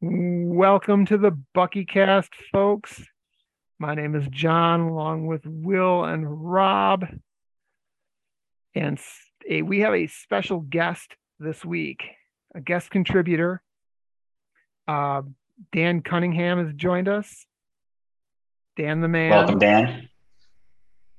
Welcome 0.00 1.06
to 1.06 1.18
the 1.18 1.32
Bucky 1.54 1.84
Cast, 1.84 2.32
folks. 2.52 3.02
My 3.80 3.96
name 3.96 4.14
is 4.14 4.28
John, 4.28 4.82
along 4.82 5.26
with 5.26 5.44
Will 5.44 6.04
and 6.04 6.24
Rob. 6.24 7.04
And 8.76 9.00
a, 9.48 9.62
we 9.62 9.80
have 9.80 9.94
a 9.94 10.06
special 10.06 10.60
guest 10.60 11.16
this 11.40 11.64
week, 11.64 12.04
a 12.54 12.60
guest 12.60 12.92
contributor. 12.92 13.60
Uh, 14.86 15.22
Dan 15.72 16.02
Cunningham 16.02 16.64
has 16.64 16.72
joined 16.74 17.08
us. 17.08 17.44
Dan 18.76 19.00
the 19.00 19.08
man. 19.08 19.30
Welcome, 19.30 19.58
Dan. 19.58 20.08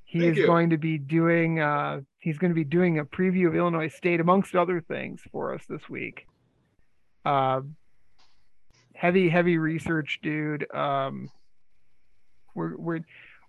He 0.05 0.19
Thank 0.19 0.31
is 0.31 0.37
you. 0.37 0.45
going 0.45 0.69
to 0.69 0.77
be 0.77 0.97
doing 0.97 1.59
uh, 1.59 1.99
he's 2.17 2.37
going 2.37 2.51
to 2.51 2.55
be 2.55 2.63
doing 2.63 2.97
a 2.97 3.03
preview 3.03 3.49
of 3.49 3.55
Illinois 3.55 3.89
State, 3.89 4.21
amongst 4.21 4.55
other 4.55 4.79
things, 4.79 5.19
for 5.33 5.53
us 5.53 5.65
this 5.67 5.89
week. 5.89 6.25
Uh, 7.25 7.59
heavy, 8.99 9.29
heavy 9.29 9.57
research 9.57 10.19
dude. 10.21 10.69
Um, 10.75 11.29
we're 12.53 12.75
we're 12.75 12.99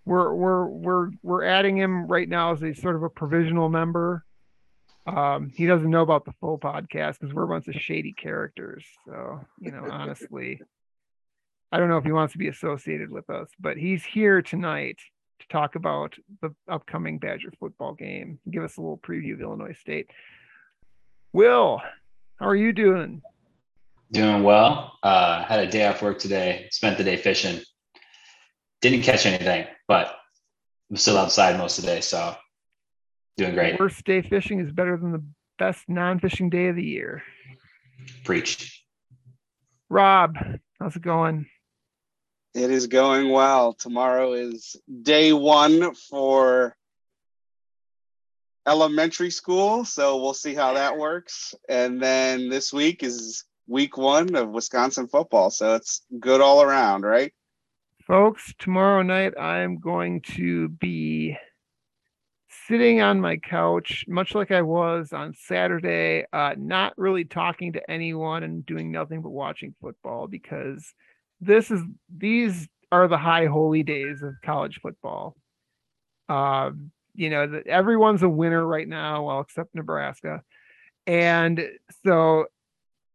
we're 0.05 0.33
we're 0.33 0.67
we're 0.67 1.11
we're 1.23 1.45
adding 1.45 1.77
him 1.77 2.07
right 2.07 2.29
now 2.29 2.53
as 2.53 2.63
a 2.63 2.73
sort 2.73 2.95
of 2.95 3.03
a 3.03 3.11
provisional 3.11 3.69
member. 3.69 4.25
Um, 5.07 5.51
he 5.53 5.67
doesn't 5.67 5.91
know 5.91 6.03
about 6.03 6.25
the 6.25 6.33
full 6.41 6.59
podcast 6.59 7.19
because 7.19 7.35
we're 7.35 7.45
a 7.45 7.49
bunch 7.49 7.67
of 7.67 7.75
shady 7.75 8.13
characters. 8.13 8.85
So 9.07 9.41
you 9.59 9.73
know, 9.73 9.89
honestly, 9.91 10.61
I 11.73 11.79
don't 11.79 11.89
know 11.89 11.99
if 11.99 12.05
he 12.05 12.13
wants 12.13 12.33
to 12.33 12.39
be 12.39 12.49
associated 12.49 13.11
with 13.11 13.29
us, 13.29 13.49
but 13.59 13.77
he's 13.77 14.05
here 14.05 14.43
tonight 14.43 14.99
to 15.41 15.49
talk 15.49 15.75
about 15.75 16.15
the 16.43 16.55
upcoming 16.69 17.19
Badger 17.19 17.53
football 17.59 17.95
game. 17.95 18.39
Give 18.49 18.63
us 18.63 18.77
a 18.77 18.81
little 18.81 18.99
preview 18.99 19.35
of 19.35 19.41
Illinois 19.41 19.77
State. 19.81 20.11
Will, 21.33 21.81
how 22.39 22.47
are 22.47 22.57
you 22.57 22.73
doing? 22.73 23.23
Doing 24.13 24.43
well. 24.43 24.99
Uh, 25.03 25.45
had 25.45 25.61
a 25.61 25.71
day 25.71 25.87
off 25.87 26.03
work 26.03 26.19
today. 26.19 26.69
Spent 26.71 26.99
the 26.99 27.05
day 27.05 27.17
fishing. 27.17 27.61
Didn't 28.81 29.03
catch 29.03 29.27
anything, 29.27 29.67
but 29.87 30.15
I'm 30.91 30.97
still 30.97 31.17
outside 31.17 31.59
most 31.59 31.79
of 31.79 31.85
the 31.85 31.91
day, 31.93 32.01
so 32.01 32.35
doing 33.37 33.55
great. 33.55 33.79
Worst 33.79 34.05
day 34.05 34.23
fishing 34.23 34.59
is 34.61 34.73
better 34.73 34.97
than 34.97 35.13
the 35.13 35.25
best 35.59 35.89
non-fishing 35.89 36.51
day 36.51 36.69
of 36.69 36.77
the 36.77 36.85
year. 36.85 37.23
Preach. 38.25 38.85
Rob, 39.89 40.37
how's 40.79 40.97
it 40.97 41.03
going? 41.03 41.47
It 42.55 42.71
is 42.71 42.89
going 42.89 43.31
well. 43.31 43.75
Tomorrow 43.75 44.33
is 44.33 44.75
day 45.03 45.33
one 45.33 45.95
for 45.95 46.75
elementary 48.67 49.31
school, 49.31 49.85
so 49.85 50.21
we'll 50.21 50.35
see 50.35 50.55
how 50.55 50.75
that 50.75 50.99
works. 50.99 51.55
And 51.69 52.03
then 52.03 52.49
this 52.49 52.73
week 52.73 53.03
is 53.03 53.45
week 53.71 53.97
one 53.97 54.35
of 54.35 54.51
Wisconsin 54.51 55.07
football. 55.07 55.49
So 55.51 55.77
it's 55.77 56.03
good 56.19 56.41
all 56.41 56.61
around, 56.61 57.03
right? 57.03 57.33
Folks, 58.05 58.53
tomorrow 58.59 59.03
night 59.03 59.39
I'm 59.39 59.79
going 59.79 60.23
to 60.23 60.69
be 60.69 61.39
sitting 62.67 63.01
on 63.01 63.21
my 63.21 63.37
couch, 63.37 64.05
much 64.09 64.35
like 64.35 64.51
I 64.51 64.63
was 64.63 65.13
on 65.13 65.35
Saturday, 65.35 66.25
uh, 66.33 66.55
not 66.59 66.95
really 66.99 67.25
talking 67.25 67.75
to 67.75 67.91
anyone 67.91 68.43
and 68.43 68.67
doing 68.67 68.91
nothing 68.91 69.23
but 69.23 69.31
watching 69.31 69.75
football 69.81 70.27
because 70.27 70.93
this 71.41 71.71
is 71.71 71.81
these 72.15 72.69
are 72.91 73.07
the 73.07 73.19
high 73.19 73.47
holy 73.47 73.85
days 73.85 74.21
of 74.23 74.35
college 74.45 74.81
football. 74.83 75.37
Uh, 76.29 76.73
you 77.15 77.31
know, 77.31 77.47
that 77.47 77.69
everyone's 77.69 78.25
a 78.25 78.29
winner 78.29 78.67
right 78.67 78.89
now, 78.89 79.25
well, 79.25 79.41
except 79.41 79.75
Nebraska. 79.77 80.43
And 81.07 81.69
so 82.05 82.47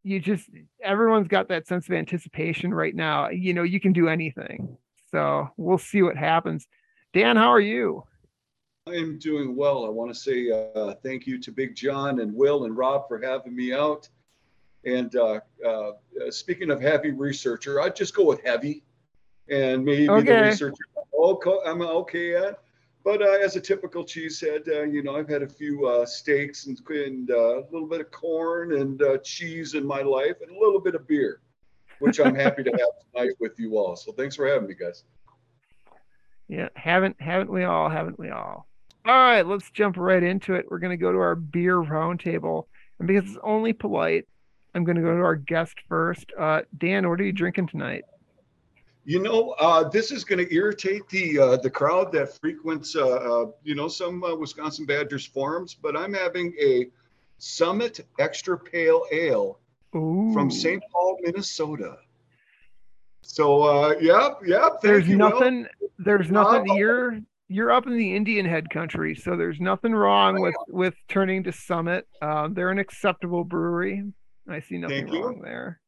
you 0.06 0.20
just 0.20 0.48
everyone's 0.84 1.28
got 1.28 1.50
that 1.50 1.68
sense 1.68 1.88
of 1.88 1.96
anticipation 1.96 2.74
right 2.74 2.96
now. 2.96 3.30
You 3.30 3.54
know, 3.54 3.64
you 3.64 3.80
can 3.80 3.92
do 3.92 4.08
anything. 4.08 4.78
So 5.12 5.50
we'll 5.58 5.80
see 5.80 6.04
what 6.04 6.16
happens. 6.16 6.68
Dan, 7.14 7.36
how 7.36 7.50
are 7.50 7.60
you? 7.60 8.04
I 8.88 8.92
am 8.92 9.18
doing 9.18 9.56
well. 9.56 9.84
I 9.84 9.90
want 9.90 10.14
to 10.14 10.20
say 10.20 10.52
uh, 10.52 10.94
thank 11.04 11.26
you 11.26 11.40
to 11.40 11.52
Big 11.52 11.76
John 11.76 12.20
and 12.20 12.36
Will 12.36 12.66
and 12.66 12.78
Rob 12.78 13.08
for 13.08 13.20
having 13.20 13.56
me 13.56 13.74
out. 13.74 14.08
And 14.86 15.16
uh, 15.16 15.40
uh, 15.68 15.92
speaking 16.30 16.70
of 16.70 16.80
heavy 16.80 17.10
researcher, 17.10 17.82
I'd 17.82 17.96
just 17.96 18.14
go 18.14 18.26
with 18.26 18.44
heavy, 18.46 18.84
and 19.50 19.84
maybe 19.84 20.08
okay. 20.08 20.22
the 20.22 20.42
researcher 20.44 20.84
Okay, 21.20 21.58
I'm 21.66 21.82
okay 21.82 22.36
at. 22.36 22.60
But 23.06 23.22
uh, 23.22 23.38
as 23.44 23.56
a 23.56 23.62
typical 23.62 24.04
cheesehead, 24.04 24.68
uh, 24.68 24.82
you 24.82 25.04
know, 25.04 25.16
I've 25.16 25.30
had 25.30 25.44
a 25.44 25.48
few 25.48 25.86
uh, 25.86 26.08
steaks 26.08 26.66
and, 26.66 26.80
and 26.90 27.30
uh, 27.30 27.60
a 27.60 27.66
little 27.72 27.88
bit 27.88 28.02
of 28.02 28.10
corn 28.10 28.74
and 28.74 29.00
uh, 29.04 29.20
cheese 29.20 29.76
in 29.76 29.86
my 29.86 30.02
life 30.02 30.38
and 30.42 30.50
a 30.50 30.60
little 30.60 30.82
bit 30.82 30.96
of 30.96 31.08
beer, 31.08 31.40
which 32.00 32.20
I'm 32.20 32.34
happy 32.34 32.64
to 32.64 32.72
have 32.72 32.90
tonight 33.14 33.36
with 33.40 33.60
you 33.60 33.78
all. 33.78 33.96
So 33.96 34.12
thanks 34.12 34.36
for 34.36 34.48
having 34.48 34.68
me, 34.68 34.74
guys. 34.74 35.04
Yeah, 36.48 36.70
haven't 36.76 37.22
haven't 37.22 37.52
we 37.52 37.64
all? 37.64 37.90
Haven't 37.90 38.18
we 38.18 38.32
all? 38.32 38.68
All 39.06 39.14
right, 39.14 39.46
let's 39.46 39.70
jump 39.70 39.98
right 39.98 40.24
into 40.24 40.56
it. 40.56 40.66
We're 40.68 40.80
going 40.80 40.98
to 40.98 40.98
go 40.98 41.12
to 41.12 41.20
our 41.20 41.36
beer 41.36 41.78
roundtable, 41.78 42.66
and 42.98 43.08
because 43.08 43.30
it's 43.30 43.40
only 43.44 43.72
polite, 43.74 44.28
I'm 44.74 44.84
going 44.84 44.98
to 44.98 45.04
go 45.04 45.16
to 45.16 45.22
our 45.22 45.36
guest 45.36 45.76
first. 45.88 46.32
Uh, 46.38 46.62
Dan, 46.76 47.08
what 47.08 47.22
are 47.22 47.24
you 47.24 47.32
drinking 47.32 47.68
tonight? 47.68 48.04
You 49.08 49.20
know, 49.20 49.52
uh, 49.60 49.88
this 49.88 50.12
is 50.12 50.24
going 50.24 50.44
to 50.44 50.54
irritate 50.54 51.08
the 51.10 51.38
uh, 51.38 51.58
the 51.58 51.70
crowd 51.70 52.12
that 52.14 52.40
frequents, 52.40 52.96
uh, 52.96 53.08
uh 53.08 53.46
you 53.64 53.76
know, 53.76 53.88
some 53.88 54.24
uh, 54.24 54.36
Wisconsin 54.36 54.88
Badgers 54.88 55.26
forums. 55.26 55.76
But 55.76 55.96
I'm 55.96 56.14
having 56.14 56.56
a 56.60 56.88
Summit 57.38 58.00
Extra 58.18 58.58
Pale 58.58 59.06
Ale 59.12 59.60
Ooh. 59.96 60.34
from 60.34 60.50
St. 60.50 60.82
Paul, 60.92 61.20
Minnesota. 61.22 61.98
So, 63.22 63.62
uh, 63.62 63.96
yep, 64.02 64.40
yep. 64.44 64.82
There's 64.82 65.08
nothing. 65.08 65.68
Will. 65.80 65.90
There's 66.00 66.32
nothing. 66.32 66.76
you're 66.76 67.20
you're 67.48 67.72
up 67.72 67.86
in 67.86 67.96
the 67.96 68.16
Indian 68.16 68.48
head 68.48 68.72
country, 68.72 69.14
so 69.14 69.38
there's 69.38 69.60
nothing 69.60 69.94
wrong 69.94 70.42
with 70.42 70.56
with 70.68 70.96
turning 71.10 71.44
to 71.44 71.52
Summit. 71.52 72.08
they're 72.22 72.72
an 72.72 72.80
acceptable 72.80 73.44
brewery. 73.44 74.04
I 74.50 74.62
see 74.62 74.80
nothing 74.80 75.12
wrong 75.12 75.42
there. 75.44 75.80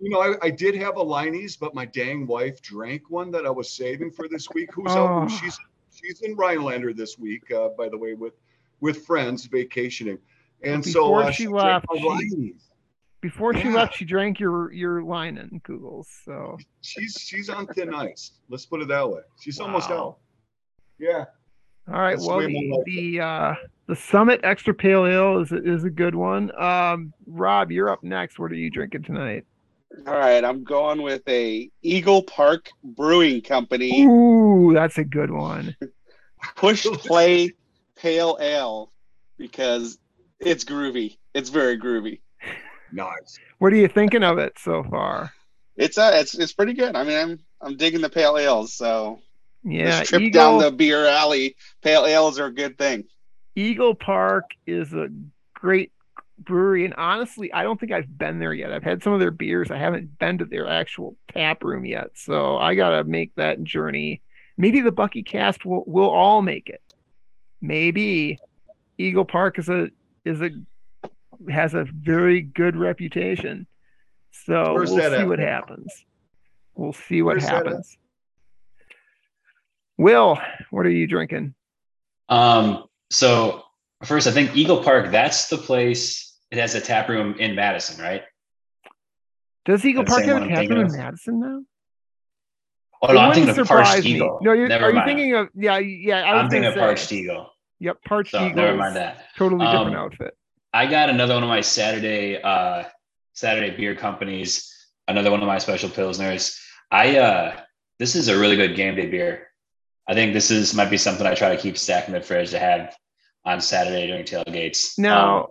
You 0.00 0.10
know, 0.10 0.20
I, 0.20 0.34
I, 0.42 0.50
did 0.50 0.74
have 0.74 0.96
a 0.96 1.02
Leinie's, 1.02 1.56
but 1.56 1.74
my 1.74 1.84
dang 1.86 2.26
wife 2.26 2.60
drank 2.60 3.10
one 3.10 3.30
that 3.30 3.46
I 3.46 3.50
was 3.50 3.72
saving 3.72 4.10
for 4.10 4.28
this 4.28 4.48
week. 4.50 4.70
Who's 4.74 4.90
oh. 4.90 5.06
out? 5.06 5.30
She's 5.30 5.58
she's 5.94 6.20
in 6.22 6.34
Rhinelander 6.34 6.92
this 6.92 7.18
week, 7.18 7.50
uh, 7.52 7.68
by 7.78 7.88
the 7.88 7.96
way, 7.96 8.14
with 8.14 8.34
with 8.80 9.06
friends 9.06 9.46
vacationing. 9.46 10.18
And 10.62 10.82
before 10.82 11.22
so 11.22 11.28
uh, 11.28 11.30
she, 11.30 11.44
she 11.44 11.48
left, 11.48 11.86
she, 11.96 12.54
before 13.20 13.54
yeah. 13.54 13.62
she 13.62 13.68
left, 13.70 13.96
she 13.96 14.04
drank 14.04 14.40
your 14.40 14.72
your 14.72 15.00
Leinenkugels. 15.02 16.06
So 16.24 16.58
she's 16.80 17.16
she's 17.20 17.48
on 17.48 17.66
thin 17.68 17.94
ice. 17.94 18.32
Let's 18.48 18.66
put 18.66 18.82
it 18.82 18.88
that 18.88 19.08
way. 19.08 19.20
She's 19.40 19.58
wow. 19.58 19.66
almost 19.66 19.90
out. 19.90 20.18
Yeah. 20.98 21.24
All 21.88 22.00
right. 22.00 22.16
That's 22.16 22.26
well, 22.26 22.40
the 22.40 22.82
the, 22.86 23.20
uh, 23.20 23.54
the 23.86 23.96
Summit 23.96 24.40
Extra 24.42 24.74
Pale 24.74 25.06
Ale 25.06 25.40
is 25.40 25.52
is 25.52 25.84
a 25.84 25.90
good 25.90 26.14
one. 26.14 26.50
Um, 26.60 27.12
Rob, 27.26 27.70
you're 27.70 27.90
up 27.90 28.02
next. 28.02 28.38
What 28.38 28.50
are 28.52 28.56
you 28.56 28.70
drinking 28.70 29.04
tonight? 29.04 29.44
All 30.06 30.18
right, 30.18 30.44
I'm 30.44 30.64
going 30.64 31.02
with 31.02 31.22
a 31.28 31.70
Eagle 31.82 32.22
Park 32.22 32.70
Brewing 32.82 33.42
Company. 33.42 34.04
Ooh, 34.04 34.72
that's 34.74 34.98
a 34.98 35.04
good 35.04 35.30
one. 35.30 35.76
Push 36.56 36.84
play 36.84 37.52
pale 37.96 38.36
ale 38.40 38.92
because 39.38 39.98
it's 40.40 40.64
groovy. 40.64 41.16
It's 41.32 41.48
very 41.48 41.78
groovy. 41.78 42.20
Nice. 42.92 43.38
What 43.58 43.72
are 43.72 43.76
you 43.76 43.88
thinking 43.88 44.22
of 44.22 44.38
it 44.38 44.58
so 44.58 44.84
far? 44.84 45.32
It's 45.76 45.98
uh 45.98 46.12
it's 46.14 46.34
it's 46.34 46.52
pretty 46.52 46.74
good. 46.74 46.94
I 46.94 47.04
mean, 47.04 47.18
I'm 47.18 47.38
I'm 47.60 47.76
digging 47.76 48.02
the 48.02 48.10
pale 48.10 48.36
ales, 48.36 48.74
so 48.74 49.20
yeah, 49.64 50.00
this 50.00 50.08
trip 50.10 50.22
Eagle, 50.22 50.58
down 50.58 50.60
the 50.60 50.70
beer 50.70 51.06
alley, 51.06 51.56
pale 51.82 52.04
ales 52.04 52.38
are 52.38 52.46
a 52.46 52.54
good 52.54 52.78
thing. 52.78 53.04
Eagle 53.56 53.94
Park 53.94 54.44
is 54.66 54.92
a 54.92 55.08
great 55.54 55.92
brewery 56.44 56.84
and 56.84 56.94
honestly 56.94 57.52
i 57.52 57.62
don't 57.62 57.78
think 57.80 57.92
i've 57.92 58.18
been 58.18 58.38
there 58.38 58.52
yet. 58.52 58.72
I've 58.72 58.82
had 58.82 59.02
some 59.02 59.12
of 59.12 59.20
their 59.20 59.30
beers. 59.30 59.70
I 59.70 59.78
haven't 59.78 60.18
been 60.18 60.38
to 60.38 60.44
their 60.44 60.68
actual 60.68 61.16
tap 61.32 61.64
room 61.64 61.84
yet 61.84 62.10
so 62.14 62.56
i 62.58 62.74
gotta 62.74 63.04
make 63.04 63.34
that 63.36 63.62
journey. 63.62 64.20
Maybe 64.56 64.80
the 64.80 64.92
bucky 64.92 65.22
cast 65.22 65.64
will 65.64 65.84
will 65.86 66.10
all 66.10 66.40
make 66.42 66.68
it. 66.68 66.80
Maybe 67.60 68.38
eagle 68.98 69.24
park 69.24 69.58
is 69.58 69.68
a 69.68 69.88
is 70.24 70.40
a 70.40 70.50
has 71.50 71.74
a 71.74 71.84
very 71.84 72.40
good 72.40 72.76
reputation. 72.76 73.66
So 74.30 74.74
Where's 74.74 74.90
we'll 74.90 75.10
see 75.10 75.16
at? 75.16 75.28
what 75.28 75.38
happens. 75.38 76.04
We'll 76.74 76.92
see 76.92 77.22
what 77.22 77.36
Where's 77.36 77.48
happens. 77.48 77.96
Will 79.96 80.38
what 80.70 80.86
are 80.86 80.90
you 80.90 81.06
drinking? 81.06 81.54
Um 82.28 82.84
so 83.10 83.64
first, 84.04 84.26
I 84.26 84.30
think 84.30 84.56
Eagle 84.56 84.82
Park, 84.82 85.10
that's 85.10 85.48
the 85.48 85.58
place. 85.58 86.33
It 86.54 86.60
has 86.60 86.76
a 86.76 86.80
tap 86.80 87.08
room 87.08 87.34
in 87.40 87.56
Madison, 87.56 88.00
right? 88.00 88.22
Does 89.64 89.84
Eagle 89.84 90.04
Park 90.04 90.22
have 90.22 90.44
a 90.44 90.46
tap 90.46 90.68
room 90.68 90.86
in 90.86 90.96
Madison 90.96 91.40
now? 91.40 91.62
Oh, 93.02 93.12
no, 93.12 93.18
I'm 93.18 93.34
thinking 93.34 93.58
of 93.58 93.66
Parched 93.66 94.06
Eagle. 94.06 94.38
No, 94.40 94.52
you're, 94.52 94.72
are 94.72 94.92
you 94.92 95.02
thinking 95.04 95.34
of 95.34 95.48
yeah, 95.56 95.78
yeah? 95.78 96.20
I 96.20 96.40
am 96.40 96.48
thinking 96.48 96.70
of 96.70 96.76
Parched 96.76 97.10
Eagle. 97.10 97.50
Yep, 97.80 97.96
Parched 98.06 98.30
so, 98.30 98.46
Eagle. 98.46 98.54
Never 98.54 98.76
mind 98.76 98.94
that. 98.94 99.24
Totally 99.36 99.66
different 99.66 99.96
um, 99.96 99.96
outfit. 99.96 100.36
I 100.72 100.86
got 100.86 101.10
another 101.10 101.34
one 101.34 101.42
of 101.42 101.48
my 101.48 101.60
Saturday 101.60 102.40
uh 102.40 102.84
Saturday 103.32 103.76
beer 103.76 103.96
companies. 103.96 104.70
another 105.08 105.32
one 105.32 105.40
of 105.40 105.48
my 105.48 105.58
special 105.58 105.90
pilsners. 105.90 106.56
I 106.92 107.18
uh, 107.18 107.60
this 107.98 108.14
is 108.14 108.28
a 108.28 108.38
really 108.38 108.54
good 108.54 108.76
game 108.76 108.94
day 108.94 109.06
beer. 109.06 109.48
I 110.06 110.14
think 110.14 110.34
this 110.34 110.52
is 110.52 110.72
might 110.72 110.88
be 110.88 110.98
something 110.98 111.26
I 111.26 111.34
try 111.34 111.48
to 111.54 111.60
keep 111.60 111.76
stacked 111.76 112.06
in 112.06 112.14
the 112.14 112.20
fridge 112.20 112.50
to 112.50 112.60
have 112.60 112.94
on 113.44 113.60
Saturday 113.60 114.06
during 114.06 114.24
tailgates. 114.24 114.98
Now, 114.98 115.40
um, 115.40 115.46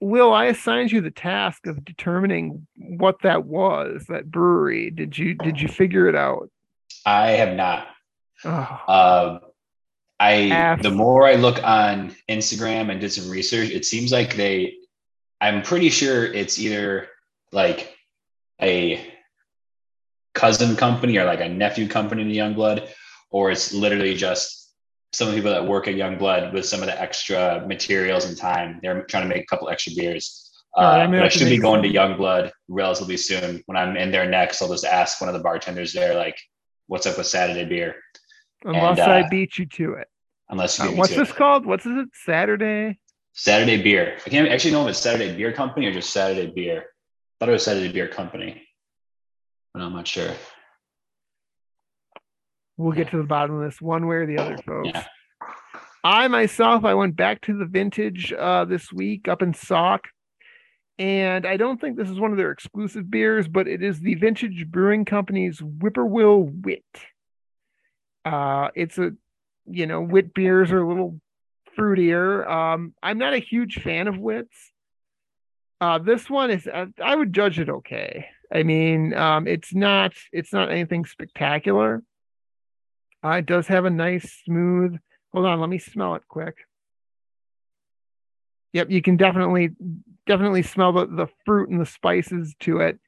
Will, 0.00 0.32
I 0.32 0.46
assigned 0.46 0.92
you 0.92 1.02
the 1.02 1.10
task 1.10 1.66
of 1.66 1.84
determining 1.84 2.66
what 2.76 3.20
that 3.22 3.44
was, 3.44 4.06
that 4.08 4.30
brewery. 4.30 4.90
Did 4.90 5.16
you 5.16 5.34
did 5.34 5.60
you 5.60 5.68
figure 5.68 6.08
it 6.08 6.16
out? 6.16 6.50
I 7.04 7.32
have 7.32 7.54
not. 7.54 7.86
Oh. 8.44 8.48
Uh, 8.88 9.38
I 10.18 10.78
the 10.80 10.90
more 10.90 11.26
I 11.26 11.34
look 11.34 11.62
on 11.62 12.14
Instagram 12.28 12.90
and 12.90 13.00
did 13.00 13.12
some 13.12 13.30
research, 13.30 13.70
it 13.70 13.84
seems 13.84 14.12
like 14.12 14.36
they. 14.36 14.74
I'm 15.40 15.62
pretty 15.62 15.88
sure 15.88 16.24
it's 16.24 16.58
either 16.58 17.08
like 17.52 17.96
a 18.60 19.06
cousin 20.34 20.76
company 20.76 21.16
or 21.18 21.24
like 21.24 21.40
a 21.40 21.48
nephew 21.48 21.88
company 21.88 22.24
to 22.24 22.30
Youngblood, 22.30 22.88
or 23.30 23.50
it's 23.50 23.72
literally 23.72 24.14
just 24.14 24.59
some 25.12 25.28
of 25.28 25.34
the 25.34 25.38
people 25.38 25.50
that 25.52 25.66
work 25.66 25.88
at 25.88 25.94
Youngblood 25.94 26.52
with 26.52 26.66
some 26.66 26.80
of 26.80 26.86
the 26.86 27.00
extra 27.00 27.64
materials 27.66 28.26
and 28.26 28.36
time. 28.36 28.78
They're 28.82 29.02
trying 29.04 29.24
to 29.24 29.28
make 29.28 29.42
a 29.42 29.46
couple 29.46 29.68
extra 29.68 29.92
beers. 29.94 30.46
Uh, 30.76 31.08
right, 31.10 31.22
I, 31.22 31.28
should 31.28 31.48
be 31.48 31.58
going 31.58 31.82
to 31.82 31.88
Youngblood 31.88 32.52
relatively 32.68 33.16
soon. 33.16 33.62
When 33.66 33.76
I'm 33.76 33.96
in 33.96 34.12
there 34.12 34.28
next, 34.28 34.62
I'll 34.62 34.68
just 34.68 34.84
ask 34.84 35.20
one 35.20 35.28
of 35.28 35.34
the 35.34 35.42
bartenders 35.42 35.92
there, 35.92 36.14
like, 36.14 36.38
"What's 36.86 37.06
up 37.06 37.18
with 37.18 37.26
Saturday 37.26 37.64
beer?" 37.64 37.96
Unless 38.64 39.00
and, 39.00 39.08
uh, 39.08 39.12
I 39.12 39.28
beat 39.28 39.58
you 39.58 39.66
to 39.66 39.94
it. 39.94 40.08
Unless 40.48 40.78
you 40.78 40.86
uh, 40.86 40.92
what's 40.92 41.14
this 41.14 41.30
it. 41.30 41.36
called? 41.36 41.66
What's 41.66 41.86
it? 41.86 42.08
Saturday. 42.12 43.00
Saturday 43.32 43.82
beer. 43.82 44.18
I 44.24 44.30
can't 44.30 44.48
actually 44.48 44.72
know 44.72 44.82
if 44.82 44.90
it's 44.90 44.98
Saturday 44.98 45.36
Beer 45.36 45.52
Company 45.52 45.86
or 45.86 45.92
just 45.92 46.12
Saturday 46.12 46.52
Beer. 46.54 46.78
I 46.78 46.84
thought 47.38 47.48
it 47.48 47.52
was 47.52 47.64
Saturday 47.64 47.92
Beer 47.92 48.08
Company, 48.08 48.62
but 49.74 49.82
I'm 49.82 49.92
not 49.92 50.06
sure. 50.06 50.30
We'll 52.80 52.92
get 52.92 53.10
to 53.10 53.18
the 53.18 53.24
bottom 53.24 53.60
of 53.60 53.70
this 53.70 53.78
one 53.78 54.06
way 54.06 54.16
or 54.16 54.26
the 54.26 54.38
other, 54.38 54.56
folks. 54.56 54.88
Yeah. 54.94 55.04
I 56.02 56.28
myself, 56.28 56.82
I 56.86 56.94
went 56.94 57.14
back 57.14 57.42
to 57.42 57.58
the 57.58 57.66
vintage 57.66 58.32
uh, 58.32 58.64
this 58.64 58.90
week 58.90 59.28
up 59.28 59.42
in 59.42 59.52
Sauk, 59.52 60.08
and 60.98 61.46
I 61.46 61.58
don't 61.58 61.78
think 61.78 61.98
this 61.98 62.08
is 62.08 62.18
one 62.18 62.30
of 62.30 62.38
their 62.38 62.50
exclusive 62.50 63.10
beers, 63.10 63.46
but 63.48 63.68
it 63.68 63.82
is 63.82 64.00
the 64.00 64.14
Vintage 64.14 64.66
Brewing 64.66 65.04
Company's 65.04 65.58
Whippoorwill 65.58 66.40
Wit. 66.40 66.84
Uh, 68.24 68.68
it's 68.74 68.96
a, 68.96 69.10
you 69.66 69.86
know, 69.86 70.00
wit 70.00 70.32
beers 70.32 70.72
are 70.72 70.80
a 70.80 70.88
little 70.88 71.20
fruitier. 71.76 72.48
Um, 72.50 72.94
I'm 73.02 73.18
not 73.18 73.34
a 73.34 73.38
huge 73.40 73.82
fan 73.82 74.08
of 74.08 74.16
wits. 74.16 74.56
Uh, 75.82 75.98
this 75.98 76.30
one 76.30 76.50
is, 76.50 76.66
uh, 76.66 76.86
I 77.02 77.14
would 77.14 77.34
judge 77.34 77.58
it 77.58 77.68
okay. 77.68 78.28
I 78.50 78.62
mean, 78.62 79.12
um, 79.12 79.46
it's 79.46 79.74
not, 79.74 80.14
it's 80.32 80.52
not 80.54 80.70
anything 80.70 81.04
spectacular. 81.04 82.02
Uh, 83.24 83.30
it 83.30 83.46
does 83.46 83.66
have 83.66 83.84
a 83.84 83.90
nice, 83.90 84.40
smooth. 84.44 84.96
Hold 85.32 85.46
on, 85.46 85.60
let 85.60 85.68
me 85.68 85.78
smell 85.78 86.14
it 86.14 86.22
quick. 86.28 86.56
Yep, 88.72 88.90
you 88.90 89.02
can 89.02 89.16
definitely, 89.16 89.70
definitely 90.26 90.62
smell 90.62 90.92
the, 90.92 91.06
the 91.06 91.26
fruit 91.44 91.70
and 91.70 91.80
the 91.80 91.86
spices 91.86 92.54
to 92.60 92.80
it. 92.80 92.98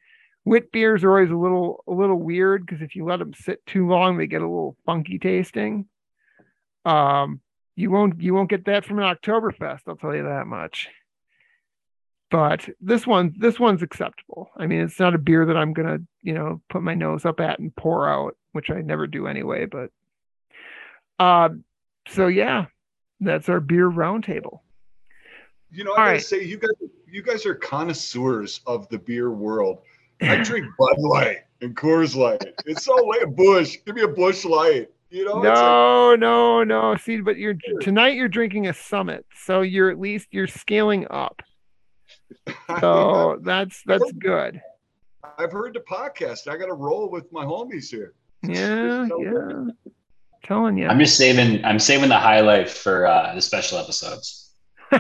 Wit 0.45 0.73
beers 0.73 1.05
are 1.05 1.11
always 1.11 1.31
a 1.31 1.37
little 1.37 1.85
a 1.87 1.93
little 1.93 2.17
weird 2.17 2.67
because 2.67 2.83
if 2.83 2.97
you 2.97 3.05
let 3.05 3.21
them 3.21 3.33
sit 3.33 3.65
too 3.65 3.87
long, 3.87 4.19
they 4.19 4.27
get 4.27 4.43
a 4.43 4.49
little 4.49 4.77
funky 4.85 5.19
tasting. 5.19 5.87
Um, 6.85 7.41
you 7.77 7.91
won't 7.91 8.21
you 8.21 8.35
won't 8.35 8.51
get 8.51 8.65
that 8.65 8.85
from 8.85 8.99
an 8.99 9.05
Oktoberfest, 9.05 9.83
I'll 9.87 9.97
tell 9.97 10.15
you 10.15 10.25
that 10.25 10.49
much. 10.49 10.89
But 12.31 12.69
this 12.81 13.07
one 13.07 13.35
this 13.39 13.61
one's 13.61 13.83
acceptable. 13.83 14.51
I 14.57 14.67
mean, 14.67 14.81
it's 14.81 14.99
not 14.99 15.15
a 15.15 15.19
beer 15.19 15.47
that 15.47 15.57
I'm 15.57 15.75
gonna 15.75 15.99
you 16.23 16.35
know 16.35 16.61
put 16.69 16.83
my 16.83 16.95
nose 16.95 17.25
up 17.25 17.39
at 17.39 17.61
and 17.61 17.75
pour 17.77 18.09
out, 18.09 18.37
which 18.51 18.69
I 18.69 18.81
never 18.81 19.07
do 19.07 19.29
anyway. 19.29 19.67
But 19.67 19.91
uh, 21.19 21.51
so 22.09 22.27
yeah, 22.27 22.67
that's 23.21 23.49
our 23.49 23.61
beer 23.61 23.91
roundtable. 23.91 24.61
You 25.71 25.85
know, 25.85 25.93
I 25.93 25.95
All 25.95 25.97
gotta 25.99 26.11
right. 26.13 26.23
say, 26.23 26.45
you 26.45 26.59
guys 26.59 26.71
you 27.11 27.23
guys 27.23 27.47
are 27.47 27.55
connoisseurs 27.55 28.61
of 28.67 28.89
the 28.89 28.99
beer 28.99 29.31
world 29.31 29.83
I 30.23 30.43
drink 30.43 30.67
Bud 30.79 30.99
Light 30.99 31.39
and 31.61 31.75
Coors 31.77 32.15
Light. 32.15 32.45
It's 32.67 32.85
so 32.85 32.95
late. 32.95 33.35
Busch, 33.35 33.79
give 33.85 33.97
me 33.97 34.03
a 34.03 34.09
Busch 34.09 34.45
Light. 34.45 34.91
You 35.11 35.27
know? 35.27 35.43
No, 35.43 36.11
like, 36.11 36.21
no, 36.21 36.65
no. 36.65 36.97
See, 36.97 37.21
but 37.21 37.37
you're 37.37 37.57
tonight. 37.81 38.15
You're 38.15 38.29
drinking 38.29 38.69
a 38.69 38.75
Summit, 38.75 39.27
so 39.45 39.61
you're 39.61 39.91
at 39.91 39.99
least 39.99 40.29
you're 40.31 40.47
scaling 40.47 41.07
up. 41.11 41.43
So 42.81 43.39
that's 43.43 43.83
that's 43.85 44.11
good. 44.13 44.61
I've 45.39 45.53
heard 45.53 45.75
the 45.75 45.81
podcast. 45.81 46.49
I 46.49 46.57
got 46.57 46.67
to 46.67 46.73
roll 46.73 47.11
with 47.11 47.31
my 47.31 47.45
homies 47.45 47.91
here. 47.91 48.15
Yeah, 48.43 49.07
yeah. 49.19 49.65
Telling 50.45 50.77
you. 50.77 50.89
I'm 50.89 50.99
just 50.99 51.17
saving. 51.17 51.65
I'm 51.65 51.79
saving 51.79 52.09
the 52.09 52.19
highlight 52.19 52.69
for 52.69 53.07
uh, 53.07 53.35
the 53.35 53.41
special 53.41 53.79
episodes. 53.79 54.51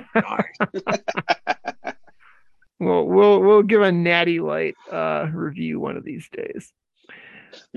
We'll 2.82 3.04
we'll 3.04 3.40
we'll 3.40 3.62
give 3.62 3.80
a 3.80 3.92
natty 3.92 4.40
light 4.40 4.74
uh, 4.90 5.28
review 5.32 5.78
one 5.78 5.96
of 5.96 6.04
these 6.04 6.28
days. 6.32 6.72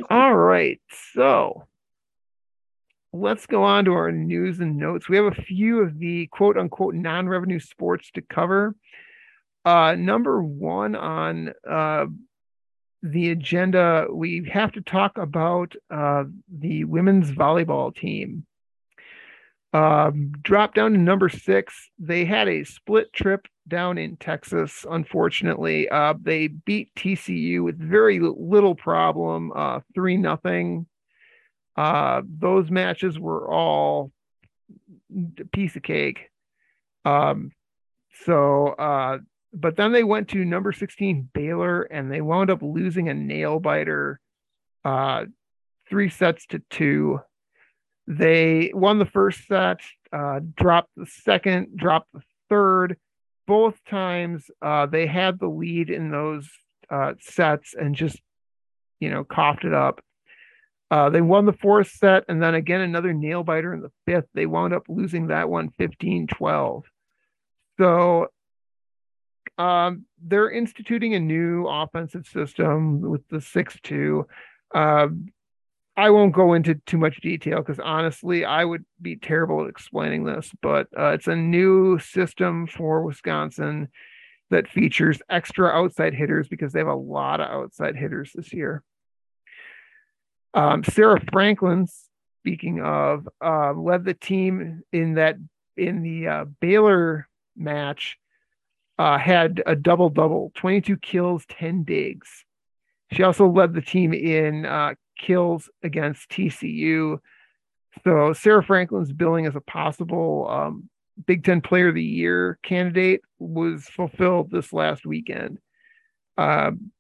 All 0.09 0.35
right, 0.35 0.81
so 1.13 1.67
let's 3.13 3.45
go 3.45 3.61
on 3.61 3.85
to 3.85 3.93
our 3.93 4.11
news 4.11 4.59
and 4.59 4.77
notes. 4.77 5.07
We 5.07 5.17
have 5.17 5.25
a 5.25 5.41
few 5.43 5.81
of 5.81 5.99
the 5.99 6.25
quote 6.31 6.57
unquote 6.57 6.95
non-revenue 6.95 7.59
sports 7.59 8.09
to 8.15 8.23
cover. 8.23 8.75
Uh, 9.63 9.93
number 9.93 10.41
one 10.43 10.95
on 10.95 11.53
uh, 11.69 12.05
the 13.05 13.29
agenda, 13.29 14.07
we 14.11 14.49
have 14.51 14.71
to 14.73 14.81
talk 14.81 15.17
about 15.17 15.73
uh, 15.91 16.23
the 16.51 16.85
women's 16.85 17.31
volleyball 17.31 17.95
team. 17.95 18.45
Um, 19.73 20.31
dropped 20.41 20.75
down 20.75 20.93
to 20.93 20.97
number 20.97 21.27
six. 21.27 21.89
They 21.99 22.23
had 22.23 22.47
a 22.47 22.63
split 22.63 23.11
trip 23.13 23.45
down 23.67 23.97
in 23.97 24.15
Texas, 24.15 24.85
unfortunately. 24.89 25.89
Uh, 25.89 26.13
they 26.19 26.47
beat 26.47 26.95
TCU 26.95 27.63
with 27.63 27.77
very 27.77 28.19
little 28.19 28.73
problem, 28.73 29.51
uh, 29.53 29.81
three 29.93 30.17
nothing. 30.17 30.87
Uh, 31.75 32.21
those 32.25 32.71
matches 32.71 33.19
were 33.19 33.51
all 33.51 34.11
a 35.39 35.45
piece 35.45 35.75
of 35.75 35.83
cake. 35.83 36.29
Um, 37.03 37.51
so, 38.23 38.67
uh, 38.69 39.17
but 39.55 39.77
then 39.77 39.91
they 39.91 40.03
went 40.03 40.29
to 40.29 40.43
number 40.43 40.71
16 40.71 41.29
Baylor 41.33 41.83
and 41.83 42.11
they 42.11 42.21
wound 42.21 42.49
up 42.49 42.61
losing 42.61 43.07
a 43.09 43.13
nail 43.13 43.59
biter, 43.59 44.19
uh, 44.83 45.25
three 45.89 46.09
sets 46.09 46.45
to 46.47 46.61
two. 46.69 47.19
They 48.07 48.71
won 48.73 48.99
the 48.99 49.05
first 49.05 49.47
set, 49.47 49.79
uh, 50.11 50.41
dropped 50.55 50.91
the 50.95 51.05
second, 51.05 51.77
dropped 51.77 52.11
the 52.13 52.21
third, 52.49 52.97
both 53.47 53.83
times 53.85 54.49
uh, 54.61 54.85
they 54.87 55.07
had 55.07 55.39
the 55.39 55.47
lead 55.47 55.89
in 55.89 56.11
those 56.11 56.49
uh, 56.89 57.13
sets 57.19 57.73
and 57.73 57.95
just 57.95 58.19
you 58.99 59.09
know 59.09 59.23
coughed 59.23 59.63
it 59.63 59.73
up. 59.73 60.01
Uh, 60.91 61.09
they 61.09 61.21
won 61.21 61.45
the 61.45 61.53
fourth 61.53 61.89
set 61.89 62.25
and 62.27 62.41
then 62.41 62.53
again 62.55 62.81
another 62.81 63.13
nail 63.13 63.43
biter 63.43 63.73
in 63.73 63.81
the 63.81 63.91
fifth. 64.05 64.27
They 64.33 64.45
wound 64.45 64.73
up 64.73 64.83
losing 64.87 65.27
that 65.27 65.49
one 65.49 65.69
15 65.77 66.27
12. 66.27 66.83
So 67.79 68.27
um, 69.57 70.05
they're 70.21 70.51
instituting 70.51 71.13
a 71.13 71.19
new 71.19 71.67
offensive 71.67 72.27
system 72.27 73.01
with 73.01 73.27
the 73.29 73.41
6 73.41 73.77
2. 73.83 74.27
Uh, 74.73 75.07
I 75.97 76.09
won't 76.09 76.33
go 76.33 76.53
into 76.53 76.75
too 76.85 76.97
much 76.97 77.21
detail 77.21 77.59
because 77.59 77.79
honestly, 77.79 78.43
I 78.43 78.65
would 78.65 78.85
be 79.01 79.15
terrible 79.15 79.63
at 79.63 79.69
explaining 79.69 80.25
this, 80.25 80.51
but 80.61 80.87
uh, 80.97 81.11
it's 81.11 81.27
a 81.27 81.35
new 81.35 81.99
system 81.99 82.67
for 82.67 83.03
Wisconsin 83.03 83.87
that 84.49 84.67
features 84.67 85.21
extra 85.29 85.69
outside 85.69 86.13
hitters 86.13 86.49
because 86.49 86.73
they 86.73 86.79
have 86.79 86.87
a 86.87 86.95
lot 86.95 87.39
of 87.39 87.49
outside 87.49 87.95
hitters 87.95 88.31
this 88.35 88.51
year. 88.51 88.83
Um, 90.53 90.83
Sarah 90.83 91.21
Franklin, 91.31 91.87
speaking 92.41 92.81
of, 92.81 93.27
uh, 93.43 93.73
led 93.73 94.03
the 94.03 94.13
team 94.13 94.83
in 94.91 95.15
that 95.15 95.37
in 95.77 96.01
the 96.01 96.27
uh, 96.27 96.45
Baylor 96.59 97.27
match. 97.55 98.17
Uh, 98.97 99.17
had 99.17 99.61
a 99.65 99.75
double 99.75 100.09
double, 100.09 100.51
22 100.55 100.97
kills, 100.97 101.45
10 101.49 101.83
digs. 101.83 102.45
She 103.11 103.23
also 103.23 103.47
led 103.47 103.73
the 103.73 103.81
team 103.81 104.13
in 104.13 104.65
uh, 104.65 104.95
kills 105.19 105.69
against 105.83 106.29
TCU. 106.29 107.19
So 108.03 108.33
Sarah 108.33 108.63
Franklin's 108.63 109.11
billing 109.11 109.45
as 109.45 109.55
a 109.55 109.61
possible 109.61 110.47
um, 110.49 110.89
Big 111.25 111.43
Ten 111.43 111.61
Player 111.61 111.89
of 111.89 111.95
the 111.95 112.03
Year 112.03 112.59
candidate 112.63 113.21
was 113.39 113.85
fulfilled 113.85 114.51
this 114.51 114.73
last 114.73 115.05
weekend. 115.05 115.59
Um, 116.37 116.91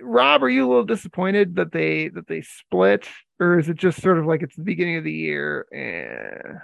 Rob, 0.00 0.42
are 0.42 0.48
you 0.48 0.66
a 0.66 0.68
little 0.68 0.84
disappointed 0.84 1.56
that 1.56 1.70
they 1.70 2.08
that 2.08 2.26
they 2.26 2.42
split, 2.42 3.08
or 3.38 3.58
is 3.58 3.68
it 3.68 3.76
just 3.76 4.00
sort 4.00 4.18
of 4.18 4.26
like 4.26 4.42
it's 4.42 4.56
the 4.56 4.62
beginning 4.62 4.96
of 4.96 5.04
the 5.04 5.12
year? 5.12 5.66
Eh. 5.72 6.58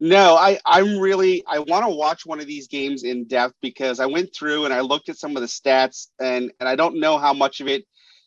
No, 0.00 0.36
I 0.36 0.58
I'm 0.66 0.98
really 0.98 1.42
I 1.46 1.60
want 1.60 1.84
to 1.86 1.90
watch 1.94 2.26
one 2.26 2.40
of 2.40 2.46
these 2.46 2.68
games 2.68 3.02
in 3.02 3.24
depth 3.26 3.54
because 3.62 3.98
I 3.98 4.06
went 4.06 4.34
through 4.34 4.66
and 4.66 4.74
I 4.74 4.80
looked 4.80 5.08
at 5.08 5.16
some 5.16 5.36
of 5.36 5.42
the 5.42 5.48
stats 5.48 6.08
and 6.20 6.52
and 6.60 6.68
I 6.68 6.76
don't 6.76 7.00
know 7.00 7.18
how 7.18 7.32
much 7.32 7.60
of 7.60 7.68
it 7.68 7.84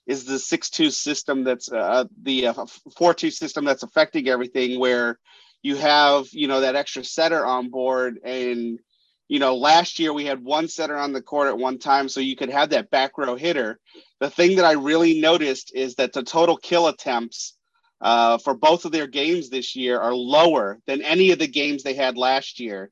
is 0.07 0.25
the 0.25 0.39
six 0.39 0.69
two 0.71 0.89
system 0.89 1.43
that's 1.43 1.71
uh, 1.71 2.05
the 2.23 2.47
uh, 2.47 2.65
four 2.97 3.13
two 3.13 3.29
system 3.29 3.65
that's 3.65 3.83
affecting 3.83 4.27
everything 4.29 4.79
where 4.79 5.19
you 5.61 5.75
have 5.75 6.25
you 6.31 6.47
know 6.47 6.61
that 6.61 6.75
extra 6.75 7.03
setter 7.03 7.45
on 7.45 7.69
board 7.69 8.17
and 8.23 8.79
you 9.27 9.37
know 9.37 9.55
last 9.55 9.99
year 9.99 10.11
we 10.11 10.25
had 10.25 10.43
one 10.43 10.67
setter 10.67 10.97
on 10.97 11.13
the 11.13 11.21
court 11.21 11.49
at 11.49 11.57
one 11.57 11.77
time 11.77 12.09
so 12.09 12.19
you 12.19 12.35
could 12.35 12.49
have 12.49 12.71
that 12.71 12.89
back 12.89 13.15
row 13.15 13.35
hitter. 13.35 13.79
The 14.21 14.29
thing 14.31 14.55
that 14.55 14.65
i 14.65 14.71
really 14.73 15.21
noticed 15.21 15.71
is 15.75 15.95
that 15.95 16.13
the 16.13 16.23
total 16.23 16.57
kill 16.57 16.87
attempts 16.87 17.55
uh, 18.03 18.37
for 18.37 18.53
both 18.53 18.83
of 18.83 18.91
their 18.91 19.07
games 19.07 19.49
this 19.49 19.77
year 19.77 19.97
are 19.97 20.13
lower 20.13 20.77
than 20.85 21.01
any 21.01 21.31
of 21.31 21.39
the 21.39 21.47
games 21.47 21.83
they 21.83 21.93
had 21.93 22.17
last 22.17 22.59
year. 22.59 22.91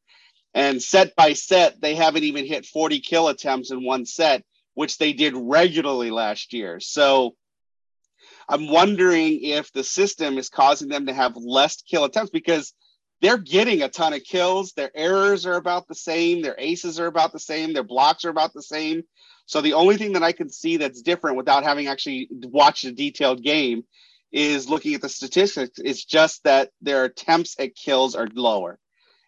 And 0.53 0.82
set 0.82 1.15
by 1.15 1.34
set, 1.34 1.82
they 1.82 1.96
haven't 1.96 2.24
even 2.24 2.46
hit 2.46 2.65
40 2.65 3.01
kill 3.01 3.27
attempts 3.27 3.72
in 3.72 3.84
one 3.84 4.06
set, 4.06 4.44
which 4.74 4.98
they 4.98 5.12
did 5.12 5.34
regularly 5.36 6.12
last 6.12 6.53
year. 6.53 6.80
So 6.80 7.36
I'm 8.48 8.70
wondering 8.70 9.44
if 9.44 9.72
the 9.74 9.84
system 9.84 10.38
is 10.38 10.50
causing 10.50 10.88
them 10.88 11.08
to 11.08 11.13
have 11.13 11.36
less 11.36 11.82
kill 11.82 12.06
attempts 12.06 12.32
because 12.32 12.74
they're 13.22 13.38
getting 13.38 13.82
a 13.82 13.89
ton 13.89 14.13
of 14.13 14.24
kills. 14.24 14.72
Their 14.72 14.91
errors 14.96 15.46
are 15.46 15.56
about 15.56 15.89
the 15.89 15.96
same. 15.96 16.41
Their 16.41 16.56
aces 16.58 17.01
are 17.01 17.08
about 17.08 17.34
the 17.34 17.39
same. 17.39 17.74
Their 17.74 17.84
blocks 17.84 18.24
are 18.24 18.30
about 18.30 18.53
the 18.53 18.63
same. 18.63 19.03
So 19.46 19.60
the 19.60 19.74
only 19.74 19.98
thing 19.98 20.13
that 20.13 20.24
I 20.24 20.32
can 20.32 20.50
see 20.50 20.77
that's 20.77 21.01
different 21.01 21.36
without 21.36 21.63
having 21.63 21.88
actually 21.88 22.30
watched 22.32 22.86
a 22.86 22.94
detailed 22.94 23.44
game 23.44 23.84
is 24.31 24.69
looking 24.69 24.93
at 24.93 25.01
the 25.01 25.09
statistics. 25.09 25.79
It's 25.79 26.05
just 26.05 26.43
that 26.43 26.69
their 26.81 27.05
attempts 27.05 27.55
at 27.59 27.75
kills 27.75 28.15
are 28.15 28.27
lower. 28.33 28.79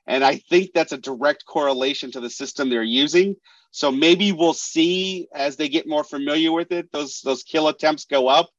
And 0.05 0.23
I 0.23 0.37
think 0.37 0.71
that's 0.73 0.91
a 0.91 0.97
direct 0.97 1.45
correlation 1.45 2.11
to 2.11 2.19
the 2.19 2.29
system 2.29 2.69
they're 2.69 2.83
using. 2.83 3.35
So 3.71 3.91
maybe 3.91 4.31
we'll 4.31 4.53
see 4.53 5.27
as 5.33 5.55
they 5.55 5.69
get 5.69 5.87
more 5.87 6.03
familiar 6.03 6.51
with 6.51 6.71
it, 6.71 6.91
those 6.91 7.21
those 7.21 7.43
kill 7.43 7.67
attempts 7.67 8.05
go 8.05 8.27
up. 8.27 8.49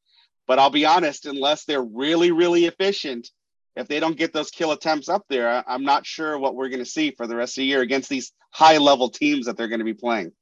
But 0.47 0.59
I'll 0.59 0.71
be 0.71 0.87
honest, 0.87 1.27
unless 1.27 1.65
they're 1.65 1.83
really, 1.83 2.31
really 2.31 2.67
efficient, 2.67 3.31
if 3.77 3.89
they 3.89 4.01
don't 4.01 4.17
get 4.17 4.33
those 4.33 4.51
kill 4.51 4.73
attempts 4.73 5.09
up 5.09 5.25
there, 5.29 5.65
I'm 5.67 5.85
not 5.85 6.07
sure 6.07 6.39
what 6.39 6.55
we're 6.55 6.69
going 6.69 6.85
to 6.85 6.91
see 6.91 7.13
for 7.13 7.27
the 7.27 7.37
rest 7.37 7.57
of 7.57 7.63
the 7.63 7.67
year 7.67 7.81
against 7.81 8.09
these 8.09 8.33
high 8.51 8.79
level 8.79 9.09
teams 9.09 9.47
that 9.47 9.57
they're 9.57 9.69
going 9.69 9.81
to 9.81 9.85
be 9.85 9.95
playing. 9.95 10.33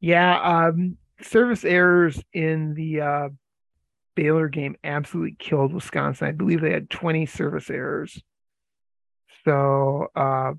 Yeah, 0.00 0.68
um, 0.68 0.96
service 1.22 1.64
errors 1.64 2.22
in 2.32 2.74
the 2.74 3.00
uh, 3.00 3.28
Baylor 4.18 4.48
game 4.48 4.74
absolutely 4.82 5.36
killed 5.38 5.72
Wisconsin. 5.72 6.26
I 6.26 6.32
believe 6.32 6.60
they 6.60 6.72
had 6.72 6.90
20 6.90 7.24
service 7.26 7.70
errors. 7.70 8.20
So 9.44 10.08
uh, 10.16 10.54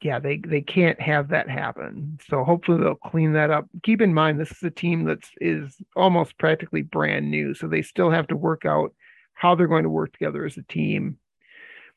yeah, 0.00 0.20
they 0.20 0.36
they 0.36 0.60
can't 0.60 1.00
have 1.00 1.30
that 1.30 1.50
happen. 1.50 2.20
So 2.28 2.44
hopefully 2.44 2.78
they'll 2.78 2.94
clean 2.94 3.32
that 3.32 3.50
up. 3.50 3.66
Keep 3.82 4.00
in 4.00 4.14
mind 4.14 4.38
this 4.38 4.52
is 4.52 4.62
a 4.62 4.70
team 4.70 5.02
that's 5.06 5.28
is 5.40 5.76
almost 5.96 6.38
practically 6.38 6.82
brand 6.82 7.32
new, 7.32 7.52
so 7.52 7.66
they 7.66 7.82
still 7.82 8.12
have 8.12 8.28
to 8.28 8.36
work 8.36 8.64
out 8.64 8.94
how 9.32 9.56
they're 9.56 9.66
going 9.66 9.82
to 9.82 9.90
work 9.90 10.12
together 10.12 10.44
as 10.44 10.56
a 10.56 10.62
team. 10.62 11.18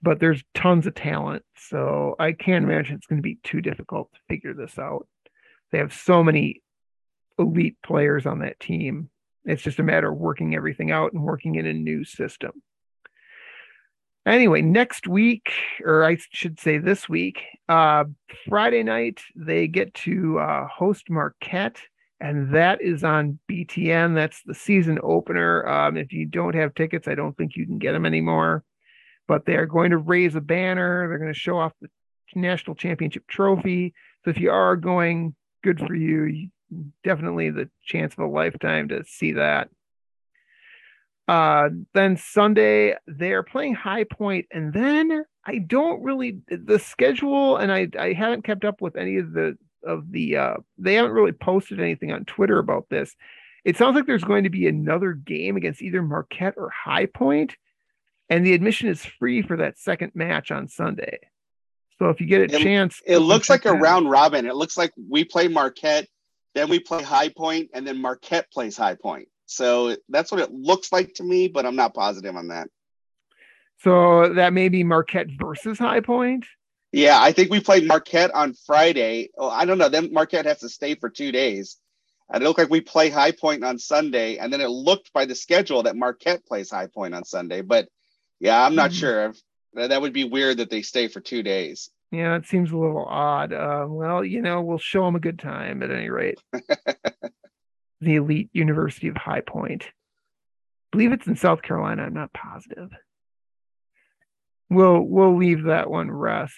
But 0.01 0.19
there's 0.19 0.43
tons 0.55 0.87
of 0.87 0.95
talent, 0.95 1.43
so 1.57 2.15
I 2.17 2.31
can't 2.31 2.65
imagine 2.65 2.95
it's 2.95 3.05
going 3.05 3.21
to 3.21 3.29
be 3.29 3.37
too 3.43 3.61
difficult 3.61 4.11
to 4.13 4.19
figure 4.27 4.55
this 4.55 4.79
out. 4.79 5.07
They 5.71 5.77
have 5.77 5.93
so 5.93 6.23
many 6.23 6.63
elite 7.37 7.77
players 7.83 8.25
on 8.25 8.39
that 8.39 8.59
team 8.59 9.11
it's 9.47 9.63
just 9.63 9.79
a 9.79 9.83
matter 9.83 10.11
of 10.11 10.17
working 10.17 10.55
everything 10.55 10.91
out 10.91 11.13
and 11.13 11.23
working 11.23 11.55
in 11.55 11.65
a 11.65 11.73
new 11.73 12.03
system. 12.03 12.51
Anyway, 14.25 14.61
next 14.61 15.07
week, 15.07 15.53
or 15.85 16.03
I 16.03 16.17
should 16.33 16.59
say 16.59 16.79
this 16.79 17.07
week, 17.07 17.43
uh, 17.69 18.03
Friday 18.49 18.83
night, 18.83 19.21
they 19.37 19.67
get 19.67 19.93
to 19.93 20.37
uh, 20.39 20.67
host 20.67 21.09
Marquette, 21.09 21.79
and 22.19 22.53
that 22.53 22.81
is 22.81 23.05
on 23.05 23.39
BTN. 23.49 24.15
That's 24.15 24.41
the 24.45 24.53
season 24.53 24.99
opener. 25.01 25.65
Um, 25.65 25.95
if 25.95 26.11
you 26.11 26.25
don't 26.25 26.55
have 26.55 26.75
tickets, 26.75 27.07
I 27.07 27.15
don't 27.15 27.37
think 27.37 27.55
you 27.55 27.65
can 27.65 27.77
get 27.77 27.93
them 27.93 28.05
anymore. 28.05 28.65
But 29.29 29.45
they 29.45 29.55
are 29.55 29.65
going 29.65 29.91
to 29.91 29.97
raise 29.97 30.35
a 30.35 30.41
banner. 30.41 31.07
They're 31.07 31.19
going 31.19 31.33
to 31.33 31.39
show 31.39 31.57
off 31.57 31.71
the 31.81 31.87
national 32.35 32.75
championship 32.75 33.27
trophy. 33.27 33.93
So 34.25 34.31
if 34.31 34.39
you 34.39 34.51
are 34.51 34.75
going, 34.75 35.35
good 35.63 35.79
for 35.79 35.95
you 35.95 36.49
definitely 37.03 37.50
the 37.50 37.69
chance 37.83 38.13
of 38.13 38.19
a 38.19 38.27
lifetime 38.27 38.89
to 38.89 39.03
see 39.05 39.33
that. 39.33 39.69
Uh, 41.27 41.69
then 41.93 42.15
Sunday 42.15 42.95
they're 43.05 43.43
playing 43.43 43.75
High 43.75 44.05
Point, 44.05 44.45
and 44.51 44.71
then 44.74 45.25
I 45.45 45.57
don't 45.57 46.01
really 46.01 46.39
the 46.47 46.79
schedule, 46.79 47.57
and 47.57 47.71
I 47.71 47.88
I 48.00 48.13
haven't 48.13 48.45
kept 48.45 48.63
up 48.63 48.81
with 48.81 48.95
any 48.95 49.17
of 49.17 49.33
the 49.33 49.57
of 49.83 50.09
the 50.12 50.38
uh, 50.38 50.55
they 50.77 50.93
haven't 50.93 51.12
really 51.12 51.33
posted 51.33 51.81
anything 51.81 52.13
on 52.13 52.24
Twitter 52.25 52.59
about 52.59 52.88
this. 52.89 53.15
It 53.65 53.75
sounds 53.75 53.95
like 53.95 54.05
there's 54.05 54.24
going 54.24 54.45
to 54.45 54.50
be 54.50 54.67
another 54.67 55.12
game 55.12 55.57
against 55.57 55.81
either 55.81 56.01
Marquette 56.01 56.53
or 56.55 56.69
High 56.69 57.07
Point, 57.07 57.57
and 58.29 58.45
the 58.45 58.53
admission 58.53 58.88
is 58.88 59.03
free 59.03 59.41
for 59.41 59.57
that 59.57 59.77
second 59.77 60.13
match 60.15 60.51
on 60.51 60.69
Sunday. 60.69 61.19
So 62.00 62.09
if 62.09 62.21
you 62.21 62.27
get 62.27 62.41
a 62.51 62.55
it, 62.55 62.62
chance, 62.62 63.01
it 63.05 63.17
looks 63.17 63.50
like 63.50 63.65
a 63.65 63.74
round 63.74 64.09
robin. 64.09 64.45
It 64.45 64.55
looks 64.55 64.77
like 64.77 64.91
we 65.09 65.25
play 65.25 65.50
Marquette 65.50 66.07
then 66.57 66.69
we 66.69 66.79
play 66.79 67.03
High 67.03 67.29
Point, 67.29 67.69
and 67.73 67.85
then 67.85 68.01
Marquette 68.01 68.51
plays 68.51 68.75
High 68.75 68.95
Point. 68.95 69.27
So 69.45 69.95
that's 70.09 70.31
what 70.31 70.41
it 70.41 70.51
looks 70.51 70.91
like 70.91 71.13
to 71.15 71.23
me, 71.23 71.47
but 71.47 71.65
I'm 71.65 71.75
not 71.75 71.93
positive 71.93 72.35
on 72.35 72.49
that. 72.49 72.69
So 73.79 74.33
that 74.33 74.53
may 74.53 74.69
be 74.69 74.83
Marquette 74.83 75.27
versus 75.39 75.77
High 75.77 76.01
Point. 76.01 76.45
Yeah, 76.91 77.21
I 77.21 77.31
think 77.31 77.51
we 77.51 77.59
played 77.59 77.85
Marquette 77.85 78.33
on 78.33 78.55
Friday. 78.65 79.29
Oh, 79.37 79.49
I 79.49 79.65
don't 79.65 79.77
know. 79.77 79.89
Then 79.89 80.11
Marquette 80.11 80.45
has 80.45 80.59
to 80.61 80.69
stay 80.69 80.95
for 80.95 81.09
two 81.09 81.31
days. 81.31 81.77
And 82.29 82.43
it 82.43 82.45
looked 82.45 82.59
like 82.59 82.69
we 82.69 82.81
play 82.81 83.09
High 83.09 83.31
Point 83.31 83.63
on 83.63 83.77
Sunday, 83.77 84.37
and 84.37 84.51
then 84.51 84.59
it 84.59 84.69
looked 84.69 85.13
by 85.13 85.25
the 85.25 85.35
schedule 85.35 85.83
that 85.83 85.95
Marquette 85.95 86.45
plays 86.45 86.71
High 86.71 86.87
Point 86.87 87.13
on 87.13 87.23
Sunday. 87.23 87.61
But 87.61 87.87
yeah, 88.39 88.61
I'm 88.61 88.75
not 88.75 88.91
mm-hmm. 88.91 88.99
sure. 88.99 89.33
That 89.75 90.01
would 90.01 90.13
be 90.13 90.23
weird 90.23 90.57
that 90.57 90.69
they 90.69 90.81
stay 90.81 91.07
for 91.07 91.21
two 91.21 91.43
days. 91.43 91.89
Yeah, 92.11 92.35
it 92.35 92.45
seems 92.45 92.71
a 92.71 92.77
little 92.77 93.05
odd. 93.05 93.51
Uh, 93.51 93.85
well, 93.87 94.23
you 94.23 94.41
know, 94.41 94.61
we'll 94.61 94.77
show 94.77 95.05
them 95.05 95.15
a 95.15 95.19
good 95.19 95.39
time 95.39 95.83
at 95.83 95.91
any 95.91 96.09
rate. 96.09 96.39
the 98.01 98.15
elite 98.15 98.49
University 98.53 99.09
of 99.09 99.17
High 99.17 99.41
Point. 99.41 99.83
I 99.83 99.91
believe 100.91 101.11
it's 101.11 101.27
in 101.27 101.35
South 101.35 101.61
Carolina. 101.61 102.03
I'm 102.03 102.13
not 102.13 102.31
positive. 102.33 102.91
We'll 104.69 105.01
we'll 105.01 105.37
leave 105.37 105.63
that 105.63 105.89
one 105.89 106.09
rest. 106.09 106.57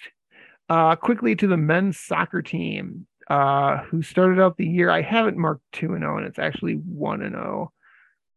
Uh, 0.67 0.95
quickly 0.95 1.35
to 1.35 1.47
the 1.47 1.57
men's 1.57 1.99
soccer 1.99 2.43
team, 2.43 3.07
uh, 3.29 3.77
who 3.83 4.01
started 4.01 4.39
out 4.39 4.57
the 4.57 4.67
year. 4.67 4.89
I 4.89 5.01
haven't 5.01 5.37
marked 5.37 5.63
two 5.71 5.93
and 5.93 6.01
zero, 6.01 6.15
oh, 6.15 6.17
and 6.17 6.27
it's 6.27 6.39
actually 6.39 6.73
one 6.73 7.21
and 7.21 7.33
zero. 7.35 7.71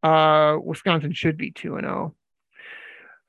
Oh. 0.02 0.08
Uh, 0.08 0.58
Wisconsin 0.58 1.12
should 1.12 1.36
be 1.36 1.50
two 1.50 1.76
and 1.76 1.84
zero. 1.84 2.14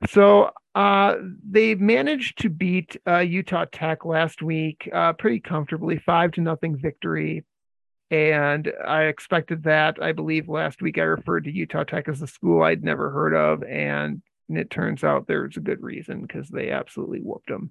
So 0.08 0.50
uh, 0.74 1.16
they 1.48 1.74
managed 1.74 2.38
to 2.42 2.50
beat 2.50 2.96
uh, 3.06 3.18
Utah 3.18 3.66
Tech 3.70 4.04
last 4.04 4.42
week 4.42 4.88
uh, 4.92 5.12
pretty 5.12 5.40
comfortably, 5.40 5.98
five 5.98 6.32
to 6.32 6.40
nothing 6.40 6.76
victory. 6.76 7.44
And 8.10 8.70
I 8.86 9.04
expected 9.04 9.64
that. 9.64 10.02
I 10.02 10.12
believe 10.12 10.48
last 10.48 10.82
week 10.82 10.98
I 10.98 11.02
referred 11.02 11.44
to 11.44 11.52
Utah 11.52 11.84
Tech 11.84 12.08
as 12.08 12.22
a 12.22 12.26
school 12.26 12.62
I'd 12.62 12.84
never 12.84 13.10
heard 13.10 13.34
of, 13.34 13.62
and 13.62 14.22
it 14.48 14.70
turns 14.70 15.02
out 15.02 15.26
there's 15.26 15.56
a 15.56 15.60
good 15.60 15.82
reason 15.82 16.22
because 16.22 16.48
they 16.48 16.70
absolutely 16.70 17.20
whooped 17.20 17.48
them. 17.48 17.70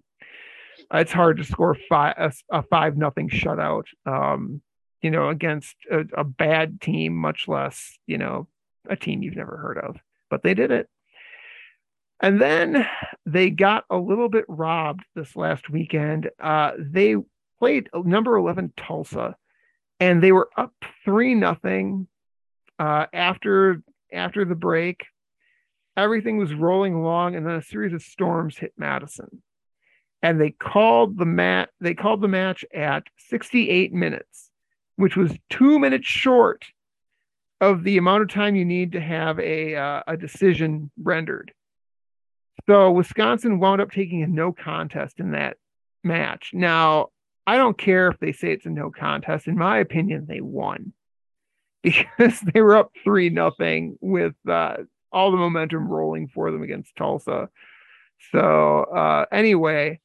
It's 0.91 1.11
hard 1.11 1.37
to 1.37 1.43
score 1.43 1.77
five 1.87 2.15
a, 2.17 2.33
a 2.49 2.63
five 2.63 2.97
nothing 2.97 3.29
shutout, 3.29 3.85
um, 4.05 4.61
you 5.01 5.11
know, 5.11 5.29
against 5.29 5.75
a, 5.91 6.03
a 6.17 6.23
bad 6.23 6.81
team, 6.81 7.15
much 7.15 7.47
less 7.47 7.97
you 8.07 8.17
know 8.17 8.47
a 8.89 8.95
team 8.95 9.21
you've 9.21 9.35
never 9.35 9.55
heard 9.57 9.77
of. 9.77 9.97
But 10.29 10.41
they 10.41 10.55
did 10.55 10.71
it. 10.71 10.89
And 12.23 12.39
then 12.39 12.87
they 13.25 13.49
got 13.49 13.83
a 13.89 13.97
little 13.97 14.29
bit 14.29 14.45
robbed 14.47 15.03
this 15.13 15.35
last 15.35 15.69
weekend. 15.69 16.31
Uh, 16.39 16.71
they 16.79 17.17
played 17.59 17.89
number 17.93 18.37
11 18.37 18.71
Tulsa 18.77 19.35
and 19.99 20.23
they 20.23 20.31
were 20.31 20.49
up 20.55 20.73
3 21.03 21.35
nothing 21.35 22.07
uh, 22.79 23.07
after 23.11 23.83
after 24.13 24.45
the 24.45 24.55
break. 24.55 25.03
Everything 25.97 26.37
was 26.37 26.53
rolling 26.53 26.93
along 26.93 27.35
and 27.35 27.45
then 27.45 27.55
a 27.55 27.61
series 27.61 27.91
of 27.91 28.01
storms 28.01 28.57
hit 28.57 28.71
Madison. 28.77 29.43
And 30.21 30.39
they 30.39 30.51
called 30.51 31.17
the 31.17 31.25
mat 31.25 31.71
they 31.81 31.93
called 31.93 32.21
the 32.21 32.29
match 32.29 32.63
at 32.73 33.03
68 33.17 33.91
minutes, 33.91 34.49
which 34.95 35.17
was 35.17 35.37
2 35.49 35.77
minutes 35.77 36.07
short 36.07 36.63
of 37.59 37.83
the 37.83 37.97
amount 37.97 38.23
of 38.23 38.29
time 38.29 38.55
you 38.55 38.63
need 38.63 38.93
to 38.93 39.01
have 39.01 39.41
a 39.41 39.75
uh, 39.75 40.03
a 40.07 40.15
decision 40.15 40.89
rendered. 40.97 41.51
So 42.67 42.91
Wisconsin 42.91 43.59
wound 43.59 43.81
up 43.81 43.91
taking 43.91 44.23
a 44.23 44.27
no 44.27 44.51
contest 44.53 45.19
in 45.19 45.31
that 45.31 45.57
match. 46.03 46.51
Now, 46.53 47.07
I 47.45 47.57
don't 47.57 47.77
care 47.77 48.07
if 48.07 48.19
they 48.19 48.31
say 48.31 48.53
it's 48.53 48.65
a 48.65 48.69
no 48.69 48.89
contest. 48.89 49.47
In 49.47 49.57
my 49.57 49.79
opinion, 49.79 50.25
they 50.27 50.41
won 50.41 50.93
because 51.83 52.39
they 52.41 52.61
were 52.61 52.77
up 52.77 52.91
three 53.03 53.29
nothing 53.29 53.97
with 53.99 54.35
uh, 54.47 54.77
all 55.11 55.31
the 55.31 55.37
momentum 55.37 55.87
rolling 55.87 56.27
for 56.27 56.51
them 56.51 56.63
against 56.63 56.95
Tulsa. 56.95 57.49
So 58.31 58.39
uh, 58.39 59.25
anyway, 59.31 59.99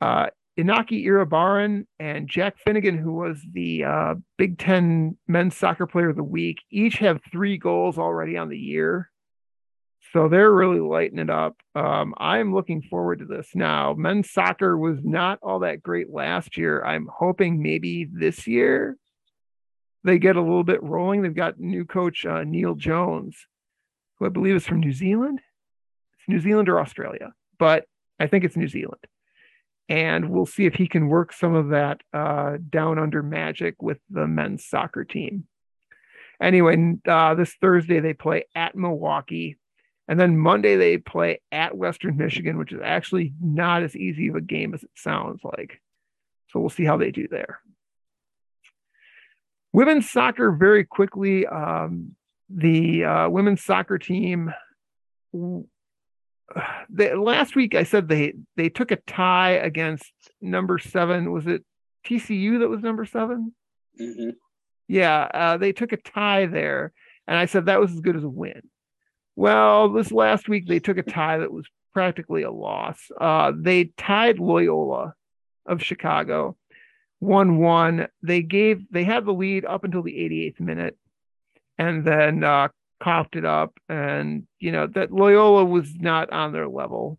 uh, 0.00 0.26
Inaki 0.58 1.04
Iribarren 1.06 1.86
and 1.98 2.28
Jack 2.28 2.58
Finnegan, 2.58 2.98
who 2.98 3.12
was 3.12 3.40
the 3.52 3.84
uh, 3.84 4.14
Big 4.36 4.58
Ten 4.58 5.16
Men's 5.26 5.56
Soccer 5.56 5.86
Player 5.86 6.10
of 6.10 6.16
the 6.16 6.22
Week, 6.22 6.58
each 6.70 6.96
have 6.98 7.20
three 7.30 7.56
goals 7.56 7.98
already 7.98 8.36
on 8.36 8.48
the 8.48 8.58
year. 8.58 9.10
So 10.12 10.28
they're 10.28 10.52
really 10.52 10.80
lighting 10.80 11.18
it 11.18 11.30
up. 11.30 11.56
Um, 11.74 12.14
I'm 12.18 12.54
looking 12.54 12.82
forward 12.82 13.20
to 13.20 13.24
this 13.24 13.48
now. 13.54 13.94
Men's 13.94 14.30
soccer 14.30 14.76
was 14.76 14.98
not 15.02 15.38
all 15.42 15.60
that 15.60 15.82
great 15.82 16.10
last 16.10 16.58
year. 16.58 16.84
I'm 16.84 17.08
hoping 17.10 17.62
maybe 17.62 18.06
this 18.12 18.46
year 18.46 18.98
they 20.04 20.18
get 20.18 20.36
a 20.36 20.42
little 20.42 20.64
bit 20.64 20.82
rolling. 20.82 21.22
They've 21.22 21.34
got 21.34 21.58
new 21.58 21.86
coach 21.86 22.26
uh, 22.26 22.44
Neil 22.44 22.74
Jones, 22.74 23.46
who 24.18 24.26
I 24.26 24.28
believe 24.28 24.54
is 24.54 24.66
from 24.66 24.80
New 24.80 24.92
Zealand. 24.92 25.40
It's 26.18 26.28
New 26.28 26.40
Zealand 26.40 26.68
or 26.68 26.78
Australia, 26.78 27.32
but 27.58 27.86
I 28.20 28.26
think 28.26 28.44
it's 28.44 28.56
New 28.56 28.68
Zealand. 28.68 29.00
And 29.88 30.28
we'll 30.28 30.46
see 30.46 30.66
if 30.66 30.74
he 30.74 30.88
can 30.88 31.08
work 31.08 31.32
some 31.32 31.54
of 31.54 31.70
that 31.70 32.02
uh, 32.12 32.58
down 32.68 32.98
under 32.98 33.22
magic 33.22 33.80
with 33.80 33.98
the 34.10 34.26
men's 34.26 34.66
soccer 34.66 35.04
team. 35.04 35.46
Anyway, 36.40 36.96
uh, 37.06 37.34
this 37.34 37.54
Thursday 37.60 38.00
they 38.00 38.12
play 38.12 38.44
at 38.54 38.74
Milwaukee. 38.74 39.58
And 40.08 40.18
then 40.18 40.38
Monday 40.38 40.76
they 40.76 40.98
play 40.98 41.40
at 41.50 41.76
Western 41.76 42.16
Michigan, 42.16 42.58
which 42.58 42.72
is 42.72 42.80
actually 42.82 43.32
not 43.40 43.82
as 43.82 43.96
easy 43.96 44.28
of 44.28 44.34
a 44.34 44.40
game 44.40 44.74
as 44.74 44.82
it 44.82 44.90
sounds 44.94 45.40
like. 45.44 45.80
So 46.48 46.60
we'll 46.60 46.70
see 46.70 46.84
how 46.84 46.96
they 46.96 47.10
do 47.10 47.28
there. 47.28 47.60
Women's 49.72 50.10
soccer, 50.10 50.52
very 50.52 50.84
quickly. 50.84 51.46
Um, 51.46 52.14
the 52.50 53.04
uh, 53.04 53.28
women's 53.28 53.62
soccer 53.64 53.98
team. 53.98 54.52
The, 56.90 57.14
last 57.14 57.56
week 57.56 57.74
I 57.74 57.84
said 57.84 58.08
they 58.08 58.34
they 58.56 58.68
took 58.68 58.90
a 58.90 58.96
tie 58.96 59.52
against 59.52 60.12
number 60.42 60.78
seven. 60.78 61.32
Was 61.32 61.46
it 61.46 61.64
TCU 62.04 62.60
that 62.60 62.68
was 62.68 62.82
number 62.82 63.04
7 63.04 63.52
mm-hmm. 64.00 64.30
Yeah, 64.88 65.28
uh, 65.32 65.56
they 65.56 65.72
took 65.72 65.92
a 65.92 65.96
tie 65.96 66.46
there, 66.46 66.92
and 67.26 67.38
I 67.38 67.46
said 67.46 67.66
that 67.66 67.80
was 67.80 67.92
as 67.92 68.00
good 68.00 68.16
as 68.16 68.24
a 68.24 68.28
win. 68.28 68.60
Well, 69.36 69.92
this 69.92 70.12
last 70.12 70.48
week 70.48 70.66
they 70.66 70.80
took 70.80 70.98
a 70.98 71.02
tie 71.02 71.38
that 71.38 71.52
was 71.52 71.66
practically 71.92 72.42
a 72.42 72.50
loss. 72.50 72.98
Uh, 73.18 73.52
they 73.54 73.84
tied 73.96 74.38
Loyola 74.38 75.14
of 75.66 75.82
Chicago, 75.82 76.56
one 77.18 77.58
one. 77.58 78.08
They 78.22 78.42
gave 78.42 78.82
they 78.90 79.04
had 79.04 79.24
the 79.24 79.32
lead 79.32 79.64
up 79.64 79.84
until 79.84 80.02
the 80.02 80.12
88th 80.12 80.60
minute, 80.60 80.98
and 81.78 82.04
then 82.04 82.44
uh, 82.44 82.68
coughed 83.00 83.36
it 83.36 83.44
up. 83.44 83.74
And 83.88 84.46
you 84.58 84.72
know 84.72 84.86
that 84.88 85.12
Loyola 85.12 85.64
was 85.64 85.94
not 85.94 86.32
on 86.32 86.52
their 86.52 86.68
level, 86.68 87.18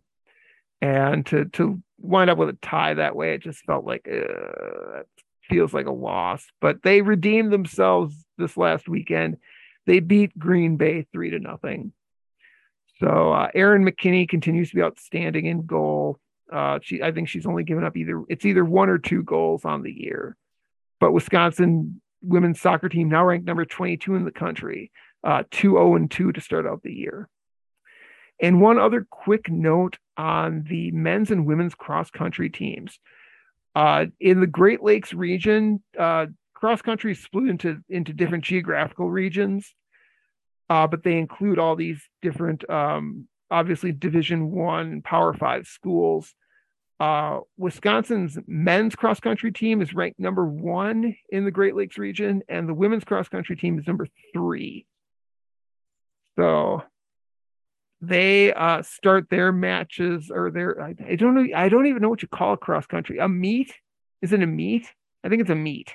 and 0.80 1.26
to 1.26 1.46
to 1.46 1.82
wind 1.98 2.30
up 2.30 2.38
with 2.38 2.50
a 2.50 2.58
tie 2.60 2.94
that 2.94 3.16
way, 3.16 3.34
it 3.34 3.42
just 3.42 3.64
felt 3.64 3.84
like 3.84 4.08
uh, 4.08 5.02
feels 5.48 5.72
like 5.72 5.86
a 5.86 5.92
loss. 5.92 6.44
But 6.60 6.82
they 6.82 7.00
redeemed 7.02 7.52
themselves 7.52 8.14
this 8.38 8.56
last 8.56 8.88
weekend. 8.88 9.38
They 9.86 10.00
beat 10.00 10.38
Green 10.38 10.76
Bay 10.76 11.06
three 11.12 11.30
to 11.30 11.38
nothing. 11.38 11.92
So 13.04 13.32
uh, 13.34 13.50
Erin 13.54 13.84
McKinney 13.84 14.26
continues 14.26 14.70
to 14.70 14.76
be 14.76 14.82
outstanding 14.82 15.44
in 15.44 15.66
goal. 15.66 16.18
Uh, 16.50 16.78
she, 16.80 17.02
I 17.02 17.12
think 17.12 17.28
she's 17.28 17.44
only 17.44 17.62
given 17.62 17.84
up 17.84 17.98
either 17.98 18.22
it's 18.30 18.46
either 18.46 18.64
one 18.64 18.88
or 18.88 18.96
two 18.96 19.22
goals 19.22 19.66
on 19.66 19.82
the 19.82 19.92
year. 19.92 20.36
But 21.00 21.12
Wisconsin 21.12 22.00
women's 22.22 22.62
soccer 22.62 22.88
team 22.88 23.10
now 23.10 23.26
ranked 23.26 23.46
number 23.46 23.66
22 23.66 24.14
in 24.14 24.24
the 24.24 24.30
country, 24.30 24.90
uh, 25.22 25.42
2 25.50 25.72
0 25.72 25.96
and 25.96 26.10
2 26.10 26.32
to 26.32 26.40
start 26.40 26.66
out 26.66 26.82
the 26.82 26.94
year. 26.94 27.28
And 28.40 28.62
one 28.62 28.78
other 28.78 29.06
quick 29.10 29.50
note 29.50 29.98
on 30.16 30.64
the 30.66 30.90
men's 30.92 31.30
and 31.30 31.44
women's 31.44 31.74
cross 31.74 32.10
country 32.10 32.48
teams. 32.48 32.98
Uh, 33.74 34.06
in 34.18 34.40
the 34.40 34.46
Great 34.46 34.82
Lakes 34.82 35.12
region, 35.12 35.82
uh, 35.98 36.26
cross 36.54 36.80
country 36.80 37.12
is 37.12 37.22
split 37.22 37.48
into, 37.48 37.82
into 37.90 38.14
different 38.14 38.44
geographical 38.44 39.10
regions 39.10 39.74
uh, 40.70 40.86
but 40.86 41.02
they 41.02 41.18
include 41.18 41.58
all 41.58 41.76
these 41.76 42.02
different, 42.22 42.68
um, 42.70 43.28
obviously 43.50 43.92
Division 43.92 44.50
One 44.50 45.02
Power 45.02 45.34
Five 45.34 45.66
schools. 45.66 46.34
Uh, 47.00 47.40
Wisconsin's 47.56 48.38
men's 48.46 48.94
cross 48.94 49.20
country 49.20 49.52
team 49.52 49.82
is 49.82 49.94
ranked 49.94 50.20
number 50.20 50.46
one 50.46 51.16
in 51.28 51.44
the 51.44 51.50
Great 51.50 51.74
Lakes 51.74 51.98
region, 51.98 52.42
and 52.48 52.68
the 52.68 52.74
women's 52.74 53.04
cross 53.04 53.28
country 53.28 53.56
team 53.56 53.78
is 53.78 53.86
number 53.86 54.06
three. 54.32 54.86
So 56.36 56.82
they 58.00 58.52
uh, 58.52 58.82
start 58.82 59.28
their 59.28 59.52
matches 59.52 60.30
or 60.30 60.50
their 60.50 60.80
I, 60.80 60.94
I, 61.06 61.16
don't 61.16 61.34
know 61.34 61.56
I 61.56 61.68
don't 61.68 61.86
even 61.86 62.02
know 62.02 62.08
what 62.08 62.22
you 62.22 62.28
call 62.28 62.56
cross 62.56 62.86
country 62.86 63.18
a 63.18 63.28
meet? 63.28 63.72
Is 64.22 64.32
it 64.32 64.42
a 64.42 64.46
meet? 64.46 64.90
I 65.22 65.28
think 65.28 65.40
it's 65.40 65.50
a 65.50 65.54
meet. 65.54 65.94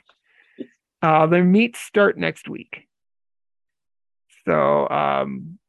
Uh, 1.01 1.27
their 1.27 1.43
meets 1.43 1.79
start 1.79 2.17
next 2.17 2.49
week 2.49 2.88
so 4.49 4.89
um, 4.89 5.59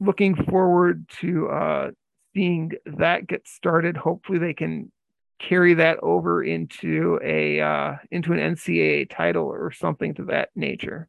looking 0.00 0.34
forward 0.34 1.06
to 1.20 1.48
uh, 1.48 1.90
seeing 2.34 2.72
that 2.86 3.28
get 3.28 3.46
started. 3.46 3.96
Hopefully 3.96 4.38
they 4.38 4.54
can 4.54 4.90
carry 5.38 5.74
that 5.74 5.98
over 6.02 6.42
into 6.42 7.20
a 7.22 7.60
uh, 7.60 7.94
into 8.10 8.32
an 8.32 8.38
NCAA 8.56 9.08
title 9.08 9.44
or 9.44 9.70
something 9.70 10.14
to 10.14 10.24
that 10.24 10.48
nature. 10.56 11.08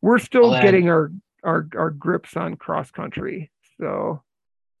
We're 0.00 0.18
still 0.18 0.54
I'll 0.54 0.62
getting 0.62 0.88
add, 0.88 0.92
our, 0.92 1.12
our 1.44 1.68
our 1.76 1.90
grips 1.90 2.34
on 2.34 2.56
cross 2.56 2.90
country, 2.90 3.50
so 3.78 4.22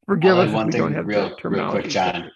forgive 0.06 0.38
us 0.38 0.72
don't 0.72 0.94
have 0.94 1.06
real, 1.06 1.36
real 1.44 1.70
quick, 1.70 1.88
John. 1.88 2.30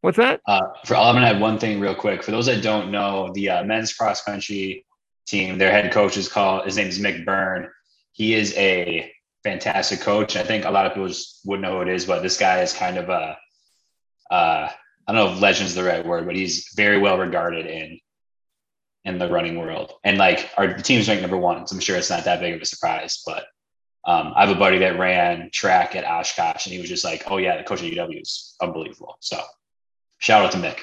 What's 0.00 0.16
that? 0.16 0.40
Uh, 0.46 0.60
for 0.84 0.96
I'm 0.96 1.14
gonna 1.14 1.26
add 1.26 1.40
one 1.40 1.58
thing 1.58 1.78
real 1.78 1.94
quick. 1.94 2.24
For 2.24 2.32
those 2.32 2.46
that 2.46 2.64
don't 2.64 2.90
know, 2.90 3.30
the 3.32 3.48
uh, 3.48 3.64
men's 3.64 3.92
cross 3.92 4.22
country 4.22 4.84
team, 5.24 5.56
their 5.56 5.70
head 5.70 5.92
coach 5.92 6.16
is 6.16 6.28
called 6.28 6.64
his 6.64 6.76
name 6.76 6.88
is 6.88 6.98
Mick 6.98 7.24
Byrne 7.24 7.70
he 8.16 8.32
is 8.32 8.54
a 8.56 9.12
fantastic 9.44 10.00
coach. 10.00 10.36
I 10.36 10.42
think 10.42 10.64
a 10.64 10.70
lot 10.70 10.86
of 10.86 10.94
people 10.94 11.08
just 11.08 11.40
wouldn't 11.44 11.68
know 11.68 11.76
who 11.76 11.82
it 11.82 11.94
is, 11.94 12.06
but 12.06 12.22
this 12.22 12.38
guy 12.38 12.62
is 12.62 12.72
kind 12.72 12.96
of 12.96 13.10
a, 13.10 13.36
uh, 14.30 14.70
I 15.06 15.12
don't 15.12 15.40
know 15.40 15.46
if 15.46 15.60
is 15.60 15.74
the 15.74 15.84
right 15.84 16.04
word, 16.04 16.24
but 16.24 16.34
he's 16.34 16.70
very 16.74 16.98
well 16.98 17.18
regarded 17.18 17.66
in 17.66 18.00
in 19.04 19.18
the 19.18 19.28
running 19.28 19.58
world. 19.58 19.92
And 20.02 20.16
like 20.16 20.50
our 20.56 20.72
team's 20.78 21.08
ranked 21.08 21.20
number 21.20 21.36
one, 21.36 21.66
so 21.66 21.76
I'm 21.76 21.80
sure 21.80 21.96
it's 21.96 22.08
not 22.08 22.24
that 22.24 22.40
big 22.40 22.54
of 22.54 22.62
a 22.62 22.64
surprise. 22.64 23.22
But 23.24 23.44
um, 24.06 24.32
I 24.34 24.46
have 24.46 24.56
a 24.56 24.58
buddy 24.58 24.78
that 24.78 24.98
ran 24.98 25.50
track 25.52 25.94
at 25.94 26.06
Oshkosh, 26.06 26.64
and 26.64 26.72
he 26.72 26.80
was 26.80 26.88
just 26.88 27.04
like, 27.04 27.30
"Oh 27.30 27.36
yeah, 27.36 27.58
the 27.58 27.64
coach 27.64 27.82
at 27.82 27.92
UW 27.92 28.22
is 28.22 28.56
unbelievable." 28.62 29.18
So 29.20 29.38
shout 30.18 30.42
out 30.42 30.52
to 30.52 30.58
Mick. 30.58 30.80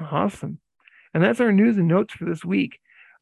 Awesome. 0.00 0.58
And 1.12 1.22
that's 1.22 1.40
our 1.40 1.52
news 1.52 1.76
and 1.76 1.86
notes 1.86 2.14
for 2.14 2.24
this 2.24 2.46
week. 2.46 2.80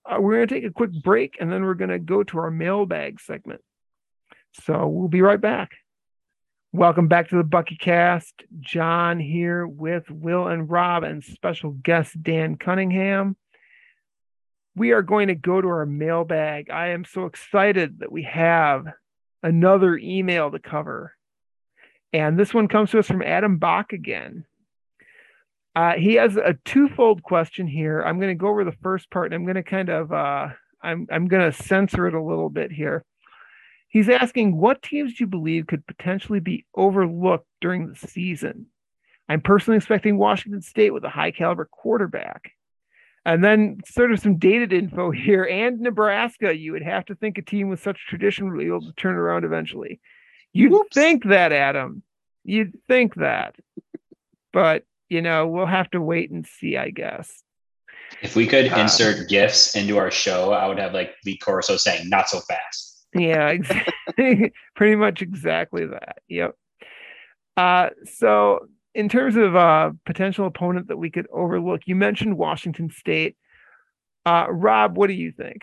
Uh, 0.08 0.20
we're 0.20 0.36
going 0.36 0.48
to 0.48 0.54
take 0.54 0.64
a 0.64 0.72
quick 0.72 0.92
break 1.02 1.36
and 1.38 1.52
then 1.52 1.64
we're 1.64 1.74
going 1.74 1.90
to 1.90 1.98
go 1.98 2.22
to 2.22 2.38
our 2.38 2.50
mailbag 2.50 3.20
segment. 3.20 3.60
So 4.64 4.88
we'll 4.88 5.08
be 5.08 5.20
right 5.20 5.40
back. 5.40 5.72
Welcome 6.72 7.08
back 7.08 7.28
to 7.28 7.36
the 7.36 7.44
Bucky 7.44 7.76
Cast. 7.76 8.44
John 8.60 9.20
here 9.20 9.66
with 9.66 10.10
Will 10.10 10.46
and 10.46 10.68
Rob 10.68 11.04
and 11.04 11.22
special 11.22 11.72
guest 11.72 12.22
Dan 12.22 12.56
Cunningham. 12.56 13.36
We 14.74 14.92
are 14.92 15.02
going 15.02 15.28
to 15.28 15.34
go 15.34 15.60
to 15.60 15.68
our 15.68 15.86
mailbag. 15.86 16.70
I 16.70 16.88
am 16.88 17.04
so 17.04 17.26
excited 17.26 17.98
that 17.98 18.12
we 18.12 18.22
have 18.22 18.86
another 19.42 19.98
email 19.98 20.50
to 20.50 20.58
cover. 20.58 21.14
And 22.12 22.38
this 22.38 22.54
one 22.54 22.68
comes 22.68 22.92
to 22.92 23.00
us 23.00 23.06
from 23.06 23.22
Adam 23.22 23.58
Bach 23.58 23.92
again. 23.92 24.46
Uh, 25.78 25.92
he 25.92 26.14
has 26.14 26.36
a 26.36 26.56
twofold 26.64 27.22
question 27.22 27.68
here. 27.68 28.02
I'm 28.02 28.18
going 28.18 28.36
to 28.36 28.40
go 28.40 28.48
over 28.48 28.64
the 28.64 28.72
first 28.82 29.12
part, 29.12 29.26
and 29.26 29.34
I'm 29.36 29.44
going 29.44 29.54
to 29.54 29.62
kind 29.62 29.88
of 29.88 30.10
uh, 30.10 30.48
I'm 30.82 31.06
I'm 31.08 31.28
going 31.28 31.48
to 31.48 31.56
censor 31.56 32.08
it 32.08 32.14
a 32.14 32.20
little 32.20 32.50
bit 32.50 32.72
here. 32.72 33.04
He's 33.86 34.08
asking 34.08 34.56
what 34.56 34.82
teams 34.82 35.14
do 35.14 35.22
you 35.22 35.28
believe 35.28 35.68
could 35.68 35.86
potentially 35.86 36.40
be 36.40 36.66
overlooked 36.74 37.46
during 37.60 37.86
the 37.86 37.94
season? 37.94 38.66
I'm 39.28 39.40
personally 39.40 39.76
expecting 39.76 40.18
Washington 40.18 40.62
State 40.62 40.90
with 40.90 41.04
a 41.04 41.08
high 41.08 41.30
caliber 41.30 41.68
quarterback. 41.70 42.50
And 43.24 43.44
then 43.44 43.78
sort 43.86 44.10
of 44.10 44.18
some 44.18 44.36
dated 44.36 44.72
info 44.72 45.10
here 45.12 45.44
and 45.44 45.78
Nebraska, 45.78 46.56
you 46.56 46.72
would 46.72 46.82
have 46.82 47.04
to 47.04 47.14
think 47.14 47.38
a 47.38 47.42
team 47.42 47.68
with 47.68 47.80
such 47.80 48.04
tradition 48.08 48.50
would 48.50 48.58
be 48.58 48.66
able 48.66 48.80
to 48.80 48.92
turn 48.94 49.14
around 49.14 49.44
eventually. 49.44 50.00
You'd 50.52 50.72
Oops. 50.72 50.92
think 50.92 51.22
that, 51.26 51.52
Adam. 51.52 52.02
You'd 52.42 52.76
think 52.88 53.14
that. 53.14 53.54
But 54.52 54.82
you 55.08 55.22
know, 55.22 55.46
we'll 55.46 55.66
have 55.66 55.90
to 55.90 56.00
wait 56.00 56.30
and 56.30 56.46
see, 56.46 56.76
I 56.76 56.90
guess. 56.90 57.42
If 58.22 58.36
we 58.36 58.46
could 58.46 58.72
uh, 58.72 58.76
insert 58.76 59.28
gifts 59.28 59.74
into 59.76 59.98
our 59.98 60.10
show, 60.10 60.52
I 60.52 60.66
would 60.66 60.78
have 60.78 60.92
like 60.92 61.14
Lee 61.24 61.38
Corso 61.38 61.76
saying, 61.76 62.08
not 62.08 62.28
so 62.28 62.40
fast. 62.40 63.06
Yeah, 63.14 63.48
exactly. 63.48 64.52
pretty 64.76 64.96
much 64.96 65.22
exactly 65.22 65.86
that. 65.86 66.18
Yep. 66.28 66.54
Uh, 67.56 67.90
so, 68.04 68.68
in 68.94 69.08
terms 69.08 69.36
of 69.36 69.54
uh, 69.56 69.92
potential 70.04 70.46
opponent 70.46 70.88
that 70.88 70.96
we 70.96 71.10
could 71.10 71.26
overlook, 71.32 71.82
you 71.86 71.96
mentioned 71.96 72.36
Washington 72.36 72.90
State. 72.90 73.36
Uh, 74.26 74.46
Rob, 74.50 74.96
what 74.96 75.06
do 75.06 75.14
you 75.14 75.32
think? 75.32 75.62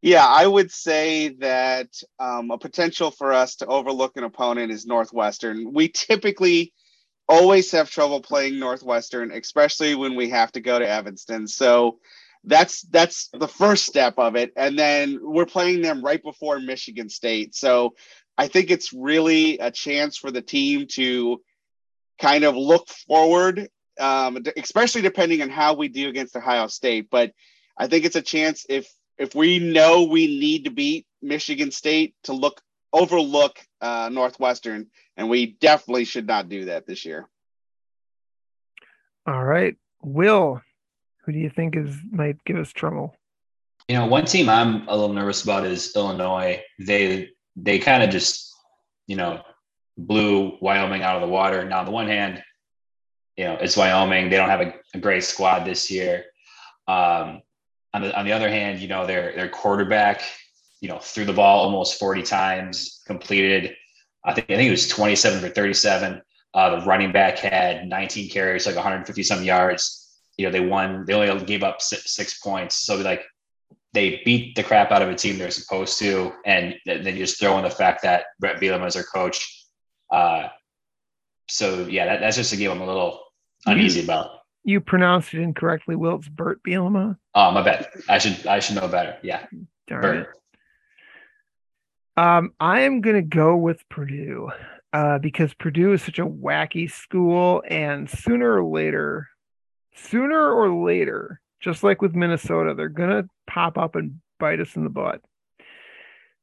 Yeah, 0.00 0.26
I 0.26 0.46
would 0.46 0.72
say 0.72 1.28
that 1.40 1.88
um, 2.18 2.50
a 2.50 2.58
potential 2.58 3.12
for 3.12 3.32
us 3.32 3.56
to 3.56 3.66
overlook 3.66 4.16
an 4.16 4.24
opponent 4.24 4.72
is 4.72 4.84
Northwestern. 4.84 5.72
We 5.72 5.88
typically 5.88 6.72
always 7.28 7.70
have 7.72 7.90
trouble 7.90 8.20
playing 8.20 8.58
Northwestern, 8.58 9.32
especially 9.32 9.94
when 9.94 10.16
we 10.16 10.30
have 10.30 10.52
to 10.52 10.60
go 10.60 10.78
to 10.78 10.88
Evanston. 10.88 11.46
So 11.46 11.98
that's 12.44 12.82
that's 12.82 13.28
the 13.32 13.48
first 13.48 13.86
step 13.86 14.14
of 14.18 14.34
it, 14.36 14.52
and 14.56 14.78
then 14.78 15.20
we're 15.22 15.46
playing 15.46 15.80
them 15.80 16.04
right 16.04 16.22
before 16.22 16.58
Michigan 16.58 17.08
State. 17.08 17.54
So 17.54 17.94
I 18.36 18.48
think 18.48 18.70
it's 18.70 18.92
really 18.92 19.58
a 19.58 19.70
chance 19.70 20.16
for 20.16 20.30
the 20.30 20.42
team 20.42 20.86
to 20.92 21.40
kind 22.20 22.44
of 22.44 22.56
look 22.56 22.88
forward, 22.88 23.68
um, 24.00 24.38
especially 24.56 25.02
depending 25.02 25.42
on 25.42 25.50
how 25.50 25.74
we 25.74 25.88
do 25.88 26.08
against 26.08 26.36
Ohio 26.36 26.66
State. 26.66 27.08
But 27.10 27.32
I 27.78 27.86
think 27.86 28.04
it's 28.04 28.16
a 28.16 28.22
chance 28.22 28.66
if 28.68 28.92
if 29.18 29.34
we 29.34 29.58
know 29.58 30.04
we 30.04 30.26
need 30.26 30.64
to 30.64 30.70
beat 30.70 31.06
Michigan 31.20 31.70
State 31.70 32.14
to 32.24 32.32
look 32.32 32.60
overlook 32.92 33.58
uh, 33.80 34.10
Northwestern, 34.12 34.88
and 35.16 35.28
we 35.28 35.46
definitely 35.46 36.04
should 36.04 36.26
not 36.26 36.48
do 36.48 36.66
that 36.66 36.86
this 36.86 37.04
year. 37.04 37.28
All 39.26 39.44
right, 39.44 39.76
Will, 40.02 40.60
who 41.24 41.32
do 41.32 41.38
you 41.38 41.50
think 41.50 41.76
is 41.76 41.96
might 42.10 42.42
give 42.44 42.56
us 42.56 42.72
trouble? 42.72 43.14
You 43.88 43.96
know, 43.96 44.06
one 44.06 44.24
team 44.24 44.48
I'm 44.48 44.88
a 44.88 44.96
little 44.96 45.14
nervous 45.14 45.42
about 45.42 45.66
is 45.66 45.94
Illinois. 45.94 46.62
They 46.78 47.30
they 47.56 47.78
kind 47.78 48.02
of 48.02 48.10
just 48.10 48.52
you 49.06 49.16
know 49.16 49.42
blew 49.96 50.56
Wyoming 50.60 51.02
out 51.02 51.16
of 51.16 51.22
the 51.22 51.28
water. 51.28 51.64
Now, 51.64 51.80
on 51.80 51.84
the 51.84 51.90
one 51.90 52.06
hand, 52.06 52.42
you 53.36 53.44
know 53.44 53.54
it's 53.60 53.76
Wyoming. 53.76 54.30
They 54.30 54.36
don't 54.36 54.48
have 54.48 54.60
a, 54.60 54.74
a 54.94 54.98
great 54.98 55.24
squad 55.24 55.64
this 55.64 55.90
year. 55.90 56.24
Um, 56.88 57.42
on 57.94 58.02
the 58.02 58.18
on 58.18 58.24
the 58.24 58.32
other 58.32 58.48
hand, 58.48 58.80
you 58.80 58.88
know, 58.88 59.06
their 59.06 59.34
their 59.34 59.48
quarterback, 59.48 60.22
you 60.80 60.88
know, 60.88 60.98
threw 60.98 61.24
the 61.24 61.32
ball 61.32 61.64
almost 61.64 61.98
40 61.98 62.22
times, 62.22 63.02
completed. 63.06 63.76
I 64.24 64.32
think 64.32 64.50
I 64.50 64.56
think 64.56 64.68
it 64.68 64.70
was 64.70 64.88
27 64.88 65.40
for 65.40 65.48
37. 65.48 66.22
Uh, 66.54 66.78
the 66.78 66.86
running 66.86 67.12
back 67.12 67.38
had 67.38 67.88
19 67.88 68.30
carries, 68.30 68.66
like 68.66 68.76
150 68.76 69.22
some 69.22 69.42
yards. 69.42 70.20
You 70.36 70.46
know, 70.46 70.52
they 70.52 70.60
won. 70.60 71.04
They 71.06 71.14
only 71.14 71.44
gave 71.44 71.62
up 71.62 71.80
six, 71.80 72.14
six 72.14 72.38
points. 72.38 72.76
So 72.76 72.96
like 72.96 73.24
they 73.92 74.22
beat 74.24 74.54
the 74.54 74.62
crap 74.62 74.90
out 74.90 75.02
of 75.02 75.08
a 75.08 75.14
team 75.14 75.38
they're 75.38 75.50
supposed 75.50 75.98
to, 75.98 76.32
and 76.44 76.74
then 76.86 77.04
you 77.04 77.24
just 77.24 77.38
throw 77.38 77.58
in 77.58 77.64
the 77.64 77.70
fact 77.70 78.02
that 78.02 78.26
Bret 78.38 78.60
Bielema 78.60 78.86
is 78.86 78.94
their 78.94 79.02
coach. 79.02 79.66
Uh, 80.10 80.48
so 81.48 81.86
yeah, 81.86 82.06
that, 82.06 82.20
that's 82.20 82.36
just 82.36 82.52
a 82.52 82.56
game 82.56 82.70
I'm 82.70 82.80
a 82.80 82.86
little 82.86 83.20
uneasy 83.66 84.04
about 84.04 84.42
you 84.64 84.80
pronounced 84.80 85.34
it 85.34 85.40
incorrectly. 85.40 85.96
Will 85.96 86.16
it's 86.16 86.28
Bert 86.28 86.62
Bielema? 86.62 87.16
Oh, 87.34 87.50
my 87.50 87.62
bad. 87.62 87.88
I 88.08 88.18
should 88.18 88.46
I 88.46 88.60
should 88.60 88.76
know 88.76 88.88
better. 88.88 89.16
Yeah. 89.22 89.46
Darn 89.88 90.02
Bert. 90.02 90.16
It. 90.16 90.41
Um, 92.16 92.52
I 92.60 92.80
am 92.80 93.00
gonna 93.00 93.22
go 93.22 93.56
with 93.56 93.88
Purdue, 93.88 94.50
uh, 94.92 95.18
because 95.18 95.54
Purdue 95.54 95.92
is 95.94 96.02
such 96.02 96.18
a 96.18 96.26
wacky 96.26 96.90
school, 96.90 97.62
and 97.68 98.08
sooner 98.08 98.56
or 98.56 98.64
later, 98.64 99.28
sooner 99.94 100.52
or 100.52 100.84
later, 100.84 101.40
just 101.60 101.82
like 101.82 102.02
with 102.02 102.14
Minnesota, 102.14 102.74
they're 102.74 102.88
gonna 102.88 103.24
pop 103.46 103.78
up 103.78 103.96
and 103.96 104.20
bite 104.38 104.60
us 104.60 104.76
in 104.76 104.84
the 104.84 104.90
butt 104.90 105.22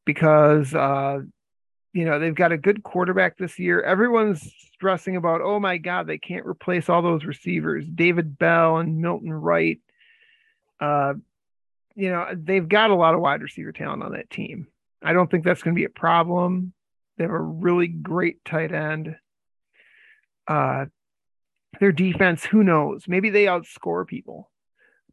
because 0.06 0.74
uh, 0.74 1.20
you 1.94 2.06
know, 2.06 2.20
they've 2.20 2.36
got 2.36 2.52
a 2.52 2.58
good 2.58 2.84
quarterback 2.84 3.38
this 3.38 3.58
year. 3.58 3.82
Everyone's 3.82 4.54
stressing 4.74 5.16
about, 5.16 5.42
oh 5.42 5.60
my 5.60 5.78
God, 5.78 6.08
they 6.08 6.18
can't 6.18 6.46
replace 6.46 6.88
all 6.88 7.02
those 7.02 7.26
receivers, 7.26 7.86
David 7.86 8.38
Bell 8.38 8.78
and 8.78 9.00
Milton 9.00 9.34
Wright. 9.34 9.80
Uh, 10.80 11.16
you 11.96 12.10
know, 12.10 12.28
they've 12.34 12.68
got 12.68 12.92
a 12.92 12.96
lot 12.96 13.16
of 13.16 13.22
wide 13.22 13.42
receiver 13.42 13.72
talent 13.72 14.04
on 14.04 14.14
that 14.14 14.30
team. 14.30 14.68
I 15.04 15.14
don't 15.14 15.30
think 15.30 15.44
that's 15.44 15.64
going 15.64 15.76
to 15.76 15.80
be 15.80 15.86
a 15.86 15.90
problem. 15.90 16.74
They 17.18 17.24
have 17.24 17.32
a 17.32 17.40
really 17.40 17.88
great 17.88 18.44
tight 18.46 18.72
end. 18.72 19.16
Uh, 20.48 20.86
their 21.80 21.92
defense, 21.92 22.44
who 22.44 22.64
knows? 22.64 23.04
Maybe 23.08 23.30
they 23.30 23.46
outscore 23.46 24.08
people, 24.08 24.50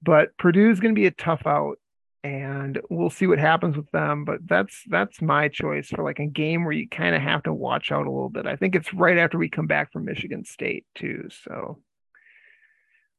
but 0.02 0.36
Purdue's 0.38 0.80
going 0.80 0.94
to 0.94 0.98
be 0.98 1.06
a 1.06 1.10
tough 1.10 1.46
out 1.46 1.78
and 2.26 2.80
we'll 2.90 3.10
see 3.10 3.28
what 3.28 3.38
happens 3.38 3.76
with 3.76 3.90
them. 3.92 4.24
But 4.24 4.40
that's 4.46 4.82
that's 4.88 5.22
my 5.22 5.48
choice 5.48 5.88
for 5.88 6.02
like 6.02 6.18
a 6.18 6.26
game 6.26 6.64
where 6.64 6.72
you 6.72 6.88
kind 6.88 7.14
of 7.14 7.22
have 7.22 7.44
to 7.44 7.52
watch 7.52 7.92
out 7.92 8.06
a 8.06 8.10
little 8.10 8.30
bit. 8.30 8.46
I 8.46 8.56
think 8.56 8.74
it's 8.74 8.92
right 8.92 9.18
after 9.18 9.38
we 9.38 9.48
come 9.48 9.66
back 9.66 9.92
from 9.92 10.04
Michigan 10.04 10.44
State 10.44 10.86
too. 10.94 11.28
So, 11.44 11.78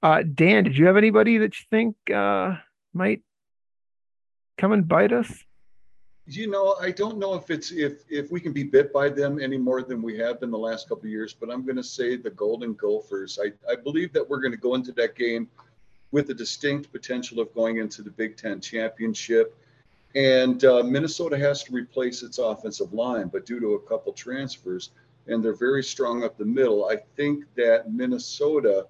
uh, 0.04 0.24
Dan, 0.24 0.66
did 0.66 0.78
you 0.78 0.88
have 0.88 0.98
anybody 0.98 1.38
that 1.38 1.58
you 1.58 1.66
think 1.70 1.96
uh, 2.14 2.56
might 2.94 3.22
come 4.58 4.74
and 4.74 4.88
bite 4.88 5.14
us? 5.14 5.32
You 6.30 6.48
know, 6.48 6.76
I 6.82 6.92
don't 6.92 7.18
know 7.18 7.36
if 7.36 7.50
it's 7.50 7.72
if 7.72 8.04
if 8.10 8.32
we 8.32 8.42
can 8.42 8.52
be 8.52 8.64
bit 8.64 8.92
by 8.92 9.08
them 9.08 9.40
any 9.40 9.58
more 9.58 9.82
than 9.82 10.02
we 10.02 10.18
have 10.18 10.42
been 10.42 10.52
the 10.52 10.58
last 10.58 10.90
couple 10.90 11.06
of 11.06 11.10
years, 11.10 11.34
but 11.34 11.50
I'm 11.50 11.64
going 11.64 11.78
to 11.78 11.84
say 11.84 12.18
the 12.18 12.30
Golden 12.30 12.74
Gophers. 12.74 13.40
I, 13.42 13.54
I 13.72 13.76
believe 13.78 14.12
that 14.12 14.30
we're 14.30 14.42
going 14.42 14.52
to 14.52 14.58
go 14.58 14.76
into 14.76 14.92
that 14.94 15.16
game 15.16 15.48
with 16.12 16.28
the 16.28 16.34
distinct 16.34 16.92
potential 16.92 17.40
of 17.40 17.54
going 17.54 17.78
into 17.78 18.02
the 18.02 18.12
Big 18.12 18.36
Ten 18.36 18.60
championship. 18.60 19.58
And 20.16 20.64
uh, 20.66 20.84
Minnesota 20.84 21.38
has 21.38 21.64
to 21.66 21.74
replace 21.74 22.24
its 22.24 22.40
offensive 22.40 22.94
line, 22.94 23.28
but 23.28 23.46
due 23.46 23.60
to 23.60 23.76
a 23.76 23.80
couple 23.82 24.12
transfers, 24.14 24.92
and 25.28 25.44
they're 25.44 25.54
very 25.54 25.84
strong 25.84 26.24
up 26.24 26.38
the 26.38 26.46
middle, 26.46 26.90
I 26.90 26.98
think 27.16 27.46
that 27.56 27.92
Minnesota 27.92 28.88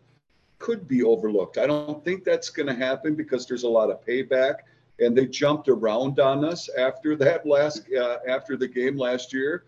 could 0.60 0.88
be 0.88 1.04
overlooked. 1.04 1.58
I 1.58 1.68
don't 1.68 2.04
think 2.04 2.24
that's 2.24 2.50
going 2.50 2.68
to 2.68 2.76
happen 2.76 3.16
because 3.16 3.46
there's 3.46 3.64
a 3.64 3.70
lot 3.70 3.90
of 3.90 4.04
payback, 4.06 4.60
and 5.00 5.16
they 5.16 5.26
jumped 5.28 5.68
around 5.68 6.20
on 6.20 6.44
us 6.44 6.70
after 6.78 7.16
that 7.16 7.46
last 7.46 7.84
uh, 7.94 8.18
after 8.28 8.58
the 8.58 8.68
game 8.68 8.98
last 8.98 9.34
year, 9.34 9.66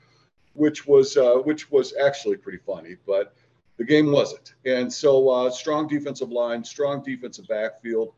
which 0.54 0.88
was 0.88 1.18
uh, 1.18 1.36
which 1.36 1.72
was 1.72 1.94
actually 2.02 2.38
pretty 2.38 2.60
funny. 2.66 2.96
But 3.06 3.34
the 3.78 3.86
game 3.86 4.12
wasn't. 4.12 4.56
And 4.66 4.92
so, 4.92 5.30
uh, 5.30 5.50
strong 5.50 5.88
defensive 5.88 6.30
line, 6.30 6.64
strong 6.64 7.02
defensive 7.02 7.48
backfield. 7.48 8.14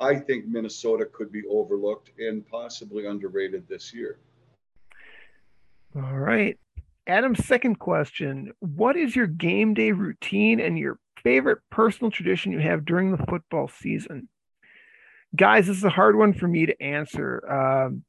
I 0.00 0.16
think 0.16 0.46
Minnesota 0.46 1.06
could 1.06 1.32
be 1.32 1.42
overlooked 1.48 2.10
and 2.18 2.46
possibly 2.46 3.06
underrated 3.06 3.66
this 3.68 3.92
year. 3.92 4.18
All 5.96 6.18
right. 6.18 6.56
Adam's 7.06 7.44
second 7.46 7.78
question 7.78 8.52
What 8.60 8.96
is 8.96 9.16
your 9.16 9.26
game 9.26 9.74
day 9.74 9.92
routine 9.92 10.60
and 10.60 10.78
your 10.78 10.98
favorite 11.22 11.58
personal 11.70 12.10
tradition 12.10 12.52
you 12.52 12.60
have 12.60 12.84
during 12.84 13.10
the 13.10 13.24
football 13.26 13.68
season? 13.68 14.28
Guys, 15.36 15.66
this 15.66 15.76
is 15.76 15.84
a 15.84 15.90
hard 15.90 16.16
one 16.16 16.32
for 16.32 16.48
me 16.48 16.66
to 16.66 16.82
answer. 16.82 17.50
Um, 17.50 18.04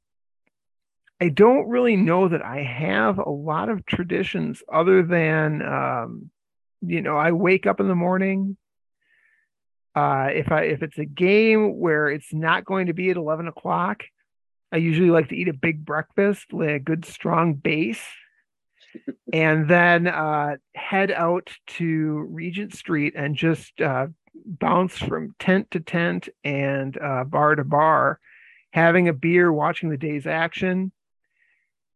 I 1.21 1.29
don't 1.29 1.67
really 1.67 1.97
know 1.97 2.29
that 2.29 2.43
I 2.43 2.63
have 2.63 3.17
a 3.17 3.29
lot 3.29 3.69
of 3.69 3.85
traditions 3.85 4.63
other 4.71 5.03
than 5.03 5.61
um, 5.61 6.31
you 6.81 7.01
know, 7.01 7.17
I 7.17 7.31
wake 7.31 7.67
up 7.67 7.79
in 7.79 7.87
the 7.87 7.95
morning. 7.95 8.57
Uh, 9.95 10.29
if 10.31 10.51
I 10.51 10.63
if 10.63 10.83
it's 10.83 10.97
a 10.97 11.05
game 11.05 11.77
where 11.79 12.09
it's 12.09 12.33
not 12.33 12.63
going 12.63 12.87
to 12.87 12.93
be 12.93 13.09
at 13.09 13.17
eleven 13.17 13.47
o'clock, 13.47 14.03
I 14.71 14.77
usually 14.77 15.09
like 15.09 15.29
to 15.29 15.35
eat 15.35 15.47
a 15.47 15.53
big 15.53 15.83
breakfast, 15.83 16.53
lay 16.53 16.75
a 16.75 16.79
good 16.79 17.05
strong 17.05 17.55
base, 17.55 18.03
and 19.33 19.67
then 19.69 20.07
uh, 20.07 20.57
head 20.75 21.11
out 21.11 21.49
to 21.67 22.27
Regent 22.29 22.73
Street 22.73 23.13
and 23.15 23.35
just 23.35 23.81
uh, 23.81 24.07
bounce 24.45 24.97
from 24.97 25.35
tent 25.39 25.71
to 25.71 25.79
tent 25.79 26.29
and 26.43 26.97
uh, 26.97 27.23
bar 27.23 27.55
to 27.55 27.63
bar, 27.63 28.19
having 28.71 29.07
a 29.07 29.13
beer, 29.13 29.51
watching 29.51 29.89
the 29.89 29.97
day's 29.97 30.27
action, 30.27 30.91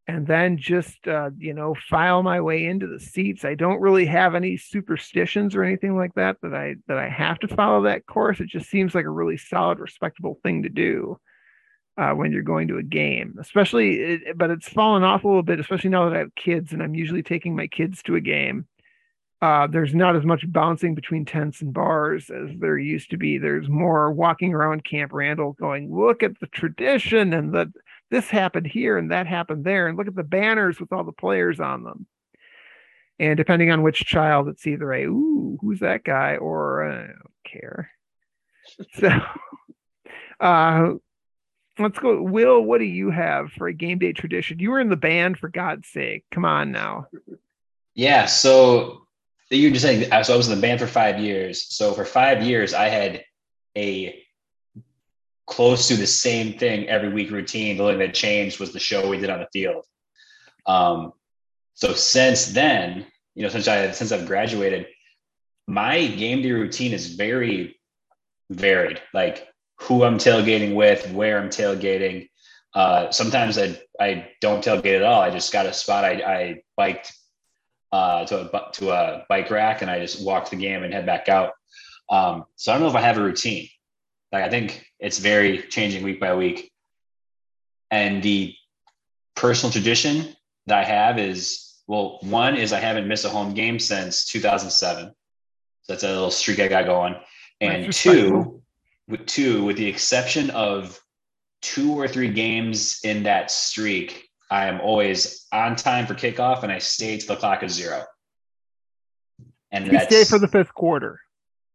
and 0.07 0.27
then 0.27 0.57
just 0.57 1.07
uh, 1.07 1.29
you 1.37 1.53
know 1.53 1.75
file 1.89 2.23
my 2.23 2.41
way 2.41 2.65
into 2.65 2.87
the 2.87 2.99
seats. 2.99 3.45
I 3.45 3.55
don't 3.55 3.81
really 3.81 4.05
have 4.05 4.35
any 4.35 4.57
superstitions 4.57 5.55
or 5.55 5.63
anything 5.63 5.95
like 5.95 6.13
that 6.15 6.37
that 6.41 6.53
i 6.53 6.75
that 6.87 6.97
i 6.97 7.07
have 7.07 7.39
to 7.39 7.47
follow 7.47 7.83
that 7.83 8.05
course. 8.05 8.39
It 8.39 8.47
just 8.47 8.69
seems 8.69 8.93
like 8.95 9.05
a 9.05 9.09
really 9.09 9.37
solid 9.37 9.79
respectable 9.79 10.39
thing 10.43 10.63
to 10.63 10.69
do 10.69 11.19
uh, 11.97 12.11
when 12.11 12.31
you're 12.31 12.41
going 12.41 12.67
to 12.67 12.77
a 12.77 12.83
game 12.83 13.35
especially 13.39 13.99
it, 13.99 14.37
but 14.37 14.49
it's 14.49 14.67
fallen 14.67 15.03
off 15.03 15.23
a 15.23 15.27
little 15.27 15.43
bit 15.43 15.59
especially 15.59 15.89
now 15.89 16.09
that 16.09 16.15
i 16.15 16.19
have 16.19 16.35
kids 16.35 16.73
and 16.73 16.81
i'm 16.81 16.95
usually 16.95 17.23
taking 17.23 17.55
my 17.55 17.67
kids 17.67 18.01
to 18.01 18.15
a 18.15 18.21
game 18.21 18.65
uh, 19.43 19.67
there's 19.67 19.93
not 19.93 20.15
as 20.15 20.23
much 20.23 20.49
bouncing 20.49 20.95
between 20.95 21.25
tents 21.25 21.59
and 21.59 21.73
bars 21.73 22.29
as 22.29 22.49
there 22.59 22.77
used 22.77 23.09
to 23.09 23.17
be. 23.17 23.37
There's 23.37 23.67
more 23.67 24.09
walking 24.09 24.53
around 24.53 24.85
Camp 24.85 25.11
Randall 25.11 25.51
going, 25.51 25.93
look 25.93 26.23
at 26.23 26.39
the 26.39 26.47
tradition 26.47 27.33
and 27.33 27.53
the 27.53 27.73
this 28.09 28.29
happened 28.29 28.67
here 28.67 28.97
and 28.97 29.11
that 29.11 29.27
happened 29.27 29.65
there 29.65 29.87
and 29.87 29.97
look 29.97 30.07
at 30.07 30.15
the 30.15 30.23
banners 30.23 30.79
with 30.79 30.93
all 30.93 31.03
the 31.03 31.11
players 31.11 31.59
on 31.59 31.83
them. 31.83 32.07
And 33.19 33.35
depending 33.35 33.69
on 33.69 33.81
which 33.81 34.05
child 34.05 34.47
it's 34.47 34.65
either 34.65 34.93
a 34.93 35.03
ooh 35.07 35.57
who's 35.59 35.81
that 35.81 36.05
guy? 36.05 36.37
or 36.37 36.85
uh, 36.89 37.03
i 37.03 37.07
don't 37.07 37.43
care. 37.45 37.91
So 38.93 39.09
uh 40.39 40.93
let's 41.77 41.99
go 41.99 42.21
will 42.21 42.61
what 42.61 42.77
do 42.77 42.85
you 42.85 43.11
have 43.11 43.51
for 43.51 43.67
a 43.67 43.73
game 43.73 43.99
day 43.99 44.13
tradition? 44.13 44.59
You 44.59 44.71
were 44.71 44.79
in 44.79 44.89
the 44.89 44.95
band 44.95 45.37
for 45.37 45.49
god's 45.49 45.89
sake. 45.89 46.23
Come 46.31 46.45
on 46.45 46.71
now. 46.71 47.07
Yeah 47.93 48.25
so 48.27 49.02
you 49.55 49.69
were 49.69 49.73
just 49.73 49.85
saying 49.85 50.23
so 50.23 50.33
i 50.33 50.37
was 50.37 50.47
in 50.47 50.55
the 50.55 50.61
band 50.61 50.79
for 50.79 50.87
five 50.87 51.19
years 51.19 51.67
so 51.73 51.93
for 51.93 52.05
five 52.05 52.43
years 52.43 52.73
i 52.73 52.87
had 52.87 53.23
a 53.77 54.23
close 55.45 55.87
to 55.87 55.95
the 55.95 56.07
same 56.07 56.57
thing 56.57 56.87
every 56.87 57.09
week 57.09 57.31
routine. 57.31 57.77
The 57.77 57.83
only 57.83 57.93
thing 57.93 58.07
that 58.07 58.13
changed 58.13 58.59
was 58.59 58.71
the 58.71 58.79
show 58.79 59.07
we 59.07 59.17
did 59.17 59.29
on 59.29 59.39
the 59.39 59.47
field. 59.51 59.85
Um, 60.65 61.13
so 61.73 61.93
since 61.93 62.47
then, 62.47 63.05
you 63.35 63.43
know, 63.43 63.49
since 63.49 63.67
I 63.67 63.91
since 63.91 64.11
I've 64.11 64.27
graduated, 64.27 64.87
my 65.67 66.07
game 66.07 66.41
day 66.41 66.51
routine 66.51 66.93
is 66.93 67.15
very 67.15 67.79
varied. 68.49 69.01
Like 69.13 69.47
who 69.81 70.03
I'm 70.03 70.17
tailgating 70.17 70.75
with, 70.75 71.11
where 71.11 71.39
I'm 71.39 71.49
tailgating. 71.49 72.29
Uh, 72.73 73.11
sometimes 73.11 73.57
I 73.57 73.79
I 73.99 74.29
don't 74.39 74.63
tailgate 74.63 74.97
at 74.97 75.03
all. 75.03 75.21
I 75.21 75.29
just 75.29 75.51
got 75.51 75.65
a 75.65 75.73
spot. 75.73 76.05
I, 76.05 76.11
I 76.21 76.61
biked 76.77 77.13
uh, 77.93 78.25
to 78.25 78.41
a 78.41 78.71
to 78.71 78.89
a 78.89 79.23
bike 79.29 79.51
rack 79.51 79.83
and 79.83 79.91
I 79.91 79.99
just 79.99 80.25
walked 80.25 80.49
the 80.49 80.55
game 80.55 80.83
and 80.83 80.91
head 80.91 81.05
back 81.05 81.29
out. 81.29 81.51
Um, 82.09 82.45
so 82.55 82.71
I 82.71 82.75
don't 82.75 82.81
know 82.81 82.89
if 82.89 82.95
I 82.95 83.01
have 83.01 83.19
a 83.19 83.23
routine. 83.23 83.69
Like 84.31 84.43
I 84.43 84.49
think 84.49 84.83
it's 84.99 85.19
very 85.19 85.59
changing 85.61 86.03
week 86.03 86.19
by 86.19 86.33
week. 86.35 86.71
And 87.91 88.23
the 88.23 88.55
personal 89.35 89.71
tradition 89.71 90.35
that 90.65 90.79
I 90.79 90.83
have 90.83 91.19
is 91.19 91.75
well, 91.85 92.17
one 92.21 92.57
is 92.57 92.73
I 92.73 92.79
haven't 92.79 93.07
missed 93.07 93.25
a 93.25 93.29
home 93.29 93.53
game 93.53 93.77
since 93.77 94.25
2007. 94.25 95.13
So 95.83 95.93
that's 95.93 96.03
a 96.03 96.07
little 96.07 96.31
streak 96.31 96.59
I 96.59 96.67
got 96.67 96.85
going. 96.85 97.15
And 97.61 97.93
two, 97.93 98.63
with 99.07 99.25
two, 99.27 99.63
with 99.65 99.77
the 99.77 99.85
exception 99.85 100.49
of 100.49 100.99
two 101.61 101.93
or 101.93 102.07
three 102.07 102.29
games 102.29 103.01
in 103.03 103.23
that 103.23 103.51
streak, 103.51 104.29
I 104.53 104.67
am 104.67 104.81
always 104.81 105.47
on 105.51 105.75
time 105.75 106.05
for 106.05 106.13
kickoff 106.13 106.61
and 106.61 106.71
I 106.71 106.77
stay 106.77 107.17
to 107.17 107.25
the 107.25 107.35
clock 107.35 107.63
is 107.63 107.71
zero. 107.71 108.03
And 109.71 109.91
you 109.91 109.99
stay 110.01 110.25
for 110.25 110.37
the 110.37 110.47
fifth 110.47 110.71
quarter. 110.75 111.19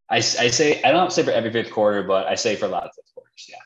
I, 0.08 0.18
I 0.18 0.20
say 0.20 0.80
I 0.84 0.92
don't 0.92 1.12
say 1.12 1.24
for 1.24 1.32
every 1.32 1.50
fifth 1.50 1.72
quarter, 1.72 2.04
but 2.04 2.28
I 2.28 2.36
say 2.36 2.54
for 2.54 2.66
a 2.66 2.68
lot 2.68 2.84
of 2.84 2.90
fifth 2.94 3.12
quarters. 3.12 3.46
Yeah. 3.48 3.56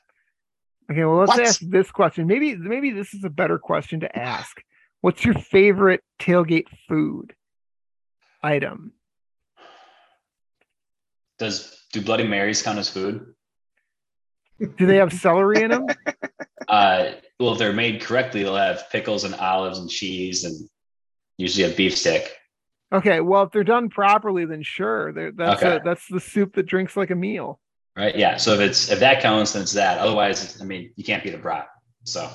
Okay, 0.91 1.05
well 1.05 1.19
let's 1.19 1.29
what? 1.29 1.47
ask 1.47 1.61
this 1.61 1.91
question. 1.91 2.27
Maybe 2.27 2.57
maybe 2.57 2.91
this 2.91 3.13
is 3.13 3.23
a 3.23 3.29
better 3.29 3.59
question 3.59 4.01
to 4.01 4.19
ask. 4.19 4.63
What's 5.03 5.23
your 5.27 5.35
favorite 5.35 6.03
tailgate 6.19 6.69
food 6.89 7.35
item? 8.43 8.95
Does 11.39 11.85
do 11.93 12.01
Bloody 12.01 12.27
Marys 12.27 12.63
count 12.63 12.79
as 12.79 12.89
food? 12.89 13.35
Do 14.79 14.87
they 14.87 14.97
have 14.97 15.13
celery 15.13 15.63
in 15.63 15.71
them? 15.71 15.87
Uh, 16.69 17.15
well, 17.43 17.53
if 17.53 17.59
they're 17.59 17.73
made 17.73 18.01
correctly, 18.01 18.43
they'll 18.43 18.57
have 18.57 18.89
pickles 18.91 19.25
and 19.25 19.35
olives 19.35 19.79
and 19.79 19.91
cheese 19.91 20.45
and 20.45 20.69
usually 21.37 21.71
a 21.71 21.75
beef 21.75 21.97
stick. 21.97 22.37
Okay, 22.93 23.21
well, 23.21 23.45
if 23.45 23.53
they're 23.53 23.65
done 23.65 23.89
properly, 23.89 24.45
then 24.45 24.63
sure. 24.63 25.13
They're, 25.13 25.33
that's 25.33 25.63
okay. 25.63 25.77
a, 25.77 25.81
that's 25.83 26.07
the 26.09 26.21
soup 26.21 26.55
that 26.55 26.67
drinks 26.67 26.97
like 26.97 27.11
a 27.11 27.15
meal. 27.15 27.59
Right. 27.97 28.17
Yeah. 28.17 28.37
So 28.37 28.55
if 28.55 28.61
it's 28.61 28.91
if 28.91 29.01
that 29.01 29.21
counts, 29.21 29.53
then 29.53 29.63
it's 29.63 29.73
that. 29.73 29.99
Otherwise, 29.99 30.61
I 30.61 30.65
mean, 30.65 30.93
you 30.97 31.05
can't 31.05 31.23
beat 31.23 31.35
a 31.35 31.39
brat. 31.39 31.69
So. 32.05 32.31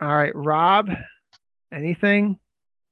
All 0.00 0.16
right, 0.16 0.34
Rob. 0.34 0.90
Anything? 1.72 2.38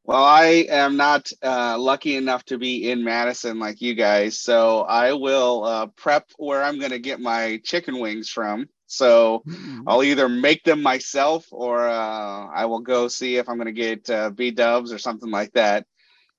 Well, 0.05 0.23
I 0.23 0.67
am 0.69 0.97
not 0.97 1.31
uh, 1.43 1.77
lucky 1.79 2.17
enough 2.17 2.45
to 2.45 2.59
be 2.59 2.91
in 2.91 3.03
Madison 3.03 3.59
like 3.59 3.81
you 3.81 3.95
guys, 3.95 4.41
so 4.41 4.83
I 4.83 5.13
will 5.15 5.65
uh, 5.65 5.87
prep 5.97 6.31
where 6.37 6.63
I'm 6.63 6.79
going 6.79 6.93
to 6.93 7.01
get 7.01 7.19
my 7.19 7.61
chicken 7.65 7.99
wings 7.99 8.29
from. 8.29 8.69
So 8.87 9.43
mm-hmm. 9.47 9.83
I'll 9.87 10.03
either 10.03 10.29
make 10.29 10.65
them 10.65 10.83
myself 10.83 11.47
or 11.51 11.89
uh, 11.89 12.47
I 12.47 12.67
will 12.67 12.81
go 12.81 13.09
see 13.09 13.37
if 13.37 13.49
I'm 13.49 13.57
going 13.57 13.67
to 13.67 13.73
get 13.73 14.09
uh, 14.11 14.31
B 14.31 14.51
Dubs 14.51 14.93
or 14.93 14.99
something 14.99 15.31
like 15.31 15.53
that. 15.53 15.87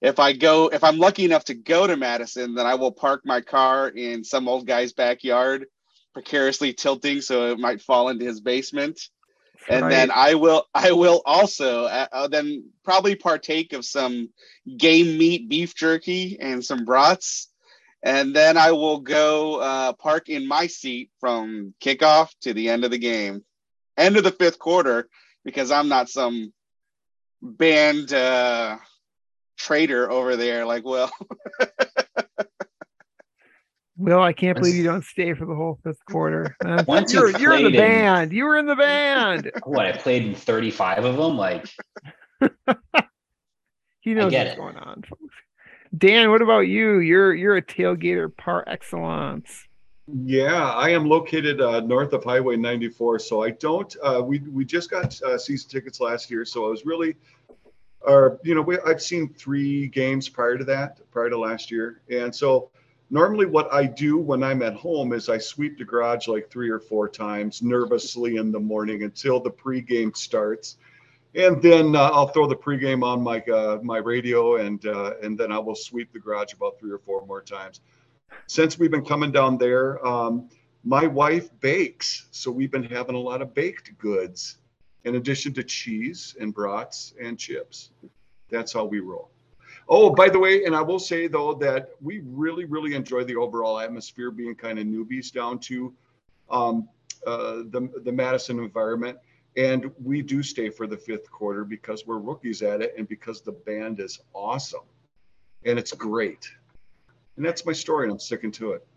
If 0.02 0.20
I 0.20 0.34
go, 0.34 0.68
if 0.68 0.84
I'm 0.84 1.00
lucky 1.00 1.26
enough 1.26 1.46
to 1.46 1.56
go 1.56 1.88
to 1.88 1.98
Madison, 1.98 2.54
then 2.54 2.66
I 2.66 2.76
will 2.76 2.92
park 2.92 3.24
my 3.26 3.42
car 3.42 3.90
in 3.90 4.24
some 4.24 4.48
old 4.48 4.68
guy's 4.68 4.94
backyard, 4.94 5.66
precariously 6.14 6.74
tilting 6.74 7.22
so 7.22 7.52
it 7.52 7.60
might 7.60 7.82
fall 7.82 8.10
into 8.10 8.26
his 8.26 8.40
basement 8.40 9.00
and 9.70 9.92
then 9.92 10.12
I 10.12 10.36
will 10.36 10.66
I 10.74 10.92
will 10.92 11.22
also 11.26 11.86
uh, 11.86 12.08
uh, 12.12 12.28
then 12.28 12.70
probably 12.84 13.16
partake 13.16 13.74
of 13.74 13.86
some 13.86 14.30
game 14.78 15.18
meat 15.18 15.50
beef 15.50 15.76
jerky 15.76 16.38
and 16.40 16.64
some 16.64 16.86
brats, 16.86 17.50
and 18.08 18.34
then 18.34 18.58
I 18.58 18.72
will 18.72 19.00
go 19.02 19.60
uh, 19.60 19.92
park 19.92 20.30
in 20.30 20.48
my 20.48 20.68
seat 20.68 21.12
from 21.20 21.74
kickoff 21.82 22.30
to 22.42 22.54
the 22.54 22.70
end 22.70 22.86
of 22.86 22.92
the 22.92 22.98
game, 22.98 23.44
end 23.98 24.16
of 24.16 24.24
the 24.24 24.32
fifth 24.32 24.60
quarter, 24.60 25.10
because 25.44 25.72
I'm 25.72 25.90
not 25.90 26.08
some 26.08 26.54
band 27.42 28.14
uh, 28.14 28.78
trader 29.58 30.10
over 30.10 30.38
there 30.38 30.66
like 30.66 30.86
well. 30.86 31.12
Will, 33.98 34.22
I 34.22 34.32
can't 34.32 34.58
believe 34.58 34.76
you 34.76 34.84
don't 34.84 35.04
stay 35.04 35.34
for 35.34 35.46
the 35.46 35.56
whole 35.56 35.78
fifth 35.84 36.06
quarter. 36.10 36.56
Uh, 36.66 36.86
Once 36.88 37.12
you're, 37.12 37.32
you 37.32 37.40
you're 37.40 37.56
in 37.56 37.64
the 37.64 37.78
band. 37.78 38.32
In, 38.32 38.38
you 38.38 38.46
were 38.46 38.58
in 38.58 38.68
the 38.68 38.76
band. 38.76 39.52
What 39.66 39.86
I 39.86 39.92
played 39.92 40.24
in 40.24 40.34
35 40.34 41.04
of 41.04 41.18
them. 41.18 41.36
Like 41.36 41.68
he 44.00 44.14
knows 44.14 44.32
what's 44.32 44.52
it. 44.52 44.58
going 44.58 44.78
on, 44.78 45.04
folks. 45.10 45.36
Dan, 45.96 46.32
what 46.32 46.42
about 46.42 46.62
you? 46.62 47.00
You're 47.00 47.34
you're 47.34 47.58
a 47.58 47.62
tailgater 47.62 48.36
par 48.36 48.64
excellence. 48.68 49.68
Yeah, 50.08 50.72
I 50.72 50.90
am 50.90 51.06
located 51.06 51.60
uh, 51.60 51.82
north 51.82 52.14
of 52.14 52.24
Highway 52.24 52.56
94, 52.56 53.20
so 53.20 53.44
I 53.44 53.52
don't. 53.52 53.94
Uh, 54.02 54.22
we 54.24 54.40
we 54.40 54.64
just 54.64 54.90
got 54.90 55.22
uh, 55.22 55.38
season 55.38 55.70
tickets 55.70 56.00
last 56.00 56.32
year, 56.32 56.46
so 56.46 56.66
I 56.66 56.70
was 56.70 56.86
really, 56.86 57.16
or 58.02 58.40
you 58.44 58.56
know, 58.56 58.62
we, 58.62 58.78
I've 58.86 59.02
seen 59.02 59.34
three 59.34 59.88
games 59.88 60.30
prior 60.30 60.58
to 60.58 60.64
that, 60.66 61.00
prior 61.12 61.30
to 61.30 61.38
last 61.38 61.70
year, 61.70 62.02
and 62.10 62.34
so 62.34 62.70
normally 63.10 63.46
what 63.46 63.72
I 63.74 63.86
do 63.86 64.18
when 64.18 64.44
I'm 64.44 64.62
at 64.62 64.76
home 64.76 65.12
is 65.12 65.28
I 65.28 65.38
sweep 65.38 65.78
the 65.78 65.86
garage 65.86 66.28
like 66.28 66.50
three 66.50 66.70
or 66.70 66.80
four 66.80 67.10
times 67.10 67.62
nervously 67.62 68.38
in 68.38 68.52
the 68.52 68.60
morning 68.60 69.04
until 69.04 69.42
the 69.42 69.52
pregame 69.52 70.16
starts. 70.16 70.78
And 71.38 71.62
then 71.62 71.96
uh, 71.96 72.10
I'll 72.12 72.30
throw 72.30 72.48
the 72.48 72.56
pregame 72.56 73.04
on 73.04 73.22
my 73.22 73.42
uh, 73.42 73.78
my 73.84 74.00
radio, 74.00 74.56
and 74.56 74.84
uh, 74.88 75.14
and 75.22 75.38
then 75.38 75.52
I 75.52 75.60
will 75.60 75.76
sweep 75.76 76.12
the 76.12 76.20
garage 76.20 76.54
about 76.54 76.80
three 76.80 76.92
or 76.92 76.98
four 76.98 77.24
more 77.28 77.44
times. 77.44 77.80
Since 78.48 78.80
we've 78.80 78.90
been 78.90 79.06
coming 79.06 79.32
down 79.32 79.60
there, 79.60 80.06
um, 80.06 80.50
my 80.84 81.06
wife 81.06 81.50
bakes, 81.60 82.26
so 82.32 82.50
we've 82.50 82.72
been 82.72 82.84
having 82.84 83.16
a 83.16 83.20
lot 83.20 83.44
of 83.44 83.54
baked 83.54 83.96
goods, 84.00 84.58
in 85.06 85.14
addition 85.14 85.54
to 85.54 85.64
cheese 85.64 86.36
and 86.40 86.56
brats 86.56 87.14
and 87.22 87.38
chips. 87.38 87.92
That's 88.50 88.74
how 88.74 88.86
we 88.86 89.00
roll. 89.00 89.30
Oh, 89.88 90.10
by 90.10 90.30
the 90.30 90.40
way, 90.40 90.66
and 90.66 90.76
I 90.76 90.82
will 90.82 91.00
say 91.00 91.28
though 91.28 91.54
that 91.56 91.92
we 92.02 92.22
really, 92.26 92.66
really 92.66 92.96
enjoy 92.96 93.24
the 93.26 93.36
overall 93.36 93.80
atmosphere, 93.80 94.32
being 94.32 94.56
kind 94.56 94.80
of 94.80 94.88
newbies 94.88 95.32
down 95.32 95.60
to 95.60 95.94
um, 96.50 96.90
uh, 97.28 97.58
the 97.70 97.92
the 98.04 98.12
Madison 98.12 98.58
environment, 98.58 99.20
and 99.58 99.92
we 100.02 100.22
do 100.22 100.42
stay 100.42 100.70
for 100.70 100.88
the 100.88 100.98
fifth 100.98 101.30
quarter 101.30 101.66
because 101.66 102.08
we're 102.08 102.20
rookies 102.20 102.62
at 102.62 102.82
it, 102.82 102.94
and 102.98 103.08
because 103.08 103.42
the 103.42 103.52
band 103.52 104.00
is 104.00 104.20
awesome, 104.34 104.86
and 105.66 105.78
it's 105.78 105.92
great, 105.92 106.50
and 107.36 107.46
that's 107.46 107.66
my 107.66 107.74
story, 107.74 108.06
and 108.06 108.14
I'm 108.14 108.20
sticking 108.20 108.52
to 108.54 108.72
it. 108.74 108.88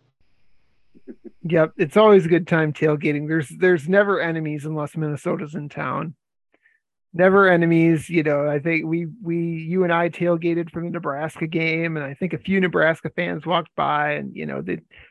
Yep, 1.43 1.73
it's 1.77 1.97
always 1.97 2.25
a 2.25 2.29
good 2.29 2.47
time 2.47 2.71
tailgating. 2.71 3.27
There's 3.27 3.49
there's 3.49 3.89
never 3.89 4.21
enemies 4.21 4.65
unless 4.65 4.95
Minnesota's 4.95 5.55
in 5.55 5.67
town 5.67 6.15
never 7.13 7.49
enemies. 7.49 8.09
You 8.09 8.23
know, 8.23 8.47
I 8.47 8.59
think 8.59 8.85
we 8.85 9.07
we 9.21 9.37
you 9.37 9.83
and 9.83 9.93
I 9.93 10.09
tailgated 10.09 10.71
from 10.71 10.85
the 10.85 10.91
Nebraska 10.91 11.47
game, 11.47 11.97
and 11.97 12.05
I 12.05 12.13
think 12.13 12.33
a 12.33 12.37
few 12.37 12.59
Nebraska 12.59 13.11
fans 13.15 13.45
walked 13.45 13.75
by, 13.75 14.13
and 14.13 14.35
you 14.35 14.45
know, 14.45 14.63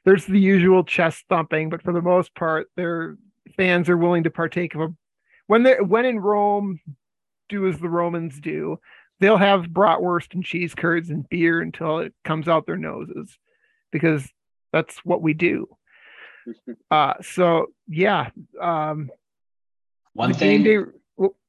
there's 0.04 0.26
the 0.26 0.40
usual 0.40 0.84
chest 0.84 1.24
thumping, 1.28 1.70
but 1.70 1.82
for 1.82 1.92
the 1.92 2.02
most 2.02 2.34
part, 2.34 2.68
their 2.76 3.16
fans 3.56 3.88
are 3.88 3.96
willing 3.96 4.24
to 4.24 4.30
partake 4.30 4.74
of 4.74 4.80
a 4.80 4.94
when 5.50 5.64
they 5.64 5.74
when 5.80 6.04
in 6.04 6.20
Rome, 6.20 6.78
do 7.48 7.66
as 7.66 7.80
the 7.80 7.88
Romans 7.88 8.38
do. 8.40 8.78
They'll 9.18 9.36
have 9.36 9.64
bratwurst 9.64 10.32
and 10.32 10.44
cheese 10.44 10.76
curds 10.76 11.10
and 11.10 11.28
beer 11.28 11.60
until 11.60 11.98
it 11.98 12.14
comes 12.24 12.46
out 12.46 12.66
their 12.66 12.76
noses, 12.76 13.36
because 13.90 14.26
that's 14.72 15.04
what 15.04 15.22
we 15.22 15.34
do. 15.34 15.66
Uh, 16.90 17.14
so 17.22 17.66
yeah. 17.86 18.30
Um, 18.60 19.10
One 20.14 20.34
thing. 20.34 20.64
Day, 20.64 20.78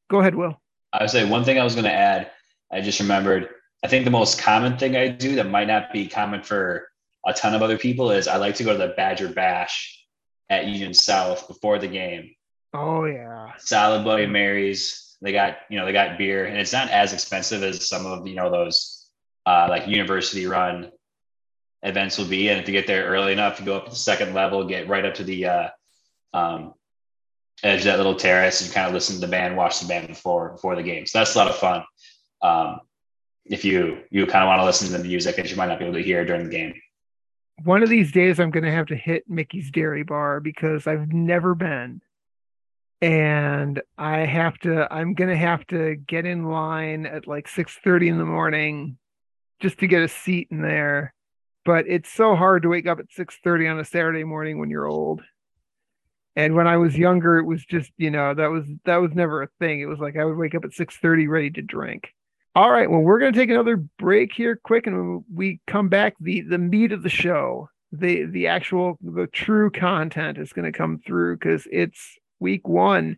Go 0.10 0.20
ahead, 0.20 0.36
Will. 0.36 0.62
I 0.94 1.04
would 1.04 1.10
say 1.10 1.28
one 1.28 1.44
thing 1.44 1.58
I 1.58 1.64
was 1.64 1.74
going 1.74 1.86
to 1.86 1.94
add. 1.94 2.30
I 2.72 2.82
just 2.82 3.00
remembered. 3.00 3.50
I 3.84 3.88
think 3.88 4.06
the 4.06 4.12
most 4.12 4.40
common 4.40 4.78
thing 4.78 4.96
I 4.96 5.08
do 5.08 5.36
that 5.36 5.50
might 5.50 5.68
not 5.68 5.94
be 5.94 6.08
common 6.08 6.44
for 6.44 6.88
a 7.26 7.34
ton 7.34 7.56
of 7.56 7.64
other 7.64 7.78
people 7.78 8.12
is 8.12 8.28
I 8.28 8.36
like 8.36 8.56
to 8.56 8.64
go 8.64 8.74
to 8.74 8.78
the 8.78 8.94
Badger 8.98 9.30
Bash 9.30 10.06
at 10.50 10.68
Union 10.68 10.94
South 10.94 11.48
before 11.48 11.80
the 11.80 11.88
game. 11.88 12.36
Oh 12.74 13.06
yeah. 13.06 13.52
Solid 13.58 14.04
Bloody 14.04 14.28
Marys. 14.28 15.18
They 15.22 15.32
got 15.32 15.58
you 15.70 15.78
know 15.78 15.86
they 15.86 15.94
got 15.94 16.18
beer 16.18 16.46
and 16.46 16.58
it's 16.58 16.74
not 16.74 16.90
as 16.90 17.14
expensive 17.14 17.64
as 17.64 17.88
some 17.88 18.06
of 18.06 18.28
you 18.28 18.36
know 18.36 18.50
those 18.50 19.08
uh, 19.46 19.68
like 19.70 19.88
university 19.88 20.46
run 20.46 20.92
events 21.84 22.18
will 22.18 22.26
be. 22.26 22.50
And 22.50 22.60
if 22.60 22.68
you 22.68 22.74
get 22.74 22.88
there 22.88 23.06
early 23.06 23.34
enough, 23.34 23.60
you 23.60 23.66
go 23.66 23.76
up 23.76 23.86
to 23.86 23.92
the 23.92 23.96
second 23.96 24.34
level, 24.34 24.66
get 24.66 24.88
right 24.88 25.06
up 25.06 25.16
to 25.16 25.24
the 25.24 25.46
uh, 25.46 25.70
um, 26.34 26.74
edge 27.64 27.80
of 27.80 27.86
that 27.86 27.98
little 27.98 28.16
terrace 28.16 28.62
and 28.62 28.74
kind 28.74 28.88
of 28.88 28.94
listen 28.94 29.16
to 29.16 29.22
the 29.22 29.28
band, 29.28 29.58
watch 29.58 29.80
the 29.80 29.88
band 29.88 30.08
before 30.08 30.50
before 30.50 30.76
the 30.76 30.84
game. 30.84 31.06
So 31.06 31.20
that's 31.20 31.36
a 31.36 31.38
lot 31.38 31.48
of 31.48 31.56
fun. 31.56 31.84
Um, 32.42 32.80
if 33.46 33.66
you 33.66 34.00
you 34.10 34.26
kind 34.26 34.44
of 34.44 34.48
want 34.48 34.60
to 34.62 34.66
listen 34.66 34.88
to 34.88 34.98
the 34.98 35.04
music 35.04 35.36
that 35.36 35.50
you 35.50 35.56
might 35.56 35.68
not 35.68 35.80
be 35.80 35.86
able 35.86 35.96
to 35.96 36.04
hear 36.04 36.26
during 36.26 36.46
the 36.46 36.52
game. 36.52 36.74
one 37.64 37.84
of 37.84 37.90
these 37.90 38.12
days 38.12 38.40
I'm 38.40 38.52
going 38.52 38.64
to 38.64 38.72
have 38.72 38.88
to 38.88 38.96
hit 38.96 39.30
Mickey's 39.30 39.72
Dairy 39.72 40.04
Bar 40.04 40.40
because 40.40 40.88
I've 40.88 41.12
never 41.12 41.56
been. 41.56 42.02
And 43.02 43.82
I 43.98 44.20
have 44.20 44.60
to 44.60 44.88
I'm 44.94 45.16
to 45.16 45.36
have 45.36 45.66
to 45.68 45.96
get 45.96 46.26
in 46.26 46.44
line 46.46 47.06
at 47.06 47.28
like 47.28 47.48
6:30 47.48 48.10
in 48.10 48.18
the 48.18 48.26
morning 48.26 48.98
just 49.60 49.80
to 49.80 49.88
get 49.88 50.04
a 50.04 50.08
seat 50.08 50.50
in 50.52 50.62
there. 50.62 51.14
But 51.66 51.86
it's 51.88 52.12
so 52.12 52.36
hard 52.36 52.64
to 52.64 52.70
wake 52.70 52.88
up 52.88 53.00
at 53.00 53.12
6:30 53.12 53.72
on 53.72 53.80
a 53.80 53.86
Saturday 53.86 54.24
morning 54.24 54.60
when 54.60 54.70
you're 54.70 54.88
old. 54.88 55.22
And 56.36 56.56
when 56.56 56.68
I 56.68 56.78
was 56.78 56.98
younger, 56.98 57.40
it 57.40 57.46
was 57.46 57.66
just, 57.66 57.92
you 57.98 58.10
know, 58.10 58.34
that 58.34 58.48
was 58.48 58.66
that 58.86 58.98
was 58.98 59.12
never 59.14 59.42
a 59.42 59.50
thing. 59.60 59.82
It 59.82 59.88
was 59.88 60.00
like 60.00 60.16
I 60.16 60.24
would 60.24 60.38
wake 60.38 60.56
up 60.56 60.64
at 60.64 60.74
6:30 60.74 61.28
ready 61.28 61.50
to 61.52 61.62
drink. 61.62 62.14
All 62.54 62.70
right, 62.70 62.90
well, 62.90 63.00
we're 63.00 63.20
to 63.20 63.32
take 63.40 63.50
another 63.50 63.78
break 63.78 64.34
here 64.34 64.60
quick 64.62 64.86
and 64.86 64.98
when 64.98 65.24
we 65.34 65.62
come 65.68 65.90
back 65.90 66.16
the 66.20 66.42
the 66.42 66.58
meat 66.58 66.92
of 66.92 67.02
the 67.04 67.10
show, 67.10 67.70
the 67.92 68.26
the 68.26 68.48
actual 68.48 68.98
the 69.02 69.28
true 69.28 69.72
content 69.72 70.38
is 70.38 70.54
going 70.54 70.72
to 70.72 70.78
come 70.78 71.00
through 71.06 71.38
cuz 71.38 71.68
it's 71.72 72.18
week 72.42 72.68
1 72.68 73.18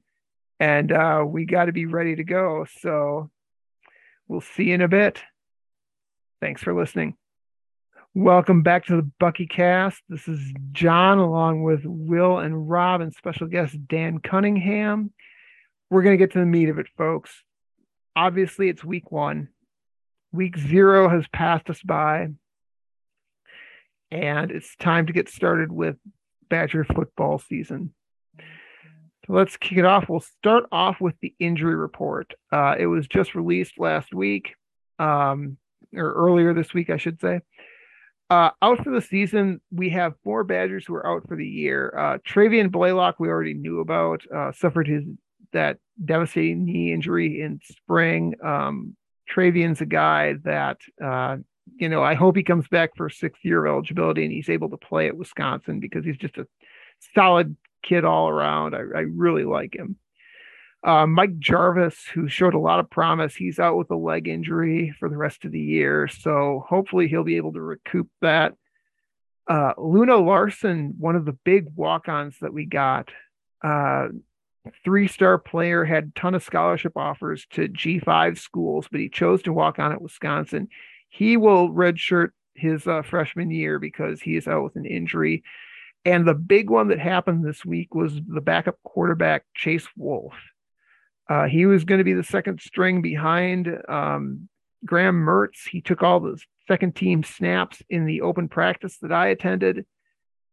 and 0.60 0.92
uh 0.92 1.24
we 1.26 1.46
got 1.46 1.66
to 1.66 1.72
be 1.72 1.86
ready 1.86 2.16
to 2.16 2.24
go. 2.24 2.66
So 2.82 3.32
we'll 4.28 4.42
see 4.42 4.66
you 4.66 4.76
in 4.76 4.82
a 4.82 4.88
bit. 4.88 5.24
Thanks 6.42 6.62
for 6.62 6.76
listening. 6.76 7.16
Welcome 8.14 8.62
back 8.62 8.86
to 8.88 8.98
the 8.98 9.10
Bucky 9.20 9.48
Cast. 9.48 10.04
This 10.10 10.28
is 10.28 10.40
John 10.74 11.18
along 11.18 11.64
with 11.64 11.82
Will 11.86 12.38
and 12.38 12.70
Rob 12.70 13.02
and 13.02 13.14
special 13.14 13.48
guest 13.48 13.88
Dan 13.88 14.20
Cunningham. 14.20 15.12
We're 15.90 16.04
going 16.04 16.18
to 16.18 16.24
get 16.24 16.34
to 16.34 16.40
the 16.40 16.46
meat 16.46 16.70
of 16.70 16.78
it, 16.78 16.88
folks. 16.98 17.32
Obviously, 18.16 18.68
it's 18.68 18.84
week 18.84 19.12
one. 19.12 19.48
Week 20.32 20.58
zero 20.58 21.08
has 21.10 21.26
passed 21.30 21.70
us 21.70 21.82
by, 21.82 22.28
and 24.12 24.52
it's 24.52 24.76
time 24.76 25.08
to 25.08 25.14
get 25.14 25.30
started 25.30 25.72
with 25.72 25.96
Badger 26.50 26.84
football 26.84 27.40
season. 27.40 27.94
Let's 29.28 29.56
kick 29.58 29.78
it 29.78 29.86
off. 29.86 30.10
We'll 30.10 30.20
start 30.20 30.66
off 30.72 31.00
with 31.00 31.16
the 31.22 31.34
injury 31.40 31.76
report. 31.76 32.34
Uh, 32.52 32.76
it 32.78 32.88
was 32.88 33.08
just 33.08 33.36
released 33.36 33.80
last 33.80 34.14
week, 34.14 34.56
um, 35.00 35.58
or 35.96 36.14
earlier 36.14 36.54
this 36.54 36.74
week, 36.74 36.90
I 36.90 36.98
should 36.98 37.22
say. 37.22 37.42
Uh, 38.30 38.50
out 38.62 38.84
for 38.84 38.92
the 38.92 39.02
season, 39.02 39.62
we 39.72 39.90
have 39.90 40.14
four 40.24 40.44
Badgers 40.44 40.86
who 40.86 40.96
are 40.96 41.08
out 41.08 41.28
for 41.28 41.38
the 41.38 41.48
year. 41.48 41.94
Uh, 41.98 42.18
Travian 42.28 42.72
Blaylock, 42.72 43.20
we 43.20 43.30
already 43.30 43.54
knew 43.54 43.80
about, 43.80 44.24
uh, 44.34 44.52
suffered 44.52 44.88
his 44.88 45.04
that 45.54 45.78
devastating 46.04 46.66
knee 46.66 46.92
injury 46.92 47.42
in 47.42 47.60
spring. 47.64 48.34
Um, 48.44 48.96
Travian's 49.34 49.82
a 49.82 49.86
guy 49.86 50.34
that 50.44 50.78
uh, 51.04 51.38
you 51.76 51.88
know 51.90 52.04
I 52.04 52.16
hope 52.16 52.36
he 52.36 52.44
comes 52.44 52.68
back 52.68 52.96
for 52.98 53.10
sixth 53.10 53.44
year 53.46 53.66
eligibility 53.66 54.24
and 54.24 54.34
he's 54.34 54.50
able 54.50 54.70
to 54.70 54.78
play 54.78 55.08
at 55.08 55.16
Wisconsin 55.16 55.80
because 55.80 56.04
he's 56.04 56.18
just 56.18 56.38
a 56.38 56.48
solid 57.16 57.56
kid 57.84 58.06
all 58.06 58.30
around. 58.30 58.76
I, 58.76 58.80
I 58.80 59.02
really 59.02 59.44
like 59.44 59.76
him. 59.76 59.98
Uh, 60.84 61.08
Mike 61.08 61.40
Jarvis, 61.40 62.06
who 62.14 62.28
showed 62.28 62.54
a 62.54 62.60
lot 62.60 62.80
of 62.80 62.90
promise, 62.90 63.36
he's 63.36 63.60
out 63.60 63.78
with 63.78 63.90
a 63.92 63.96
leg 63.96 64.28
injury 64.28 64.94
for 65.00 65.08
the 65.08 65.16
rest 65.16 65.46
of 65.46 65.52
the 65.52 65.60
year. 65.60 66.10
So 66.10 66.66
hopefully 66.68 67.08
he'll 67.08 67.24
be 67.24 67.38
able 67.38 67.54
to 67.54 67.62
recoup 67.62 68.10
that. 68.22 68.56
Uh, 69.48 69.74
Luna 69.78 70.18
Larson, 70.18 70.96
one 70.98 71.16
of 71.16 71.26
the 71.26 71.38
big 71.44 71.68
walk 71.76 72.10
ons 72.10 72.36
that 72.42 72.54
we 72.54 72.66
got, 72.66 73.12
uh, 73.64 74.08
three 74.84 75.08
star 75.08 75.38
player, 75.38 75.86
had 75.86 76.16
ton 76.16 76.36
of 76.36 76.44
scholarship 76.44 76.94
offers 76.98 77.46
to 77.52 77.70
G5 77.70 78.38
schools, 78.38 78.88
but 78.92 79.00
he 79.00 79.10
chose 79.10 79.42
to 79.44 79.54
walk 79.54 79.80
on 79.80 79.92
at 79.92 80.02
Wisconsin. 80.02 80.68
He 81.10 81.38
will 81.38 81.70
redshirt 81.70 82.30
his 82.56 82.88
uh, 82.88 83.02
freshman 83.02 83.52
year 83.52 83.80
because 83.80 84.22
he 84.22 84.36
is 84.36 84.48
out 84.48 84.64
with 84.64 84.76
an 84.76 84.86
injury. 84.86 85.44
And 86.06 86.28
the 86.28 86.34
big 86.34 86.70
one 86.70 86.90
that 86.90 87.00
happened 87.00 87.46
this 87.46 87.64
week 87.64 87.96
was 87.96 88.14
the 88.28 88.42
backup 88.42 88.78
quarterback, 88.84 89.46
Chase 89.56 89.88
Wolf. 89.96 90.34
Uh, 91.30 91.46
he 91.46 91.66
was 91.66 91.86
going 91.86 92.00
to 92.00 92.04
be 92.04 92.14
the 92.14 92.24
second 92.24 92.60
string 92.60 93.02
behind 93.02 93.70
um, 93.88 94.50
Graham 94.86 95.16
Mertz. 95.16 95.68
He 95.70 95.80
took 95.82 96.04
all 96.04 96.20
the 96.20 96.38
second 96.68 96.96
team 96.96 97.24
snaps 97.24 97.82
in 97.90 98.06
the 98.06 98.22
open 98.22 98.50
practice 98.50 98.98
that 99.02 99.14
I 99.14 99.28
attended. 99.28 99.86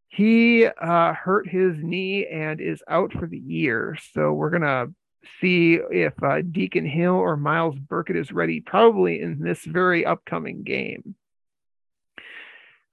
He 0.09 0.67
uh, 0.67 1.15
hurt 1.15 1.49
his 1.49 1.77
knee 1.83 2.27
and 2.27 2.61
is 2.61 2.83
out 2.89 3.13
for 3.13 3.27
the 3.27 3.39
year. 3.39 3.97
So 4.13 4.33
we're 4.33 4.51
going 4.51 4.63
to 4.63 4.93
see 5.41 5.75
if 5.75 6.15
uh, 6.23 6.43
Deacon 6.49 6.87
Hill 6.87 7.15
or 7.15 7.37
Myles 7.37 7.79
Burkett 7.79 8.17
is 8.17 8.33
ready, 8.33 8.61
probably 8.61 9.21
in 9.21 9.41
this 9.41 9.65
very 9.65 10.07
upcoming 10.07 10.63
game. 10.63 11.15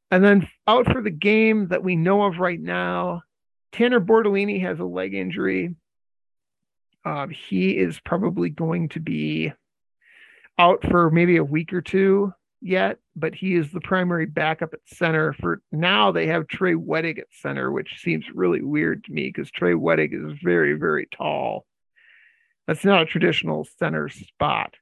And 0.09 0.23
then 0.23 0.47
out 0.67 0.91
for 0.91 1.01
the 1.01 1.11
game 1.11 1.67
that 1.67 1.83
we 1.83 1.95
know 1.95 2.23
of 2.23 2.39
right 2.39 2.59
now, 2.59 3.23
Tanner 3.71 3.99
Bortolini 3.99 4.61
has 4.61 4.79
a 4.79 4.85
leg 4.85 5.13
injury. 5.13 5.75
Um, 7.03 7.29
he 7.29 7.77
is 7.77 7.99
probably 7.99 8.49
going 8.49 8.89
to 8.89 8.99
be 8.99 9.51
out 10.57 10.83
for 10.89 11.09
maybe 11.11 11.37
a 11.37 11.43
week 11.43 11.73
or 11.73 11.81
two 11.81 12.33
yet, 12.61 12.97
but 13.15 13.35
he 13.35 13.55
is 13.55 13.71
the 13.71 13.81
primary 13.81 14.25
backup 14.25 14.73
at 14.73 14.79
center. 14.85 15.33
For 15.33 15.61
now, 15.71 16.11
they 16.11 16.27
have 16.27 16.47
Trey 16.47 16.73
Wedig 16.73 17.19
at 17.19 17.27
center, 17.31 17.71
which 17.71 18.01
seems 18.01 18.25
really 18.33 18.61
weird 18.61 19.03
to 19.05 19.11
me 19.11 19.27
because 19.27 19.51
Trey 19.51 19.73
Wedig 19.73 20.13
is 20.13 20.37
very, 20.41 20.73
very 20.73 21.07
tall. 21.07 21.65
That's 22.65 22.83
not 22.83 23.03
a 23.03 23.05
traditional 23.05 23.67
center 23.77 24.09
spot. 24.09 24.73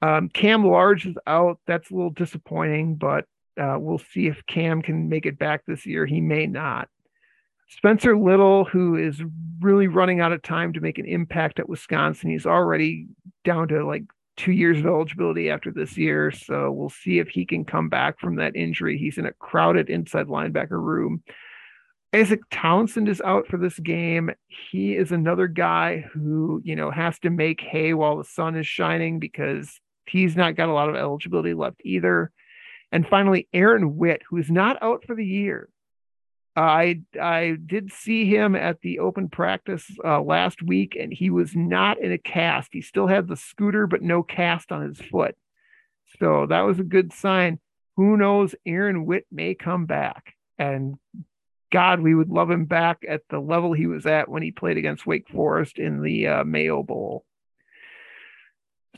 Um, 0.00 0.28
Cam 0.28 0.64
Large 0.64 1.06
is 1.06 1.16
out. 1.26 1.58
That's 1.66 1.90
a 1.90 1.94
little 1.94 2.10
disappointing, 2.10 2.96
but 2.96 3.24
uh, 3.58 3.76
we'll 3.78 3.98
see 3.98 4.26
if 4.26 4.44
Cam 4.46 4.82
can 4.82 5.08
make 5.08 5.26
it 5.26 5.38
back 5.38 5.64
this 5.66 5.86
year. 5.86 6.06
He 6.06 6.20
may 6.20 6.46
not. 6.46 6.88
Spencer 7.70 8.16
Lytle, 8.16 8.64
who 8.64 8.96
is 8.96 9.22
really 9.60 9.88
running 9.88 10.20
out 10.20 10.32
of 10.32 10.42
time 10.42 10.72
to 10.72 10.80
make 10.80 10.98
an 10.98 11.04
impact 11.04 11.58
at 11.58 11.68
Wisconsin, 11.68 12.30
he's 12.30 12.46
already 12.46 13.08
down 13.44 13.68
to 13.68 13.84
like 13.84 14.04
two 14.36 14.52
years 14.52 14.78
of 14.78 14.86
eligibility 14.86 15.50
after 15.50 15.70
this 15.70 15.98
year. 15.98 16.30
So 16.30 16.70
we'll 16.70 16.88
see 16.88 17.18
if 17.18 17.28
he 17.28 17.44
can 17.44 17.64
come 17.64 17.88
back 17.88 18.18
from 18.20 18.36
that 18.36 18.56
injury. 18.56 18.96
He's 18.96 19.18
in 19.18 19.26
a 19.26 19.32
crowded 19.34 19.90
inside 19.90 20.28
linebacker 20.28 20.80
room. 20.80 21.22
Isaac 22.14 22.40
Townsend 22.50 23.08
is 23.08 23.20
out 23.20 23.48
for 23.48 23.58
this 23.58 23.78
game. 23.78 24.30
He 24.46 24.96
is 24.96 25.12
another 25.12 25.46
guy 25.46 26.06
who, 26.12 26.62
you 26.64 26.74
know, 26.74 26.90
has 26.90 27.18
to 27.18 27.30
make 27.30 27.60
hay 27.60 27.92
while 27.92 28.16
the 28.16 28.24
sun 28.24 28.56
is 28.56 28.66
shining 28.66 29.18
because 29.18 29.78
he's 30.06 30.34
not 30.34 30.56
got 30.56 30.70
a 30.70 30.72
lot 30.72 30.88
of 30.88 30.96
eligibility 30.96 31.52
left 31.52 31.82
either. 31.84 32.30
And 32.90 33.06
finally, 33.06 33.48
Aaron 33.52 33.96
Witt, 33.96 34.22
who 34.28 34.38
is 34.38 34.50
not 34.50 34.82
out 34.82 35.04
for 35.04 35.14
the 35.14 35.26
year. 35.26 35.68
I 36.56 37.02
I 37.20 37.56
did 37.64 37.92
see 37.92 38.24
him 38.26 38.56
at 38.56 38.80
the 38.80 38.98
open 38.98 39.28
practice 39.28 39.88
uh, 40.04 40.20
last 40.20 40.62
week, 40.62 40.96
and 40.98 41.12
he 41.12 41.30
was 41.30 41.54
not 41.54 42.00
in 42.00 42.10
a 42.10 42.18
cast. 42.18 42.70
He 42.72 42.80
still 42.80 43.06
had 43.06 43.28
the 43.28 43.36
scooter, 43.36 43.86
but 43.86 44.02
no 44.02 44.22
cast 44.24 44.72
on 44.72 44.82
his 44.82 45.00
foot. 45.00 45.36
So 46.18 46.46
that 46.46 46.62
was 46.62 46.80
a 46.80 46.84
good 46.84 47.12
sign. 47.12 47.60
Who 47.96 48.16
knows? 48.16 48.54
Aaron 48.66 49.06
Witt 49.06 49.26
may 49.30 49.54
come 49.54 49.86
back, 49.86 50.34
and 50.58 50.96
God, 51.70 52.00
we 52.00 52.14
would 52.14 52.30
love 52.30 52.50
him 52.50 52.64
back 52.64 53.04
at 53.06 53.22
the 53.28 53.38
level 53.38 53.72
he 53.72 53.86
was 53.86 54.06
at 54.06 54.28
when 54.28 54.42
he 54.42 54.50
played 54.50 54.78
against 54.78 55.06
Wake 55.06 55.28
Forest 55.28 55.78
in 55.78 56.02
the 56.02 56.26
uh, 56.26 56.44
Mayo 56.44 56.82
Bowl. 56.82 57.24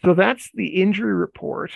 So 0.05 0.15
that's 0.15 0.51
the 0.55 0.81
injury 0.81 1.13
report. 1.13 1.73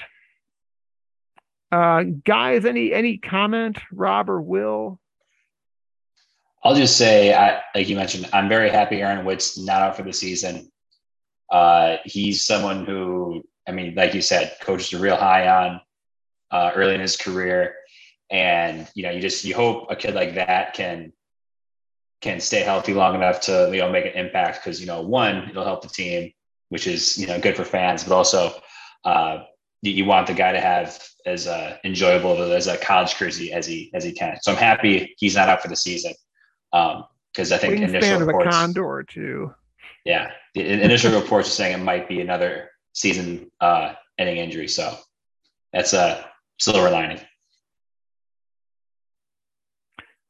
Uh, 1.74 2.04
guys, 2.24 2.64
any 2.64 2.92
any 2.92 3.18
comment, 3.18 3.78
Rob 3.90 4.30
or 4.30 4.40
Will? 4.40 5.00
I'll 6.62 6.76
just 6.76 6.96
say, 6.96 7.34
I, 7.34 7.62
like 7.74 7.88
you 7.88 7.96
mentioned, 7.96 8.28
I'm 8.32 8.48
very 8.48 8.70
happy 8.70 9.02
Aaron 9.02 9.24
Witt's 9.24 9.58
not 9.58 9.82
out 9.82 9.96
for 9.96 10.04
the 10.04 10.12
season. 10.12 10.70
Uh, 11.50 11.96
he's 12.04 12.46
someone 12.46 12.86
who, 12.86 13.42
I 13.66 13.72
mean, 13.72 13.96
like 13.96 14.14
you 14.14 14.22
said, 14.22 14.56
coaches 14.62 14.94
are 14.94 15.02
real 15.02 15.16
high 15.16 15.48
on 15.48 15.80
uh, 16.52 16.70
early 16.76 16.94
in 16.94 17.00
his 17.00 17.16
career, 17.16 17.74
and 18.30 18.88
you 18.94 19.02
know, 19.02 19.10
you 19.10 19.20
just 19.20 19.44
you 19.44 19.56
hope 19.56 19.90
a 19.90 19.96
kid 19.96 20.14
like 20.14 20.36
that 20.36 20.74
can 20.74 21.12
can 22.20 22.38
stay 22.38 22.60
healthy 22.60 22.94
long 22.94 23.16
enough 23.16 23.40
to 23.40 23.68
you 23.72 23.80
know 23.80 23.90
make 23.90 24.06
an 24.06 24.12
impact 24.12 24.62
because 24.62 24.80
you 24.80 24.86
know 24.86 25.02
one 25.02 25.48
it'll 25.50 25.64
help 25.64 25.82
the 25.82 25.88
team, 25.88 26.32
which 26.68 26.86
is 26.86 27.18
you 27.18 27.26
know 27.26 27.40
good 27.40 27.56
for 27.56 27.64
fans, 27.64 28.04
but 28.04 28.14
also 28.14 28.52
uh, 29.04 29.38
you, 29.84 29.92
you 29.92 30.04
want 30.04 30.26
the 30.26 30.34
guy 30.34 30.52
to 30.52 30.60
have 30.60 31.00
as 31.26 31.46
uh, 31.46 31.76
enjoyable 31.84 32.52
as 32.52 32.66
a 32.66 32.76
college 32.78 33.16
jersey 33.16 33.52
as 33.52 33.66
he 33.66 33.90
as 33.94 34.02
he 34.02 34.12
can. 34.12 34.38
So 34.42 34.52
I'm 34.52 34.58
happy 34.58 35.14
he's 35.18 35.36
not 35.36 35.48
out 35.48 35.62
for 35.62 35.68
the 35.68 35.76
season 35.76 36.12
because 36.72 37.52
um, 37.52 37.54
I 37.54 37.58
think 37.58 37.74
Wingspan 37.74 37.88
initial 37.88 38.20
reports, 38.20 38.46
of 38.46 38.48
a 38.48 38.50
condor 38.50 39.04
too. 39.08 39.54
Yeah, 40.04 40.30
the 40.54 40.82
initial 40.82 41.18
reports 41.18 41.48
are 41.48 41.52
saying 41.52 41.80
it 41.80 41.84
might 41.84 42.08
be 42.08 42.20
another 42.20 42.70
season 42.92 43.50
uh, 43.60 43.92
ending 44.18 44.38
injury. 44.38 44.68
So 44.68 44.96
that's 45.72 45.92
a 45.92 46.24
silver 46.58 46.90
lining. 46.90 47.20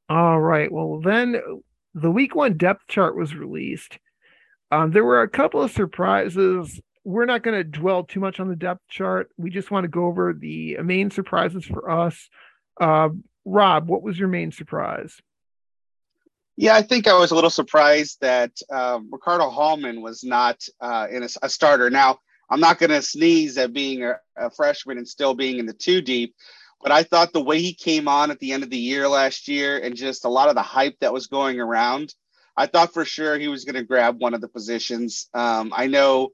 All 0.09 0.41
right. 0.41 0.71
Well, 0.71 1.01
then 1.01 1.41
the 1.95 2.11
week 2.11 2.35
one 2.35 2.57
depth 2.57 2.87
chart 2.89 3.17
was 3.17 3.35
released. 3.35 3.99
Um, 4.71 4.91
there 4.91 5.05
were 5.05 5.23
a 5.23 5.29
couple 5.29 5.63
of 5.63 5.71
surprises. 5.71 6.81
We're 7.05 7.27
not 7.27 7.43
going 7.43 7.57
to 7.57 7.65
dwell 7.65 8.05
too 8.05 8.21
much 8.21 8.41
on 8.41 8.49
the 8.49 8.57
depth 8.57 8.89
chart. 8.89 9.31
We 9.37 9.51
just 9.51 9.71
want 9.71 9.85
to 9.85 9.89
go 9.89 10.07
over 10.07 10.33
the 10.33 10.79
main 10.83 11.11
surprises 11.11 11.65
for 11.65 11.91
us. 11.91 12.29
Uh, 12.81 13.11
Rob, 13.45 13.89
what 13.89 14.03
was 14.03 14.19
your 14.19 14.29
main 14.29 14.53
surprise? 14.53 15.21
Yeah, 16.57 16.75
I 16.75 16.83
think 16.83 17.09
I 17.09 17.19
was 17.19 17.31
a 17.31 17.35
little 17.35 17.51
surprised 17.51 18.21
that 18.21 18.53
um, 18.71 19.09
Ricardo 19.13 19.51
Hallman 19.51 20.03
was 20.03 20.23
not 20.23 20.65
uh, 20.81 21.09
in 21.11 21.25
a, 21.25 21.29
a, 21.43 21.49
starter. 21.49 21.91
Now, 21.91 22.21
I'm 22.49 22.61
not 22.61 22.79
going 22.79 22.91
to 22.91 23.03
sneeze 23.03 23.59
at 23.59 23.73
being 23.73 24.05
a, 24.05 24.15
a, 24.37 24.51
freshman 24.51 24.99
and 24.99 25.09
still 25.09 25.35
being 25.35 25.59
in 25.59 25.67
the 25.67 25.73
two 25.73 26.01
deep, 26.01 26.35
but 26.81 26.93
I 26.93 27.03
thought 27.03 27.33
the 27.33 27.43
way 27.43 27.61
he 27.61 27.75
came 27.75 28.07
on 28.07 28.31
at 28.31 28.39
the 28.39 28.53
end 28.53 28.63
of 28.63 28.71
the 28.71 28.79
year 28.79 29.09
last 29.09 29.49
year 29.49 29.79
and 29.79 29.97
just 29.97 30.25
a 30.25 30.29
lot 30.29 30.49
of 30.49 30.55
the 30.55 30.63
hype 30.63 30.97
that 31.01 31.13
was 31.13 31.27
going 31.27 31.59
around, 31.59 32.15
I 32.57 32.67
thought 32.67 32.95
for 32.95 33.05
sure 33.05 33.37
he 33.37 33.49
was 33.49 33.65
going 33.65 33.75
to 33.75 33.83
grab 33.83 34.21
one 34.21 34.35
of 34.35 34.41
the 34.41 34.49
positions. 34.49 35.29
Um, 35.35 35.73
I 35.75 35.89
know, 35.89 36.31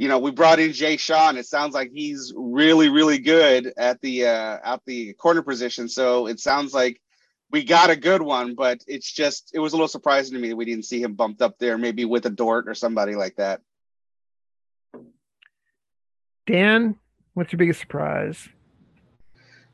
you 0.00 0.08
know, 0.08 0.18
we 0.18 0.30
brought 0.30 0.58
in 0.58 0.72
Jay 0.72 0.96
Shaw. 0.96 1.30
It 1.32 1.44
sounds 1.44 1.74
like 1.74 1.90
he's 1.92 2.32
really, 2.34 2.88
really 2.88 3.18
good 3.18 3.70
at 3.76 4.00
the 4.00 4.24
uh, 4.24 4.56
at 4.64 4.80
the 4.86 5.12
corner 5.12 5.42
position. 5.42 5.90
So 5.90 6.26
it 6.26 6.40
sounds 6.40 6.72
like 6.72 7.02
we 7.50 7.64
got 7.64 7.90
a 7.90 7.96
good 7.96 8.22
one, 8.22 8.54
but 8.54 8.82
it's 8.86 9.12
just 9.12 9.50
it 9.52 9.58
was 9.58 9.74
a 9.74 9.76
little 9.76 9.88
surprising 9.88 10.32
to 10.32 10.40
me 10.40 10.48
that 10.48 10.56
we 10.56 10.64
didn't 10.64 10.86
see 10.86 11.02
him 11.02 11.12
bumped 11.12 11.42
up 11.42 11.58
there, 11.58 11.76
maybe 11.76 12.06
with 12.06 12.24
a 12.24 12.30
Dort 12.30 12.66
or 12.66 12.74
somebody 12.74 13.14
like 13.14 13.36
that. 13.36 13.60
Dan, 16.46 16.96
what's 17.34 17.52
your 17.52 17.58
biggest 17.58 17.80
surprise? 17.80 18.48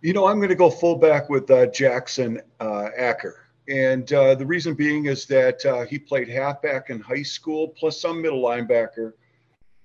You 0.01 0.13
know, 0.13 0.27
I'm 0.27 0.39
going 0.39 0.49
to 0.49 0.57
go 0.57 0.71
fullback 0.71 1.31
with 1.31 1.49
uh, 1.53 1.67
Jackson 1.67 2.41
uh, 2.59 2.89
Acker. 2.99 3.47
And 3.69 4.13
uh, 4.13 4.35
the 4.35 4.45
reason 4.45 4.75
being 4.75 5.07
is 5.07 5.27
that 5.27 5.65
uh, 5.65 5.87
he 5.87 6.01
played 6.01 6.29
halfback 6.29 6.91
in 6.91 6.99
high 6.99 7.23
school, 7.23 7.69
plus 7.69 8.01
some 8.01 8.21
middle 8.21 8.43
linebacker. 8.43 9.13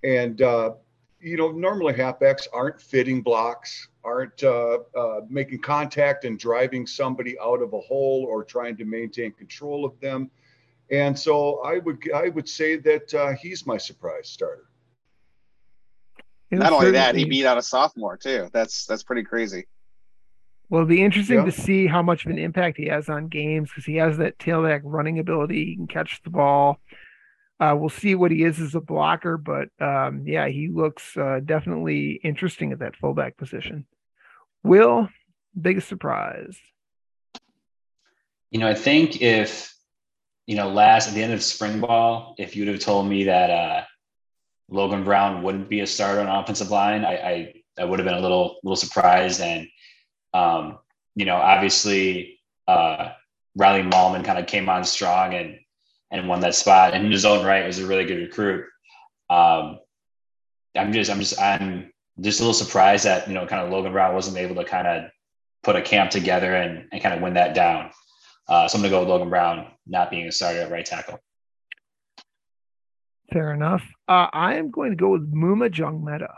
And, 0.04 0.42
uh, 0.42 0.72
you 1.20 1.38
know, 1.38 1.52
normally 1.52 1.94
halfbacks 1.94 2.48
aren't 2.54 2.82
fitting 2.82 3.22
blocks 3.22 3.88
aren't 4.04 4.44
uh, 4.44 4.80
uh, 4.96 5.22
making 5.30 5.60
contact 5.60 6.26
and 6.26 6.40
driving 6.40 6.88
somebody 6.88 7.38
out 7.40 7.62
of 7.62 7.74
a 7.74 7.80
hole 7.80 8.26
or 8.28 8.44
trying 8.44 8.76
to 8.78 8.86
maintain 8.86 9.32
control 9.32 9.86
of 9.86 10.00
them. 10.00 10.30
And 10.90 11.18
so 11.18 11.62
I 11.64 11.78
would 11.80 12.00
I 12.14 12.30
would 12.30 12.50
say 12.50 12.76
that 12.78 13.14
uh, 13.14 13.34
he's 13.42 13.66
my 13.66 13.78
surprise 13.78 14.28
starter. 14.28 14.66
Not 16.52 16.74
only 16.74 16.92
that, 16.92 17.16
he 17.16 17.24
beat 17.24 17.46
out 17.46 17.58
a 17.58 17.62
sophomore 17.62 18.18
too. 18.18 18.50
That's 18.52 18.86
that's 18.86 19.04
pretty 19.04 19.24
crazy. 19.24 19.68
Well, 20.70 20.82
it'll 20.82 20.90
be 20.90 21.04
interesting 21.04 21.38
yeah. 21.38 21.46
to 21.46 21.52
see 21.52 21.88
how 21.88 22.02
much 22.02 22.26
of 22.26 22.32
an 22.32 22.38
impact 22.38 22.78
he 22.78 22.88
has 22.88 23.10
on 23.10 23.28
games 23.28 23.70
because 23.70 23.86
he 23.86 23.96
has 23.98 24.18
that 24.18 24.38
tailback 24.38 24.82
running 24.84 25.20
ability. 25.20 25.66
He 25.66 25.76
can 25.76 25.88
catch 25.88 26.22
the 26.24 26.30
ball. 26.30 26.80
Uh, 27.62 27.76
we'll 27.76 27.90
see 27.90 28.16
what 28.16 28.32
he 28.32 28.44
is 28.44 28.60
as 28.60 28.74
a 28.74 28.82
blocker, 28.82 29.38
but 29.38 29.70
um, 29.80 30.24
yeah, 30.26 30.48
he 30.48 30.68
looks 30.68 31.16
uh, 31.16 31.40
definitely 31.46 32.20
interesting 32.24 32.72
at 32.72 32.80
that 32.80 32.96
fullback 32.96 33.38
position. 33.38 33.86
Will, 34.64 35.08
biggest 35.60 35.88
surprise? 35.88 36.58
You 38.50 38.60
know, 38.60 38.68
I 38.68 38.74
think 38.74 39.22
if 39.22 39.72
you 40.48 40.58
know, 40.58 40.70
last 40.70 41.08
at 41.08 41.14
the 41.14 41.24
end 41.24 41.32
of 41.32 41.42
spring 41.42 41.80
ball, 41.80 42.36
if 42.38 42.56
you'd 42.56 42.68
have 42.68 42.80
told 42.80 43.08
me 43.08 43.26
that 43.26 43.50
uh, 43.50 43.84
Logan 44.68 45.06
Brown 45.06 45.44
wouldn't 45.44 45.70
be 45.70 45.80
a 45.80 45.88
starter 45.88 46.20
on 46.20 46.28
offensive 46.28 46.72
line, 46.72 47.06
I, 47.06 47.16
I, 47.16 47.54
I 47.80 47.86
would 47.86 48.00
have 48.00 48.06
been 48.06 48.18
a 48.18 48.22
little 48.22 48.58
little 48.64 48.76
surprised. 48.76 49.40
And 49.40 49.68
um, 50.34 50.80
you 51.16 51.24
know, 51.24 51.38
obviously, 51.38 52.42
uh, 52.68 53.12
Riley 53.56 53.84
Mahlman 53.84 54.26
kind 54.26 54.40
of 54.40 54.48
came 54.48 54.68
on 54.68 54.84
strong 54.84 55.36
and 55.36 55.60
and 56.12 56.28
won 56.28 56.42
that 56.42 56.56
spot. 56.56 56.94
And 56.94 57.06
in 57.06 57.12
his 57.12 57.26
own 57.26 57.46
right, 57.46 57.66
was 57.66 57.80
a 57.80 57.88
really 57.88 58.06
good 58.06 58.20
recruit. 58.20 58.66
Um, 59.30 59.80
I'm 60.76 60.92
just, 60.92 61.10
I'm 61.10 61.20
just, 61.20 61.42
I'm 61.42 61.92
just 62.20 62.40
a 62.40 62.44
little 62.44 62.54
surprised 62.54 63.06
that 63.06 63.28
you 63.28 63.34
know, 63.34 63.48
kind 63.48 63.64
of 63.64 63.72
Logan 63.72 63.94
Brown 63.94 64.14
wasn't 64.14 64.38
able 64.38 64.56
to 64.56 64.66
kind 64.66 64.88
of 64.88 65.10
put 65.64 65.76
a 65.76 65.82
camp 65.82 66.12
together 66.12 66.54
and, 66.54 66.88
and 66.92 67.02
kind 67.02 67.16
of 67.16 67.22
win 67.22 67.36
that 67.36 67.56
down. 67.56 67.92
Uh, 68.48 68.68
so 68.68 68.76
I'm 68.76 68.82
going 68.82 68.92
to 68.92 68.96
go 68.96 69.00
with 69.02 69.10
Logan 69.10 69.30
Brown 69.30 69.68
not 69.88 70.12
being 70.12 70.28
a 70.28 70.32
starter 70.32 70.62
at 70.62 70.72
right 70.72 70.86
tackle. 70.86 71.20
Fair 73.32 73.54
enough. 73.54 73.84
Uh, 74.10 74.28
I 74.34 74.56
am 74.56 74.72
going 74.72 74.92
to 74.92 74.98
go 74.98 75.12
with 75.12 75.34
Muma 75.34 75.70
Njongmeta, 75.70 76.34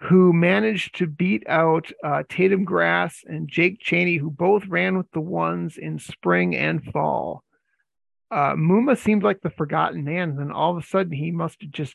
who 0.00 0.32
managed 0.32 0.96
to 0.96 1.06
beat 1.06 1.44
out 1.46 1.92
uh, 2.02 2.24
Tatum 2.28 2.64
Grass 2.64 3.22
and 3.24 3.48
Jake 3.48 3.78
Chaney, 3.78 4.16
who 4.16 4.30
both 4.30 4.66
ran 4.66 4.98
with 4.98 5.08
the 5.12 5.20
ones 5.20 5.76
in 5.76 6.00
spring 6.00 6.56
and 6.56 6.82
fall 6.82 7.44
uh, 8.32 8.54
Muma 8.54 8.96
seemed 8.96 9.22
like 9.22 9.42
the 9.42 9.50
forgotten 9.50 10.04
man. 10.04 10.30
And 10.30 10.38
then 10.38 10.52
all 10.52 10.74
of 10.76 10.82
a 10.82 10.86
sudden, 10.86 11.12
he 11.12 11.30
must 11.30 11.60
have 11.60 11.70
just 11.70 11.94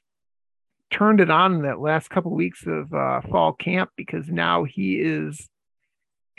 turned 0.92 1.20
it 1.20 1.32
on 1.32 1.56
in 1.56 1.62
that 1.64 1.80
last 1.80 2.10
couple 2.10 2.32
of 2.32 2.38
weeks 2.38 2.64
of 2.68 2.94
uh, 2.94 3.22
fall 3.22 3.54
camp 3.54 3.90
because 3.98 4.30
now 4.30 4.64
he 4.64 5.00
is 5.00 5.50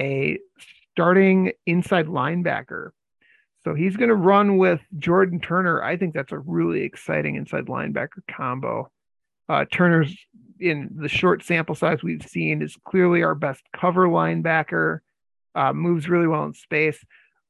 a 0.00 0.38
starting 0.92 1.52
inside 1.66 2.06
linebacker. 2.06 2.90
So 3.64 3.74
he's 3.74 3.96
going 3.96 4.08
to 4.08 4.14
run 4.14 4.56
with 4.56 4.80
Jordan 4.96 5.40
Turner. 5.40 5.82
I 5.82 5.96
think 5.96 6.14
that's 6.14 6.32
a 6.32 6.38
really 6.38 6.82
exciting 6.82 7.34
inside 7.34 7.66
linebacker 7.66 8.22
combo. 8.30 8.88
Uh, 9.48 9.64
Turner's 9.70 10.16
in 10.60 10.90
the 10.94 11.08
short 11.08 11.42
sample 11.42 11.74
size 11.74 12.04
we've 12.04 12.22
seen 12.22 12.62
is 12.62 12.76
clearly 12.84 13.24
our 13.24 13.34
best 13.34 13.62
cover 13.74 14.06
linebacker. 14.06 15.00
Uh, 15.56 15.72
moves 15.72 16.08
really 16.08 16.28
well 16.28 16.44
in 16.44 16.54
space. 16.54 17.04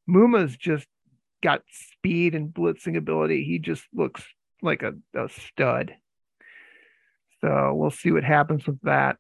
Muma's 0.09 0.57
just 0.57 0.87
got 1.43 1.63
speed 1.71 2.35
and 2.35 2.53
blitzing 2.53 2.97
ability. 2.97 3.45
He 3.45 3.59
just 3.59 3.85
looks 3.95 4.25
like 4.63 4.83
a, 4.83 4.95
a 5.15 5.29
stud. 5.29 5.95
So 7.41 7.75
we'll 7.75 7.91
see 7.91 8.11
what 8.11 8.25
happens 8.25 8.67
with 8.67 8.81
that. 8.83 9.17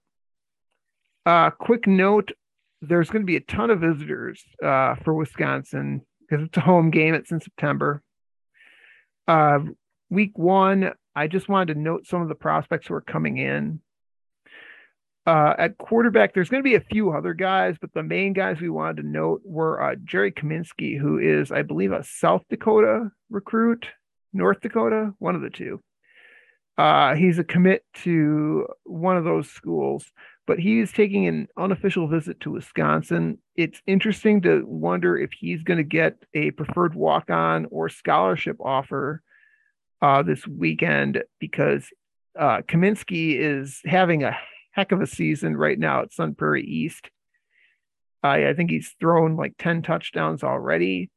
Uh, 1.25 1.51
quick 1.51 1.87
note 1.87 2.33
there's 2.81 3.11
going 3.11 3.23
to 3.23 3.27
be 3.27 3.37
a 3.37 3.41
ton 3.41 3.71
of 3.71 3.81
visitors 3.81 4.43
uh, 4.63 4.95
for 5.05 5.15
Wisconsin 5.15 6.03
because 6.21 6.47
it's 6.47 6.57
a 6.57 6.61
home 6.61 6.91
game. 6.91 7.15
It's 7.15 7.33
in 7.33 7.41
September. 7.41 8.03
Uh, 9.27 9.61
week 10.11 10.39
one, 10.39 10.93
I 11.15 11.27
just 11.27 11.49
wanted 11.49 11.75
to 11.75 11.81
note 11.81 12.07
some 12.07 12.23
of 12.23 12.29
the 12.29 12.35
prospects 12.35 12.87
who 12.87 12.95
are 12.95 13.01
coming 13.01 13.39
in. 13.39 13.81
Uh, 15.29 15.55
at 15.59 15.77
quarterback, 15.77 16.33
there's 16.33 16.49
going 16.49 16.63
to 16.63 16.67
be 16.67 16.77
a 16.77 16.81
few 16.81 17.13
other 17.13 17.35
guys, 17.35 17.77
but 17.79 17.93
the 17.93 18.03
main 18.03 18.33
guys 18.33 18.63
we 18.63 18.71
wanted 18.71 18.97
to 18.97 19.07
note 19.07 19.43
were 19.45 19.79
uh, 19.83 19.95
Jerry 20.03 20.33
Kaminsky, 20.33 20.99
who 20.99 21.19
is, 21.19 21.53
I 21.53 21.61
believe, 21.61 21.93
a 21.93 22.03
South 22.03 22.45
Dakota 22.49 23.11
recruit, 23.29 23.89
North 24.33 24.61
Dakota, 24.63 25.13
one 25.19 25.35
of 25.35 25.43
the 25.43 25.51
two. 25.51 25.83
Uh, 26.79 27.15
he's 27.15 27.39
a 27.39 27.45
commit 27.45 27.85
to 28.05 28.69
one 28.85 29.19
of 29.19 29.25
those 29.25 29.51
schools, 29.51 30.11
but 30.47 30.59
he's 30.59 30.93
taking 30.93 31.27
an 31.27 31.47
unofficial 31.59 32.09
visit 32.09 32.41
to 32.41 32.53
Wisconsin. 32.53 33.37
It's 33.55 33.83
interesting 33.87 34.41
to 34.43 34.65
wonder 34.67 35.19
if 35.19 35.33
he's 35.39 35.63
going 35.63 35.77
to 35.77 35.85
get 35.85 36.15
a 36.33 36.53
preferred 36.53 36.95
walk 36.95 37.29
on 37.29 37.67
or 37.71 37.91
scholarship 37.91 38.57
offer 38.61 39.21
uh, 40.01 40.23
this 40.23 40.47
weekend 40.47 41.23
because 41.39 41.87
uh, 42.35 42.63
Kaminsky 42.67 43.37
is 43.39 43.83
having 43.85 44.23
a 44.23 44.35
heck 44.79 44.93
of 44.93 45.01
a 45.01 45.07
season 45.09 45.57
right 45.57 45.77
now 45.77 46.03
at 46.03 46.13
Sun 46.13 46.37
Prairie 46.37 46.65
East. 46.65 47.11
I, 48.23 48.47
I 48.47 48.55
think 48.55 48.71
he's 48.71 48.95
thrown 49.01 49.35
like 49.35 49.55
10 49.59 49.83
touchdowns 49.83 50.45
already. 50.45 51.11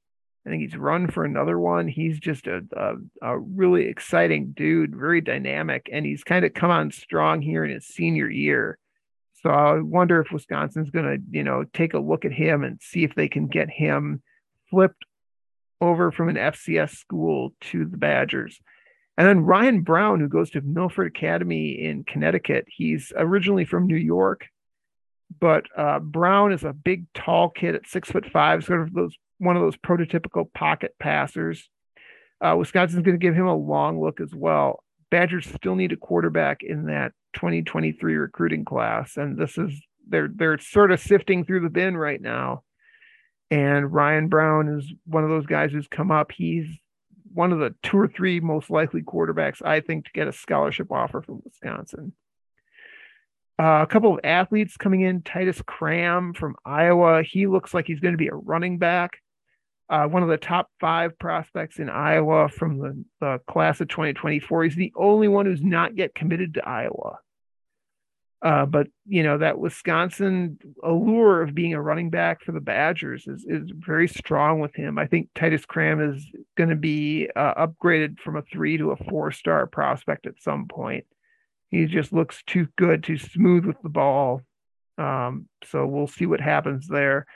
I 0.48 0.50
think 0.50 0.64
he's 0.64 0.76
run 0.76 1.08
for 1.08 1.24
another 1.24 1.60
one. 1.60 1.88
He's 1.88 2.20
just 2.20 2.48
a, 2.48 2.62
a, 2.76 2.94
a 3.22 3.38
really 3.38 3.86
exciting 3.86 4.54
dude, 4.58 4.96
very 4.96 5.22
dynamic, 5.22 5.90
and 5.94 6.04
he's 6.04 6.24
kind 6.24 6.44
of 6.44 6.56
come 6.56 6.72
on 6.72 6.90
strong 6.90 7.40
here 7.44 7.64
in 7.64 7.70
his 7.70 7.86
senior 7.86 8.28
year. 8.28 8.80
So 9.44 9.52
I 9.52 9.80
wonder 9.80 10.20
if 10.22 10.32
Wisconsin's 10.32 10.90
going 10.90 11.06
to, 11.06 11.24
you 11.30 11.44
know, 11.44 11.64
take 11.72 11.94
a 11.94 12.00
look 12.00 12.26
at 12.26 12.32
him 12.32 12.64
and 12.64 12.82
see 12.82 13.04
if 13.04 13.14
they 13.14 13.28
can 13.28 13.46
get 13.46 13.70
him 13.70 14.24
flipped 14.72 15.06
over 15.80 16.12
from 16.12 16.30
an 16.30 16.36
FCS 16.36 16.96
school 16.96 17.54
to 17.62 17.86
the 17.86 17.98
Badgers. 17.98 18.60
And 19.22 19.30
then 19.30 19.46
Ryan 19.46 19.82
Brown, 19.82 20.20
who 20.20 20.28
goes 20.28 20.50
to 20.50 20.62
Milford 20.62 21.06
Academy 21.06 21.74
in 21.74 22.04
Connecticut, 22.04 22.66
he's 22.68 23.14
originally 23.16 23.66
from 23.66 23.86
New 23.86 23.96
York, 23.96 24.48
but 25.40 25.66
uh, 25.78 26.00
Brown 26.00 26.52
is 26.52 26.64
a 26.64 26.74
big, 26.74 27.06
tall 27.14 27.52
kid 27.52 27.76
at 27.76 27.86
six 27.86 28.10
foot 28.10 28.26
five, 28.26 28.64
sort 28.64 28.82
of 28.82 28.96
those 28.96 29.16
one 29.38 29.56
of 29.56 29.62
those 29.62 29.78
prototypical 29.78 30.52
pocket 30.52 30.96
passers. 31.00 31.70
Uh, 32.44 32.56
Wisconsin's 32.58 33.04
going 33.04 33.14
to 33.14 33.24
give 33.24 33.36
him 33.36 33.46
a 33.46 33.56
long 33.56 34.02
look 34.02 34.20
as 34.22 34.34
well. 34.34 34.84
Badgers 35.12 35.46
still 35.46 35.76
need 35.76 35.92
a 35.92 35.98
quarterback 35.98 36.64
in 36.64 36.88
that 36.88 37.12
2023 37.36 38.16
recruiting 38.16 38.66
class, 38.66 39.18
and 39.18 39.38
this 39.38 39.56
is 39.56 39.80
they're 40.08 40.30
they're 40.34 40.58
sort 40.58 40.92
of 40.92 41.00
sifting 41.00 41.46
through 41.46 41.60
the 41.60 41.70
bin 41.70 41.96
right 41.96 42.20
now. 42.20 42.64
And 43.52 43.94
Ryan 43.94 44.30
Brown 44.30 44.80
is 44.80 44.92
one 45.06 45.24
of 45.24 45.30
those 45.30 45.46
guys 45.46 45.72
who's 45.72 45.88
come 45.88 46.10
up. 46.10 46.32
He's 46.32 46.66
one 47.34 47.52
of 47.52 47.60
the 47.60 47.74
two 47.84 47.98
or 47.98 48.08
three 48.08 48.40
most 48.40 48.70
likely 48.70 49.02
quarterbacks, 49.02 49.62
I 49.64 49.80
think, 49.80 50.06
to 50.06 50.12
get 50.14 50.28
a 50.28 50.34
scholarship 50.34 50.92
offer 50.92 51.22
from 51.22 51.42
Wisconsin. 51.44 52.14
Uh, 53.60 53.84
a 53.84 53.88
couple 53.88 54.14
of 54.14 54.20
athletes 54.24 54.78
coming 54.78 55.02
in. 55.02 55.22
Titus 55.22 55.62
Cram 55.66 56.34
from 56.34 56.56
Iowa. 56.66 57.22
He 57.24 57.46
looks 57.48 57.74
like 57.74 57.86
he's 57.86 58.00
going 58.00 58.14
to 58.14 58.18
be 58.18 58.30
a 58.30 58.36
running 58.36 58.78
back. 58.80 59.20
Uh, 59.88 60.08
one 60.08 60.24
of 60.24 60.30
the 60.30 60.38
top 60.38 60.70
five 60.80 61.20
prospects 61.20 61.78
in 61.78 61.90
Iowa 61.90 62.48
from 62.48 62.80
the, 62.80 63.04
the 63.20 63.40
class 63.48 63.82
of 63.82 63.90
2024. 63.90 64.64
He's 64.64 64.76
the 64.76 64.94
only 64.96 65.28
one 65.28 65.46
who's 65.46 65.62
not 65.62 65.98
yet 65.98 66.16
committed 66.16 66.54
to 66.56 66.68
Iowa. 66.68 67.20
Uh, 68.44 68.66
but 68.66 68.88
you 69.06 69.22
know 69.22 69.38
that 69.38 69.60
Wisconsin 69.60 70.58
allure 70.84 71.44
of 71.44 71.54
being 71.54 71.76
a 71.76 71.82
running 71.82 72.10
back 72.10 72.42
for 72.42 72.52
the 72.52 72.60
Badgers 72.60 73.28
is 73.28 73.46
is 73.48 73.72
very 73.72 74.08
strong 74.08 74.60
with 74.60 74.74
him. 74.74 74.98
I 74.98 75.06
think 75.06 75.30
Titus 75.36 75.64
Cram 75.66 76.02
is 76.02 76.26
going 76.58 76.72
to 76.72 76.76
be 76.76 77.30
uh, 77.36 77.68
upgraded 77.68 78.20
from 78.20 78.38
a 78.38 78.42
three 78.42 78.78
to 78.78 78.92
a 78.92 78.96
four 78.96 79.32
star 79.32 79.68
prospect 79.68 80.26
at 80.26 80.42
some 80.42 80.68
point. 80.68 81.06
He 81.70 81.86
just 81.86 82.12
looks 82.12 82.42
too 82.48 82.68
good, 82.78 83.04
too 83.04 83.18
smooth 83.18 83.66
with 83.66 83.80
the 83.84 83.90
ball. 83.90 84.42
Um, 84.98 85.48
so 85.66 85.86
we'll 85.86 86.08
see 86.08 86.26
what 86.26 86.42
happens 86.42 86.88
there. 86.88 87.28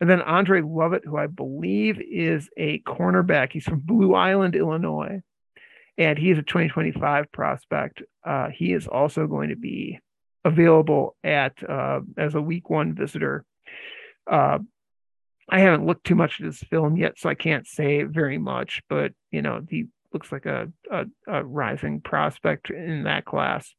And 0.00 0.10
then 0.10 0.20
Andre 0.20 0.60
Lovett, 0.60 1.04
who 1.04 1.16
I 1.16 1.28
believe 1.28 2.00
is 2.00 2.50
a 2.56 2.80
cornerback. 2.80 3.52
He's 3.52 3.64
from 3.64 3.80
Blue 3.80 4.14
Island, 4.14 4.54
Illinois, 4.54 5.22
and 5.96 6.18
he 6.18 6.30
is 6.30 6.38
a 6.38 6.42
2025 6.42 7.32
prospect. 7.32 8.02
Uh, 8.24 8.48
he 8.48 8.72
is 8.72 8.86
also 8.86 9.26
going 9.26 9.48
to 9.48 9.56
be 9.56 9.98
available 10.44 11.16
at 11.22 11.52
uh, 11.68 12.00
as 12.16 12.34
a 12.34 12.42
week 12.42 12.70
one 12.70 12.94
visitor. 12.94 13.44
Uh, 14.30 14.58
I 15.48 15.60
haven't 15.60 15.86
looked 15.86 16.04
too 16.04 16.14
much 16.14 16.40
at 16.40 16.46
this 16.46 16.60
film 16.60 16.96
yet, 16.96 17.18
so 17.18 17.28
I 17.28 17.34
can't 17.34 17.66
say 17.66 18.04
very 18.04 18.38
much. 18.38 18.82
But 18.88 19.12
you 19.30 19.42
know, 19.42 19.62
he 19.68 19.86
looks 20.12 20.32
like 20.32 20.46
a, 20.46 20.70
a, 20.90 21.04
a 21.26 21.44
rising 21.44 22.00
prospect 22.00 22.70
in 22.70 23.04
that 23.04 23.24
class. 23.24 23.74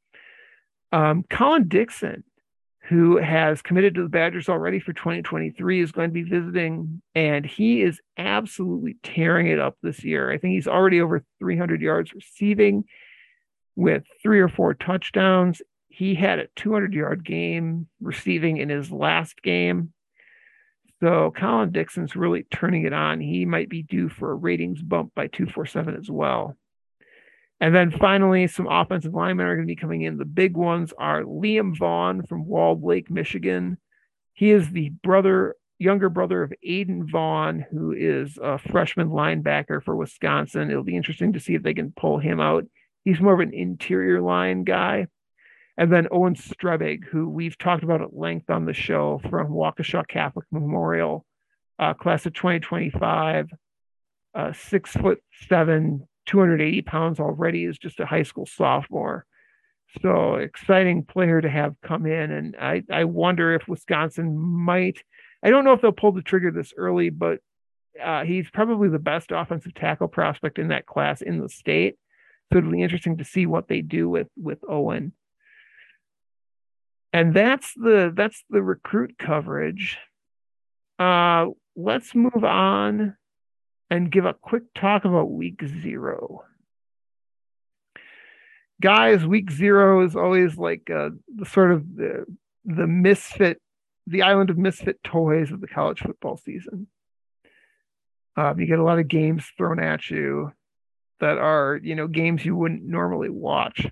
Um, 0.92 1.24
Colin 1.30 1.68
Dixon, 1.68 2.24
who 2.90 3.18
has 3.18 3.62
committed 3.62 3.96
to 3.96 4.04
the 4.04 4.10
Badgers 4.10 4.50
already 4.50 4.80
for 4.80 4.94
2023, 4.94 5.82
is 5.82 5.92
going 5.92 6.10
to 6.10 6.14
be 6.14 6.24
visiting, 6.24 7.02
and 7.16 7.46
he 7.46 7.82
is 7.82 8.02
absolutely 8.18 8.98
tearing 9.04 9.48
it 9.48 9.60
up 9.60 9.78
this 9.82 10.04
year. 10.04 10.32
I 10.32 10.38
think 10.38 10.54
he's 10.54 10.68
already 10.68 11.02
over 11.02 11.24
300 11.40 11.82
yards 11.82 12.14
receiving 12.14 12.84
with 13.76 14.04
three 14.22 14.40
or 14.40 14.50
four 14.50 14.74
touchdowns 14.76 15.62
he 15.94 16.16
had 16.16 16.40
a 16.40 16.48
200 16.56 16.92
yard 16.92 17.24
game 17.24 17.88
receiving 18.02 18.58
in 18.58 18.70
his 18.70 18.92
last 18.92 19.44
game. 19.44 19.94
So 21.04 21.32
Colin 21.38 21.72
Dixon's 21.72 22.16
really 22.16 22.44
turning 22.44 22.86
it 22.86 22.94
on. 22.94 23.20
He 23.20 23.46
might 23.46 23.70
be 23.70 23.84
due 23.84 24.10
for 24.10 24.32
a 24.32 24.36
ratings 24.36 24.82
bump 24.82 25.14
by 25.14 25.28
247 25.28 25.96
as 25.96 26.10
well. 26.10 26.58
And 27.60 27.76
then 27.76 27.92
finally, 27.92 28.48
some 28.48 28.68
offensive 28.68 29.14
linemen 29.14 29.46
are 29.46 29.56
going 29.56 29.68
to 29.68 29.72
be 29.72 29.80
coming 29.80 30.02
in. 30.02 30.18
The 30.18 30.26
big 30.26 30.58
ones 30.58 30.94
are 30.98 31.22
Liam 31.22 31.78
Vaughn 31.78 32.26
from 32.26 32.48
Walled 32.48 32.84
Lake, 32.84 33.12
Michigan. 33.12 33.78
He 34.34 34.50
is 34.50 34.72
the 34.72 34.90
brother, 35.04 35.56
younger 35.78 36.10
brother 36.10 36.42
of 36.42 36.54
Aiden 36.68 37.08
Vaughn, 37.08 37.66
who 37.70 37.92
is 37.92 38.40
a 38.42 38.58
freshman 38.58 39.10
linebacker 39.10 39.84
for 39.84 39.96
Wisconsin. 39.96 40.72
It'll 40.72 40.84
be 40.84 40.98
interesting 40.98 41.34
to 41.34 41.40
see 41.40 41.54
if 41.54 41.62
they 41.62 41.76
can 41.76 41.94
pull 41.96 42.18
him 42.18 42.40
out. 42.40 42.66
He's 43.06 43.22
more 43.22 43.36
of 43.36 43.42
an 43.42 43.54
interior 43.54 44.22
line 44.22 44.64
guy. 44.64 45.06
And 45.78 45.92
then 45.92 46.08
Owen 46.12 46.36
Strebig, 46.36 47.06
who 47.06 47.28
we've 47.28 47.58
talked 47.58 47.84
about 47.84 48.02
at 48.02 48.16
length 48.16 48.50
on 48.50 48.66
the 48.66 48.74
show 48.74 49.20
from 49.30 49.50
Waukesha 49.50 50.08
Catholic 50.08 50.46
Memorial, 50.52 51.26
uh, 51.80 51.94
class 51.94 52.26
of 52.26 52.34
2025, 52.34 53.50
uh, 54.36 54.54
six 54.54 54.92
foot 54.92 55.20
seven, 55.50 56.08
280 56.28 56.82
pounds 56.84 57.20
already, 57.20 57.66
is 57.66 57.78
just 57.78 58.00
a 58.00 58.06
high 58.06 58.24
school 58.24 58.46
sophomore. 58.46 59.26
So 60.02 60.36
exciting 60.36 61.06
player 61.06 61.42
to 61.42 61.50
have 61.50 61.76
come 61.84 62.06
in. 62.06 62.32
And 62.32 62.56
I, 62.60 62.84
I 62.92 63.04
wonder 63.06 63.54
if 63.54 63.68
Wisconsin 63.68 64.38
might, 64.38 65.04
I 65.44 65.50
don't 65.50 65.66
know 65.66 65.74
if 65.74 65.82
they'll 65.82 65.92
pull 65.92 66.12
the 66.12 66.22
trigger 66.22 66.52
this 66.52 66.74
early, 66.78 67.10
but 67.10 67.40
uh, 68.04 68.24
he's 68.24 68.50
probably 68.50 68.90
the 68.90 69.00
best 69.00 69.32
offensive 69.32 69.74
tackle 69.74 70.08
prospect 70.08 70.60
in 70.60 70.70
that 70.70 70.86
class 70.86 71.22
in 71.22 71.40
the 71.40 71.50
state. 71.50 71.96
So 72.52 72.60
it'll 72.60 72.72
be 72.72 72.84
interesting 72.84 73.18
to 73.18 73.24
see 73.24 73.48
what 73.48 73.68
they 73.68 73.82
do 73.82 74.08
with 74.08 74.28
with 74.36 74.60
Owen 74.68 75.14
and 77.14 77.34
that's 77.34 77.72
the 77.76 78.12
that's 78.14 78.44
the 78.50 78.62
recruit 78.62 79.16
coverage. 79.18 79.98
Uh 81.00 81.48
let's 81.76 82.14
move 82.14 82.44
on 82.44 83.16
and 83.90 84.12
give 84.12 84.26
a 84.26 84.34
quick 84.34 84.64
talk 84.74 85.06
about 85.06 85.32
week 85.32 85.62
zero. 85.66 86.44
Guys 88.82 89.26
week 89.26 89.52
zero 89.52 90.04
is 90.04 90.16
always 90.16 90.58
like 90.58 90.90
uh, 90.90 91.12
the 91.34 91.46
sort 91.46 91.72
of 91.72 91.96
the 91.96 92.26
the 92.66 92.88
misfit 92.88 93.62
the 94.08 94.24
island 94.24 94.50
of 94.50 94.58
misfit 94.58 95.02
toys 95.04 95.52
of 95.52 95.62
the 95.62 95.68
college 95.68 96.00
football 96.00 96.38
season. 96.38 96.88
Uh, 98.36 98.54
you 98.58 98.66
get 98.66 98.80
a 98.80 98.84
lot 98.84 99.00
of 99.00 99.08
games 99.08 99.46
thrown 99.58 99.80
at 99.80 100.10
you 100.10 100.52
that 101.20 101.38
are 101.38 101.80
you 101.82 101.96
know 101.96 102.08
games 102.08 102.44
you 102.44 102.56
wouldn't 102.56 102.84
normally 102.84 103.30
watch. 103.30 103.88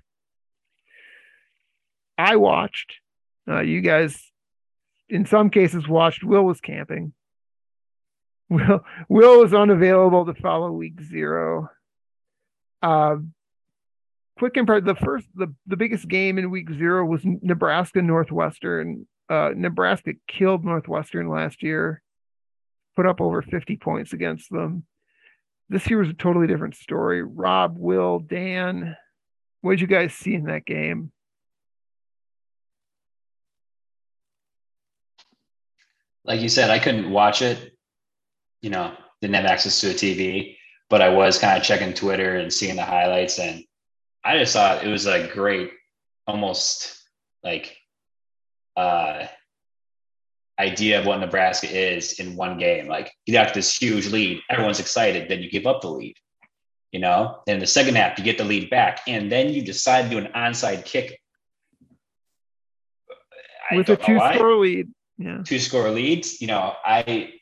I 2.18 2.36
watched 2.36 2.94
uh, 3.48 3.60
you 3.60 3.80
guys, 3.80 4.30
in 5.08 5.26
some 5.26 5.50
cases, 5.50 5.88
watched. 5.88 6.24
Will 6.24 6.44
was 6.44 6.60
camping. 6.60 7.12
Will 8.48 8.84
Will 9.08 9.40
was 9.40 9.54
unavailable 9.54 10.26
to 10.26 10.34
follow 10.34 10.70
week 10.70 11.00
zero. 11.00 11.70
Uh, 12.82 13.16
quick 14.38 14.54
compare 14.54 14.80
the 14.80 14.94
first 14.94 15.26
the, 15.34 15.54
the 15.66 15.76
biggest 15.76 16.08
game 16.08 16.38
in 16.38 16.50
week 16.50 16.70
zero 16.70 17.04
was 17.04 17.22
Nebraska 17.24 18.02
Northwestern. 18.02 19.06
Uh, 19.28 19.52
Nebraska 19.56 20.12
killed 20.28 20.64
Northwestern 20.64 21.28
last 21.28 21.62
year, 21.62 22.02
put 22.96 23.06
up 23.06 23.20
over 23.20 23.40
50 23.40 23.76
points 23.76 24.12
against 24.12 24.50
them. 24.50 24.84
This 25.70 25.88
year 25.88 26.00
was 26.00 26.10
a 26.10 26.14
totally 26.14 26.46
different 26.46 26.74
story. 26.74 27.22
Rob, 27.22 27.76
Will, 27.78 28.18
Dan, 28.18 28.94
what 29.62 29.72
did 29.72 29.80
you 29.80 29.86
guys 29.86 30.12
see 30.12 30.34
in 30.34 30.44
that 30.44 30.66
game? 30.66 31.12
Like 36.24 36.40
you 36.40 36.48
said, 36.48 36.70
I 36.70 36.78
couldn't 36.78 37.10
watch 37.10 37.42
it. 37.42 37.76
You 38.60 38.70
know, 38.70 38.94
didn't 39.20 39.36
have 39.36 39.44
access 39.44 39.80
to 39.80 39.90
a 39.90 39.94
TV, 39.94 40.56
but 40.88 41.02
I 41.02 41.08
was 41.08 41.38
kind 41.38 41.58
of 41.58 41.64
checking 41.64 41.94
Twitter 41.94 42.36
and 42.36 42.52
seeing 42.52 42.76
the 42.76 42.84
highlights, 42.84 43.38
and 43.38 43.64
I 44.24 44.38
just 44.38 44.52
thought 44.52 44.84
it 44.84 44.88
was 44.88 45.06
a 45.06 45.28
great, 45.28 45.72
almost 46.26 46.98
like 47.42 47.76
uh 48.76 49.26
idea 50.58 51.00
of 51.00 51.06
what 51.06 51.18
Nebraska 51.18 51.68
is 51.68 52.20
in 52.20 52.36
one 52.36 52.56
game. 52.56 52.86
Like 52.86 53.12
you 53.26 53.32
got 53.32 53.52
this 53.52 53.76
huge 53.76 54.08
lead, 54.08 54.40
everyone's 54.48 54.80
excited, 54.80 55.28
then 55.28 55.42
you 55.42 55.50
give 55.50 55.66
up 55.66 55.80
the 55.80 55.88
lead. 55.88 56.16
You 56.92 57.00
know, 57.00 57.38
and 57.46 57.54
in 57.54 57.60
the 57.60 57.66
second 57.66 57.96
half, 57.96 58.18
you 58.18 58.24
get 58.24 58.36
the 58.36 58.44
lead 58.44 58.68
back, 58.68 59.00
and 59.08 59.32
then 59.32 59.48
you 59.48 59.62
decide 59.62 60.02
to 60.02 60.10
do 60.10 60.18
an 60.18 60.30
onside 60.34 60.84
kick 60.84 61.18
with 63.72 63.88
a 63.88 63.96
two 63.96 64.18
score 64.18 64.56
lead 64.56 64.92
yeah. 65.24 65.42
two 65.44 65.58
score 65.58 65.90
leads. 65.90 66.40
You 66.40 66.48
know, 66.48 66.74
I 66.84 67.32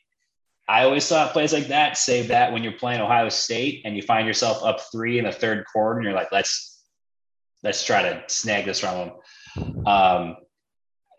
I 0.67 0.83
always 0.83 1.07
thought 1.07 1.33
plays 1.33 1.53
like 1.53 1.67
that 1.67 1.97
save 1.97 2.29
that 2.29 2.53
when 2.53 2.63
you're 2.63 2.73
playing 2.73 3.01
Ohio 3.01 3.29
State 3.29 3.81
and 3.85 3.95
you 3.95 4.01
find 4.01 4.27
yourself 4.27 4.63
up 4.63 4.79
three 4.91 5.19
in 5.19 5.25
the 5.25 5.31
third 5.31 5.65
quarter 5.71 5.99
and 5.99 6.05
you're 6.05 6.15
like, 6.15 6.31
let's 6.31 6.83
let's 7.63 7.83
try 7.83 8.01
to 8.01 8.23
snag 8.27 8.65
this 8.65 8.79
from 8.79 9.11
them. 9.55 9.87
Um, 9.87 10.35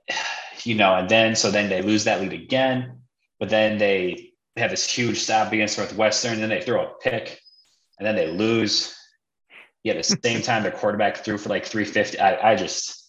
you 0.65 0.75
know, 0.75 0.95
and 0.95 1.09
then 1.09 1.35
so 1.37 1.51
then 1.51 1.69
they 1.69 1.83
lose 1.83 2.05
that 2.05 2.21
lead 2.21 2.33
again, 2.33 3.01
but 3.39 3.49
then 3.49 3.79
they, 3.79 4.29
have 4.59 4.71
this 4.71 4.87
huge 4.87 5.19
stop 5.19 5.51
against 5.51 5.79
Northwestern, 5.79 6.35
and 6.35 6.43
then 6.43 6.51
they 6.51 6.61
throw 6.61 6.85
a 6.85 6.93
pick, 7.01 7.41
and 7.99 8.07
then 8.07 8.15
they 8.15 8.31
lose. 8.31 8.95
Yeah, 9.83 9.95
the 9.95 10.03
same 10.03 10.43
time 10.43 10.63
their 10.63 10.73
quarterback 10.73 11.25
threw 11.25 11.39
for 11.39 11.49
like 11.49 11.65
350. 11.65 12.19
I, 12.19 12.53
I 12.53 12.55
just 12.55 13.03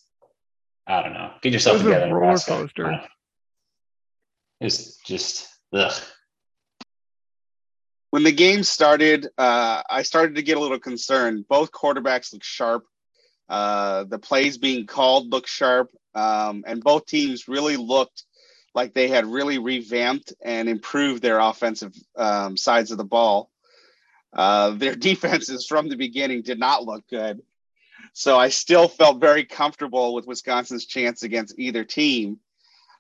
I 0.88 1.02
don't 1.04 1.14
know. 1.14 1.32
Get 1.42 1.54
yourself 1.54 1.82
together. 1.82 2.14
roller 2.14 2.38
coaster. 2.38 3.02
It's 4.64 4.96
just 5.00 5.50
ugh. 5.74 5.92
When 8.12 8.24
the 8.24 8.32
game 8.32 8.64
started, 8.64 9.28
uh, 9.38 9.84
I 9.90 10.04
started 10.04 10.36
to 10.36 10.42
get 10.42 10.56
a 10.56 10.60
little 10.62 10.80
concerned. 10.80 11.46
Both 11.50 11.74
quarterbacks 11.74 12.32
look 12.32 12.46
sharp. 12.46 12.86
Uh, 13.50 14.06
the 14.06 14.20
plays 14.20 14.58
being 14.58 14.86
called 14.88 15.30
look 15.30 15.48
sharp, 15.48 15.92
um, 16.16 16.64
and 16.66 16.82
both 16.82 17.08
teams 17.08 17.50
really 17.50 17.76
looked 17.76 18.24
like 18.74 18.94
they 18.94 19.10
had 19.10 19.26
really 19.26 19.58
revamped 19.58 20.34
and 20.42 20.70
improved 20.70 21.22
their 21.22 21.40
offensive 21.40 21.94
um, 22.16 22.56
sides 22.56 22.92
of 22.92 22.98
the 22.98 23.04
ball. 23.04 23.52
Uh, 24.32 24.72
their 24.72 24.96
defenses 25.10 25.68
from 25.68 25.90
the 25.90 25.98
beginning 25.98 26.42
did 26.42 26.58
not 26.58 26.86
look 26.86 27.06
good. 27.10 27.42
So 28.14 28.40
I 28.40 28.48
still 28.48 28.88
felt 28.88 29.20
very 29.20 29.44
comfortable 29.44 30.14
with 30.14 30.26
Wisconsin's 30.26 30.86
chance 30.86 31.24
against 31.24 31.60
either 31.60 31.84
team. 31.84 32.40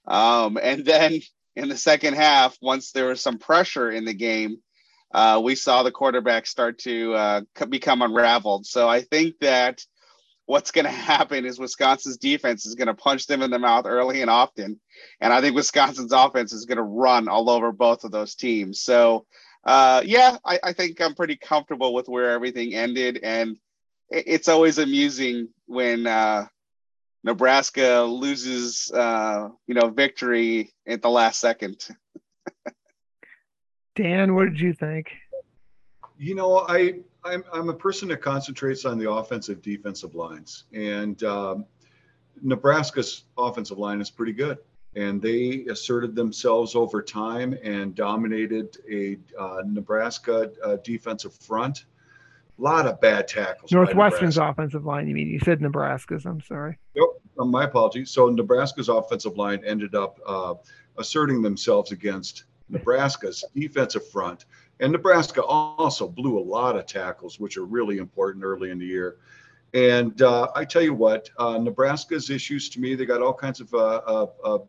Um, 0.05 0.59
and 0.61 0.83
then 0.83 1.21
in 1.55 1.69
the 1.69 1.77
second 1.77 2.15
half, 2.15 2.57
once 2.61 2.91
there 2.91 3.07
was 3.07 3.21
some 3.21 3.37
pressure 3.37 3.91
in 3.91 4.05
the 4.05 4.13
game, 4.13 4.57
uh, 5.13 5.39
we 5.43 5.55
saw 5.55 5.83
the 5.83 5.91
quarterback 5.91 6.47
start 6.47 6.79
to 6.79 7.13
uh, 7.13 7.41
become 7.69 8.01
unraveled. 8.01 8.65
So 8.65 8.89
I 8.89 9.01
think 9.01 9.35
that 9.41 9.85
what's 10.45 10.71
going 10.71 10.85
to 10.85 10.91
happen 10.91 11.45
is 11.45 11.59
Wisconsin's 11.59 12.17
defense 12.17 12.65
is 12.65 12.75
going 12.75 12.87
to 12.87 12.93
punch 12.93 13.27
them 13.27 13.41
in 13.41 13.51
the 13.51 13.59
mouth 13.59 13.85
early 13.85 14.21
and 14.21 14.29
often. 14.29 14.79
And 15.21 15.31
I 15.31 15.41
think 15.41 15.55
Wisconsin's 15.55 16.13
offense 16.13 16.53
is 16.53 16.65
going 16.65 16.77
to 16.77 16.83
run 16.83 17.27
all 17.27 17.49
over 17.49 17.71
both 17.71 18.03
of 18.03 18.11
those 18.11 18.35
teams. 18.35 18.81
So, 18.81 19.25
uh, 19.63 20.01
yeah, 20.05 20.37
I, 20.43 20.59
I, 20.61 20.73
think 20.73 20.99
I'm 20.99 21.15
pretty 21.15 21.37
comfortable 21.37 21.93
with 21.93 22.09
where 22.09 22.31
everything 22.31 22.73
ended. 22.73 23.19
And 23.23 23.57
it's 24.09 24.49
always 24.49 24.77
amusing 24.77 25.47
when 25.67 26.05
uh, 26.05 26.47
Nebraska 27.23 28.01
loses, 28.01 28.91
uh, 28.91 29.49
you 29.67 29.75
know, 29.75 29.89
victory 29.89 30.73
at 30.85 31.01
the 31.01 31.09
last 31.09 31.39
second. 31.39 31.87
Dan, 33.95 34.35
what 34.35 34.45
did 34.45 34.59
you 34.59 34.73
think? 34.73 35.11
You 36.17 36.35
know, 36.35 36.65
I 36.67 36.99
I'm 37.23 37.43
I'm 37.53 37.69
a 37.69 37.73
person 37.73 38.07
that 38.09 38.21
concentrates 38.21 38.85
on 38.85 38.97
the 38.97 39.09
offensive 39.09 39.61
defensive 39.61 40.15
lines, 40.15 40.65
and 40.73 41.23
um, 41.23 41.65
Nebraska's 42.41 43.23
offensive 43.37 43.77
line 43.77 44.01
is 44.01 44.09
pretty 44.09 44.33
good, 44.33 44.57
and 44.95 45.21
they 45.21 45.65
asserted 45.69 46.15
themselves 46.15 46.75
over 46.75 47.01
time 47.01 47.57
and 47.63 47.95
dominated 47.95 48.77
a 48.89 49.17
uh, 49.39 49.61
Nebraska 49.65 50.51
uh, 50.63 50.77
defensive 50.83 51.33
front. 51.35 51.85
A 52.59 52.61
lot 52.61 52.85
of 52.85 53.01
bad 53.01 53.27
tackles. 53.27 53.71
Northwestern's 53.71 54.37
offensive 54.37 54.85
line. 54.85 55.07
You 55.07 55.15
mean 55.15 55.27
you 55.27 55.39
said 55.39 55.61
Nebraska's? 55.61 56.25
I'm 56.25 56.41
sorry. 56.41 56.77
Yep, 56.93 57.05
uh, 57.39 57.45
my 57.45 57.63
apologies. 57.63 58.11
So 58.11 58.29
Nebraska's 58.29 58.89
offensive 58.89 59.37
line 59.37 59.63
ended 59.65 59.95
up 59.95 60.19
uh, 60.25 60.53
asserting 60.97 61.41
themselves 61.41 61.91
against 61.91 62.43
Nebraska's 62.69 63.43
defensive 63.55 64.07
front. 64.09 64.45
And 64.79 64.91
Nebraska 64.91 65.43
also 65.43 66.07
blew 66.07 66.37
a 66.37 66.41
lot 66.41 66.75
of 66.75 66.85
tackles, 66.85 67.39
which 67.39 67.57
are 67.57 67.65
really 67.65 67.97
important 67.97 68.43
early 68.43 68.69
in 68.69 68.79
the 68.79 68.85
year. 68.85 69.17
And 69.73 70.21
uh, 70.21 70.49
I 70.55 70.65
tell 70.65 70.81
you 70.83 70.93
what, 70.93 71.29
uh, 71.37 71.57
Nebraska's 71.57 72.29
issues 72.29 72.69
to 72.69 72.79
me, 72.79 72.93
they 72.93 73.05
got 73.05 73.21
all 73.21 73.33
kinds 73.33 73.59
of 73.59 73.73
uh, 73.73 74.01
uh, 74.05 74.27
uh 74.43 74.59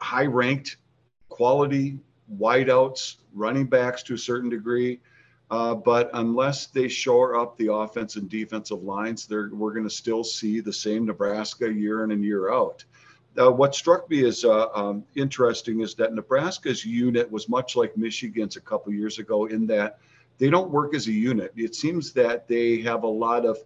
high 0.00 0.26
ranked 0.26 0.76
quality 1.28 1.98
wideouts, 2.36 3.16
running 3.32 3.66
backs 3.66 4.02
to 4.04 4.14
a 4.14 4.18
certain 4.18 4.50
degree. 4.50 5.00
Uh, 5.50 5.74
but 5.74 6.10
unless 6.12 6.66
they 6.66 6.88
shore 6.88 7.36
up 7.36 7.56
the 7.56 7.72
offense 7.72 8.16
and 8.16 8.28
defensive 8.28 8.82
lines, 8.82 9.28
we're 9.30 9.72
going 9.72 9.84
to 9.84 9.90
still 9.90 10.22
see 10.22 10.60
the 10.60 10.72
same 10.72 11.06
Nebraska 11.06 11.72
year 11.72 12.04
in 12.04 12.10
and 12.10 12.24
year 12.24 12.52
out. 12.52 12.84
Uh, 13.38 13.50
what 13.50 13.74
struck 13.74 14.10
me 14.10 14.24
as 14.24 14.44
uh, 14.44 14.68
um, 14.74 15.04
interesting 15.14 15.80
is 15.80 15.94
that 15.94 16.12
Nebraska's 16.12 16.84
unit 16.84 17.30
was 17.30 17.48
much 17.48 17.76
like 17.76 17.96
Michigan's 17.96 18.56
a 18.56 18.60
couple 18.60 18.92
years 18.92 19.18
ago 19.18 19.46
in 19.46 19.66
that 19.66 20.00
they 20.38 20.50
don't 20.50 20.70
work 20.70 20.94
as 20.94 21.06
a 21.06 21.12
unit. 21.12 21.52
It 21.56 21.74
seems 21.74 22.12
that 22.12 22.48
they 22.48 22.80
have 22.82 23.04
a 23.04 23.08
lot 23.08 23.44
of 23.46 23.58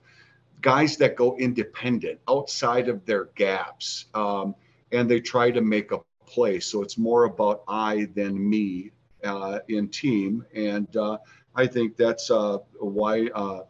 guys 0.61 0.97
that 0.99 1.17
go 1.17 1.37
independent 1.37 2.21
outside 2.29 2.89
of 2.89 3.05
their 3.07 3.27
gaps 3.35 4.07
um, 4.15 4.55
and 4.93 5.11
they 5.11 5.21
try 5.21 5.51
to 5.51 5.61
make 5.61 5.91
a 5.91 5.99
play. 6.27 6.61
So 6.61 6.83
it's 6.83 6.99
more 6.99 7.25
about 7.25 7.63
I 7.67 8.09
than 8.15 8.49
me 8.49 8.91
uh, 9.25 9.61
in 9.69 9.89
team. 9.89 10.45
And 10.55 10.95
uh, 10.97 11.19
I 11.55 11.67
think 11.67 11.97
that's 11.97 12.31
uh, 12.31 12.59
why 12.79 13.27
uh, 13.35 13.63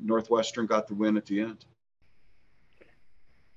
Northwestern 0.00 0.66
got 0.66 0.88
the 0.88 0.94
win 0.94 1.16
at 1.16 1.26
the 1.26 1.40
end 1.40 1.64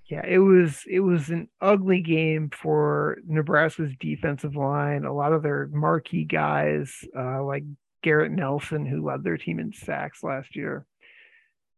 yeah, 0.07 0.25
it 0.25 0.37
was 0.37 0.83
it 0.87 0.99
was 0.99 1.29
an 1.29 1.49
ugly 1.61 2.01
game 2.01 2.51
for 2.51 3.17
Nebraska's 3.27 3.93
defensive 3.99 4.55
line. 4.55 5.03
A 5.03 5.13
lot 5.13 5.33
of 5.33 5.41
their 5.41 5.67
marquee 5.67 6.25
guys, 6.25 7.03
uh, 7.17 7.43
like 7.43 7.63
Garrett 8.03 8.31
Nelson, 8.31 8.85
who 8.85 9.03
led 9.03 9.23
their 9.23 9.37
team 9.37 9.59
in 9.59 9.73
sacks 9.73 10.23
last 10.23 10.55
year, 10.55 10.85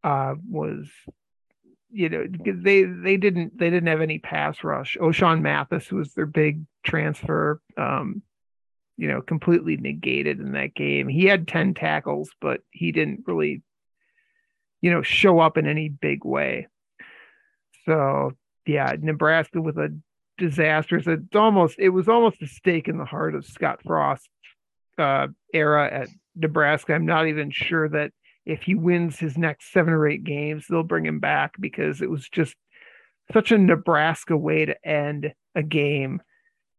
uh, 0.04 0.36
was 0.50 0.90
you 1.90 2.10
know 2.10 2.26
they 2.46 2.84
they 2.84 3.16
didn't 3.16 3.58
they 3.58 3.70
didn't 3.70 3.88
have 3.88 4.02
any 4.02 4.20
pass 4.20 4.62
rush. 4.62 4.98
Ochaun 5.00 5.42
Mathis 5.42 5.90
was 5.90 6.14
their 6.14 6.26
big 6.26 6.66
transfer, 6.84 7.62
um, 7.78 8.22
you 8.98 9.08
know, 9.08 9.22
completely 9.22 9.78
negated 9.78 10.40
in 10.40 10.54
that 10.54 10.74
game. 10.74 11.08
He 11.08 11.26
had 11.26 11.48
ten 11.48 11.74
tackles, 11.74 12.30
but 12.42 12.62
he 12.72 12.92
didn't 12.92 13.24
really, 13.28 13.62
you 14.82 14.92
know, 14.92 15.02
show 15.02 15.40
up 15.40 15.58
in 15.58 15.68
any 15.68 15.90
big 15.90 16.26
way. 16.26 16.68
So 17.86 18.34
yeah, 18.66 18.96
Nebraska 19.00 19.62
with 19.62 19.78
a 19.78 19.98
disaster. 20.38 20.98
It's 20.98 21.36
almost 21.36 21.76
it 21.80 21.90
was 21.90 22.08
almost 22.08 22.42
a 22.42 22.48
stake 22.48 22.88
in 22.88 22.98
the 22.98 23.06
heart 23.06 23.36
of 23.36 23.46
Scott 23.46 23.80
Frost 23.86 24.28
uh, 24.98 25.28
era 25.54 25.90
at 25.92 26.10
Nebraska. 26.36 26.94
I'm 26.94 27.06
not 27.06 27.28
even 27.28 27.52
sure 27.52 27.88
that 27.90 28.12
if 28.46 28.64
he 28.64 28.76
wins 28.76 29.20
his 29.20 29.38
next 29.38 29.72
seven 29.72 29.94
or 29.94 30.08
eight 30.08 30.24
games, 30.24 30.66
they'll 30.70 30.84
bring 30.84 31.06
him 31.06 31.20
back 31.20 31.54
because 31.60 32.02
it 32.02 32.10
was 32.10 32.28
just 32.30 32.56
such 33.34 33.52
a 33.52 33.58
Nebraska 33.58 34.38
way 34.38 34.66
to 34.66 34.88
end 34.88 35.34
a 35.54 35.64
game. 35.64 36.22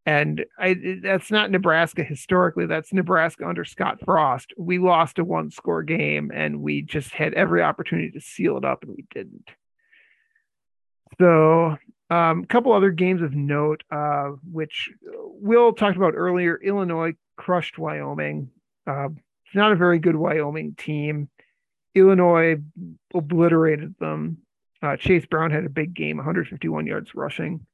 And 0.09 0.47
I, 0.59 0.75
that's 1.03 1.31
not 1.31 1.51
Nebraska 1.51 2.03
historically. 2.03 2.65
That's 2.65 2.95
Nebraska 2.95 3.47
under 3.47 3.67
Scott 3.67 3.99
Frost. 4.03 4.55
We 4.57 4.79
lost 4.79 5.19
a 5.19 5.25
one 5.25 5.51
score 5.51 5.83
game 5.83 6.31
and 6.35 6.63
we 6.63 6.81
just 6.81 7.13
had 7.13 7.35
every 7.35 7.63
opportunity 7.63 8.13
to 8.13 8.21
seal 8.23 8.57
it 8.57 8.65
up 8.65 8.85
and 8.85 8.95
we 8.97 9.05
didn't. 9.13 9.51
So, 11.21 11.77
a 12.09 12.15
um, 12.15 12.47
couple 12.47 12.73
other 12.73 12.91
games 12.91 13.21
of 13.21 13.35
note, 13.35 13.85
uh, 13.91 14.31
which 14.51 14.89
Will 15.03 15.75
talked 15.75 15.99
about 15.99 16.15
earlier. 16.17 16.57
Illinois 16.57 17.13
crushed 17.37 17.77
Wyoming. 17.77 18.49
Uh, 18.87 19.09
it's 19.45 19.55
not 19.55 19.73
a 19.73 19.77
very 19.77 19.99
good 19.99 20.17
Wyoming 20.17 20.75
team. 20.75 21.29
Illinois 21.95 22.57
obliterated 23.13 23.95
them. 24.01 24.39
Uh, 24.81 24.97
Chase 24.97 25.27
Brown 25.27 25.51
had 25.51 25.67
a 25.67 25.69
big 25.69 25.93
game, 25.93 26.17
151 26.17 26.87
yards 26.87 27.15
rushing, 27.15 27.67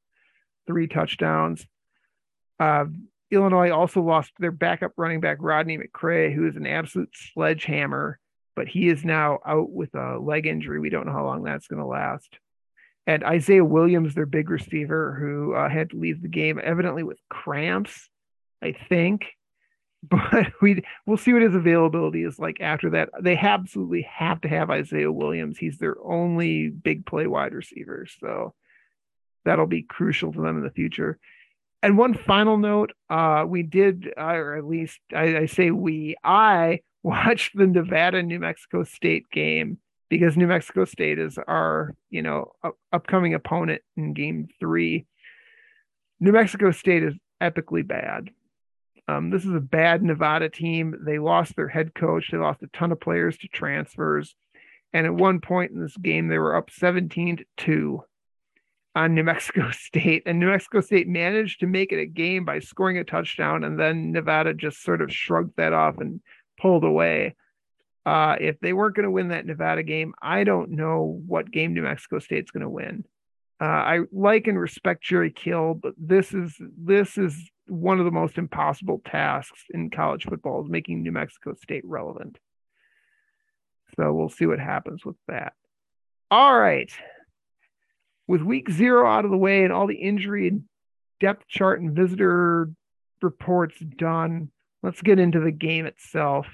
three 0.67 0.89
touchdowns. 0.89 1.65
Uh, 2.59 2.85
Illinois 3.31 3.71
also 3.71 4.01
lost 4.01 4.31
their 4.39 4.51
backup 4.51 4.93
running 4.97 5.19
back, 5.19 5.37
Rodney 5.39 5.77
McCray, 5.77 6.33
who 6.33 6.47
is 6.47 6.55
an 6.55 6.67
absolute 6.67 7.09
sledgehammer, 7.33 8.19
but 8.55 8.67
he 8.67 8.87
is 8.87 9.03
now 9.03 9.39
out 9.45 9.71
with 9.71 9.93
a 9.95 10.17
leg 10.17 10.45
injury. 10.45 10.79
We 10.79 10.89
don't 10.89 11.05
know 11.05 11.11
how 11.11 11.25
long 11.25 11.43
that's 11.43 11.67
going 11.67 11.81
to 11.81 11.87
last 11.87 12.39
and 13.07 13.23
Isaiah 13.23 13.65
Williams, 13.65 14.15
their 14.15 14.25
big 14.25 14.49
receiver, 14.49 15.15
who 15.19 15.53
uh, 15.53 15.69
had 15.69 15.91
to 15.91 15.99
leave 15.99 16.21
the 16.21 16.27
game 16.27 16.59
evidently 16.61 17.03
with 17.03 17.19
cramps, 17.29 18.09
I 18.61 18.73
think. 18.89 19.27
But 20.07 20.53
we 20.61 20.83
we'll 21.07 21.17
see 21.17 21.33
what 21.33 21.41
his 21.41 21.55
availability 21.55 22.23
is 22.25 22.37
like 22.37 22.61
after 22.61 22.91
that. 22.91 23.09
They 23.19 23.35
absolutely 23.35 24.03
have 24.03 24.39
to 24.41 24.47
have 24.47 24.69
Isaiah 24.69 25.11
Williams. 25.11 25.57
He's 25.57 25.79
their 25.79 25.95
only 25.99 26.69
big 26.69 27.07
play 27.07 27.25
wide 27.25 27.55
receiver, 27.55 28.05
so 28.21 28.53
that'll 29.45 29.65
be 29.65 29.81
crucial 29.81 30.31
to 30.31 30.39
them 30.39 30.57
in 30.57 30.63
the 30.63 30.69
future. 30.69 31.17
And 31.83 31.97
one 31.97 32.13
final 32.13 32.57
note, 32.57 32.93
uh, 33.09 33.45
we 33.47 33.63
did, 33.63 34.11
uh, 34.17 34.33
or 34.33 34.55
at 34.55 34.65
least 34.65 34.99
I, 35.13 35.37
I 35.37 35.45
say 35.45 35.71
we, 35.71 36.15
I 36.23 36.81
watched 37.03 37.55
the 37.55 37.67
Nevada 37.67 38.23
New 38.23 38.39
Mexico 38.39 38.83
State 38.83 39.29
game 39.31 39.77
because 40.09 40.37
New 40.37 40.47
Mexico 40.47 40.85
State 40.85 41.19
is 41.19 41.37
our, 41.47 41.95
you 42.09 42.21
know, 42.21 42.51
upcoming 42.91 43.33
opponent 43.33 43.81
in 43.97 44.13
game 44.13 44.47
three. 44.59 45.05
New 46.19 46.31
Mexico 46.31 46.71
State 46.71 47.03
is 47.03 47.13
epically 47.41 47.85
bad. 47.85 48.29
Um, 49.07 49.29
this 49.29 49.45
is 49.45 49.53
a 49.53 49.59
bad 49.59 50.01
Nevada 50.01 50.49
team. 50.49 50.95
They 51.05 51.19
lost 51.19 51.55
their 51.55 51.67
head 51.67 51.93
coach. 51.93 52.29
They 52.31 52.37
lost 52.37 52.63
a 52.63 52.67
ton 52.73 52.91
of 52.91 52.99
players 52.99 53.37
to 53.39 53.47
transfers. 53.47 54.35
And 54.93 55.05
at 55.05 55.13
one 55.13 55.41
point 55.41 55.71
in 55.71 55.81
this 55.81 55.97
game, 55.97 56.27
they 56.27 56.39
were 56.39 56.55
up 56.55 56.71
17 56.71 57.37
to 57.37 57.45
2 57.57 58.03
on 58.95 59.13
New 59.13 59.23
Mexico 59.31 59.71
State. 59.71 60.23
And 60.25 60.39
New 60.39 60.47
Mexico 60.47 60.81
State 60.81 61.07
managed 61.07 61.59
to 61.59 61.67
make 61.67 61.91
it 61.91 61.99
a 61.99 62.05
game 62.05 62.45
by 62.45 62.59
scoring 62.59 62.97
a 62.97 63.03
touchdown. 63.03 63.63
And 63.63 63.79
then 63.79 64.11
Nevada 64.11 64.53
just 64.53 64.81
sort 64.81 65.01
of 65.01 65.11
shrugged 65.11 65.57
that 65.57 65.73
off 65.73 65.97
and 65.97 66.21
pulled 66.59 66.83
away. 66.83 67.35
Uh, 68.05 68.35
if 68.39 68.59
they 68.59 68.71
weren't 68.71 68.95
going 68.95 69.05
to 69.05 69.11
win 69.11 69.29
that 69.29 69.45
Nevada 69.45 69.81
game, 69.81 70.13
I 70.21 70.43
don't 70.43 70.71
know 70.71 71.21
what 71.25 71.51
game 71.51 71.73
New 71.73 71.81
Mexico 71.81 72.19
State's 72.19 72.51
going 72.51 72.61
to 72.61 72.69
win. 72.69 73.03
Uh, 73.59 73.63
I 73.63 73.99
like 74.11 74.47
and 74.47 74.59
respect 74.59 75.03
Jerry 75.03 75.31
Kill, 75.31 75.75
but 75.75 75.93
this 75.97 76.33
is 76.33 76.55
this 76.77 77.17
is 77.17 77.49
one 77.67 77.99
of 77.99 78.05
the 78.05 78.11
most 78.11 78.37
impossible 78.37 79.01
tasks 79.05 79.63
in 79.73 79.89
college 79.89 80.25
football 80.25 80.63
is 80.63 80.69
making 80.69 81.01
New 81.01 81.13
Mexico 81.13 81.55
State 81.55 81.83
relevant. 81.85 82.37
So 83.95 84.13
we'll 84.13 84.29
see 84.29 84.45
what 84.45 84.59
happens 84.59 85.05
with 85.05 85.15
that. 85.27 85.53
All 86.29 86.57
right. 86.59 86.91
With 88.27 88.41
week 88.41 88.69
zero 88.71 89.07
out 89.07 89.25
of 89.25 89.31
the 89.31 89.37
way 89.37 89.63
and 89.63 89.71
all 89.71 89.87
the 89.87 89.95
injury 89.95 90.47
and 90.47 90.63
depth 91.19 91.47
chart 91.47 91.81
and 91.81 91.95
visitor 91.95 92.69
reports 93.21 93.79
done, 93.79 94.51
let's 94.81 95.01
get 95.01 95.19
into 95.19 95.39
the 95.39 95.51
game 95.51 95.85
itself. 95.85 96.47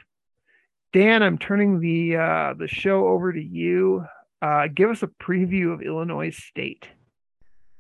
Dan, 0.94 1.24
I'm 1.24 1.38
turning 1.38 1.80
the 1.80 2.18
uh, 2.18 2.54
the 2.58 2.68
show 2.68 3.08
over 3.08 3.32
to 3.32 3.42
you. 3.42 4.06
Uh, 4.42 4.68
give 4.74 4.90
us 4.90 5.04
a 5.04 5.08
preview 5.08 5.74
of 5.74 5.82
Illinois 5.82 6.36
State. 6.36 6.88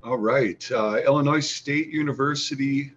All 0.03 0.17
right, 0.17 0.65
uh, 0.71 0.97
Illinois 1.05 1.41
State 1.41 1.89
University 1.89 2.93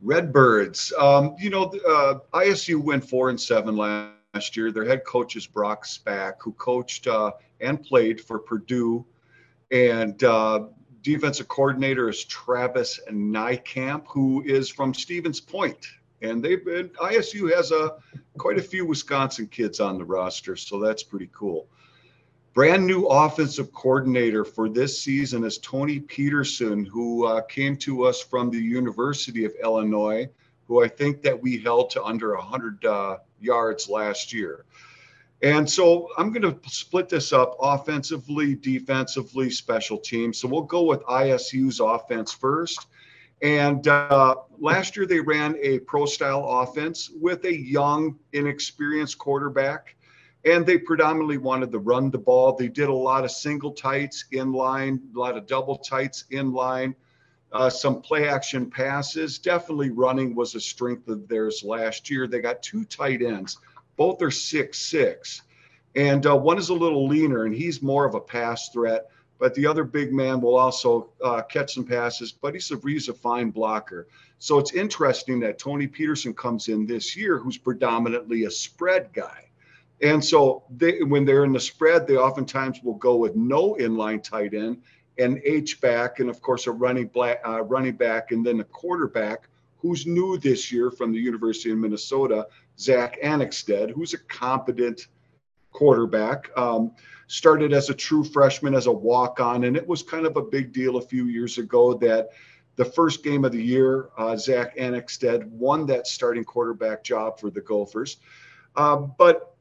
Redbirds. 0.00 0.92
Um, 0.98 1.36
you 1.38 1.48
know, 1.48 1.72
uh, 1.88 2.18
ISU 2.34 2.82
went 2.82 3.08
four 3.08 3.30
and 3.30 3.40
seven 3.40 3.76
last 3.76 4.56
year. 4.56 4.72
Their 4.72 4.84
head 4.84 5.04
coach 5.04 5.36
is 5.36 5.46
Brock 5.46 5.86
Spack, 5.86 6.34
who 6.40 6.52
coached 6.52 7.06
uh, 7.06 7.32
and 7.60 7.82
played 7.82 8.20
for 8.20 8.38
Purdue, 8.38 9.04
and 9.72 10.22
uh, 10.22 10.66
defensive 11.02 11.48
coordinator 11.48 12.08
is 12.08 12.24
Travis 12.24 13.00
Nijkamp, 13.10 14.04
who 14.06 14.42
is 14.44 14.68
from 14.68 14.94
Stevens 14.94 15.40
Point 15.40 15.88
and 16.22 16.42
they've 16.42 16.64
been 16.64 16.88
ISU 16.90 17.54
has 17.54 17.72
a 17.72 17.96
quite 18.38 18.58
a 18.58 18.62
few 18.62 18.86
Wisconsin 18.86 19.48
kids 19.48 19.80
on 19.80 19.98
the 19.98 20.04
roster, 20.04 20.56
so 20.56 20.80
that's 20.80 21.02
pretty 21.02 21.28
cool. 21.32 21.68
brand 22.54 22.86
new 22.86 23.06
offensive 23.06 23.72
coordinator 23.72 24.44
for 24.44 24.68
this 24.68 25.02
season 25.02 25.44
is 25.44 25.58
Tony 25.58 26.00
Petersen, 26.00 26.84
who 26.84 27.26
uh, 27.26 27.42
came 27.42 27.76
to 27.78 28.04
us 28.04 28.22
from 28.22 28.50
the 28.50 28.58
University 28.58 29.44
of 29.44 29.52
Illinois, 29.62 30.28
who 30.66 30.82
I 30.82 30.88
think 30.88 31.22
that 31.22 31.40
we 31.40 31.58
held 31.58 31.90
to 31.90 32.04
under 32.04 32.34
100 32.36 32.84
uh, 32.84 33.16
yards 33.40 33.88
last 33.88 34.32
year. 34.32 34.64
And 35.42 35.68
so 35.68 36.08
I'm 36.16 36.32
going 36.32 36.42
to 36.42 36.56
split 36.68 37.08
this 37.08 37.32
up 37.32 37.56
offensively, 37.60 38.54
defensively, 38.54 39.50
special 39.50 39.98
teams. 39.98 40.38
So 40.38 40.46
we'll 40.46 40.62
go 40.62 40.84
with 40.84 41.02
ISU's 41.02 41.80
offense 41.80 42.32
first. 42.32 42.86
And 43.42 43.86
uh, 43.88 44.36
last 44.60 44.96
year 44.96 45.04
they 45.04 45.18
ran 45.18 45.56
a 45.60 45.80
pro 45.80 46.06
style 46.06 46.46
offense 46.48 47.10
with 47.20 47.44
a 47.44 47.56
young, 47.56 48.18
inexperienced 48.32 49.18
quarterback 49.18 49.96
and 50.44 50.66
they 50.66 50.78
predominantly 50.78 51.38
wanted 51.38 51.70
to 51.72 51.78
run 51.78 52.10
the 52.10 52.18
ball. 52.18 52.56
They 52.56 52.68
did 52.68 52.88
a 52.88 52.94
lot 52.94 53.24
of 53.24 53.30
single 53.30 53.72
tights 53.72 54.24
in 54.32 54.52
line, 54.52 55.00
a 55.14 55.18
lot 55.18 55.36
of 55.36 55.46
double 55.46 55.78
tights 55.78 56.24
in 56.30 56.52
line, 56.52 56.94
uh, 57.52 57.70
some 57.70 58.02
play 58.02 58.28
action 58.28 58.70
passes. 58.70 59.38
Definitely 59.38 59.90
running 59.90 60.34
was 60.34 60.54
a 60.54 60.60
strength 60.60 61.08
of 61.08 61.28
theirs 61.28 61.62
last 61.64 62.10
year. 62.10 62.26
They 62.26 62.40
got 62.40 62.62
two 62.62 62.84
tight 62.84 63.22
ends, 63.22 63.58
both 63.96 64.22
are 64.22 64.30
six 64.30 64.78
six, 64.78 65.42
and 65.94 66.26
uh, 66.26 66.36
one 66.36 66.58
is 66.58 66.70
a 66.70 66.74
little 66.74 67.06
leaner 67.06 67.44
and 67.44 67.54
he's 67.54 67.82
more 67.82 68.04
of 68.04 68.14
a 68.14 68.20
pass 68.20 68.70
threat. 68.70 69.08
But 69.38 69.54
the 69.56 69.66
other 69.66 69.82
big 69.82 70.12
man 70.12 70.40
will 70.40 70.54
also 70.54 71.10
uh, 71.22 71.42
catch 71.42 71.74
some 71.74 71.84
passes, 71.84 72.30
but 72.30 72.54
he's 72.54 72.70
a, 72.70 72.78
he's 72.84 73.08
a 73.08 73.14
fine 73.14 73.50
blocker. 73.50 74.06
So 74.38 74.58
it's 74.60 74.72
interesting 74.72 75.40
that 75.40 75.58
Tony 75.58 75.88
Petersen 75.88 76.32
comes 76.32 76.68
in 76.68 76.86
this 76.86 77.16
year, 77.16 77.38
who's 77.38 77.58
predominantly 77.58 78.44
a 78.44 78.50
spread 78.50 79.12
guy. 79.12 79.48
And 80.00 80.24
so 80.24 80.62
they, 80.76 81.02
when 81.02 81.24
they're 81.24 81.44
in 81.44 81.52
the 81.52 81.60
spread, 81.60 82.06
they 82.06 82.16
oftentimes 82.16 82.82
will 82.84 82.94
go 82.94 83.16
with 83.16 83.34
no 83.34 83.74
inline 83.80 84.22
tight 84.22 84.54
end 84.54 84.82
and 85.18 85.40
H 85.44 85.80
back, 85.80 86.20
and 86.20 86.30
of 86.30 86.40
course 86.40 86.66
a 86.66 86.72
running 86.72 87.06
black, 87.08 87.40
uh, 87.44 87.62
running 87.62 87.94
back, 87.94 88.30
and 88.30 88.46
then 88.46 88.60
a 88.60 88.64
quarterback 88.64 89.48
who's 89.78 90.06
new 90.06 90.38
this 90.38 90.70
year 90.70 90.90
from 90.90 91.12
the 91.12 91.18
University 91.18 91.70
of 91.72 91.78
Minnesota, 91.78 92.46
Zack 92.82 93.18
Annexstad, 93.22 93.90
who's 93.90 94.14
a 94.14 94.18
competent 94.18 95.06
quarterback. 95.70 96.50
Um, 96.56 96.92
started 97.28 97.72
as 97.72 97.88
a 97.88 97.94
true 97.94 98.24
freshman 98.24 98.74
as 98.74 98.86
a 98.86 98.92
walk 98.92 99.40
on, 99.40 99.64
and 99.64 99.76
it 99.76 99.86
was 99.86 100.02
kind 100.02 100.26
of 100.26 100.36
a 100.36 100.42
big 100.42 100.72
deal 100.72 100.96
a 100.96 101.00
few 101.00 101.26
years 101.26 101.56
ago 101.56 101.94
that 101.94 102.28
the 102.76 102.84
first 102.84 103.22
game 103.22 103.44
of 103.44 103.52
the 103.52 103.62
year, 103.62 104.10
uh, 104.18 104.36
Zack 104.36 104.76
Annexstad 104.76 105.48
won 105.48 105.86
that 105.86 106.06
starting 106.06 106.44
quarterback 106.44 107.04
job 107.04 107.38
for 107.38 107.50
the 107.50 107.60
Gophers. 107.60 108.18
Uh, 108.76 108.96
but 108.96 109.56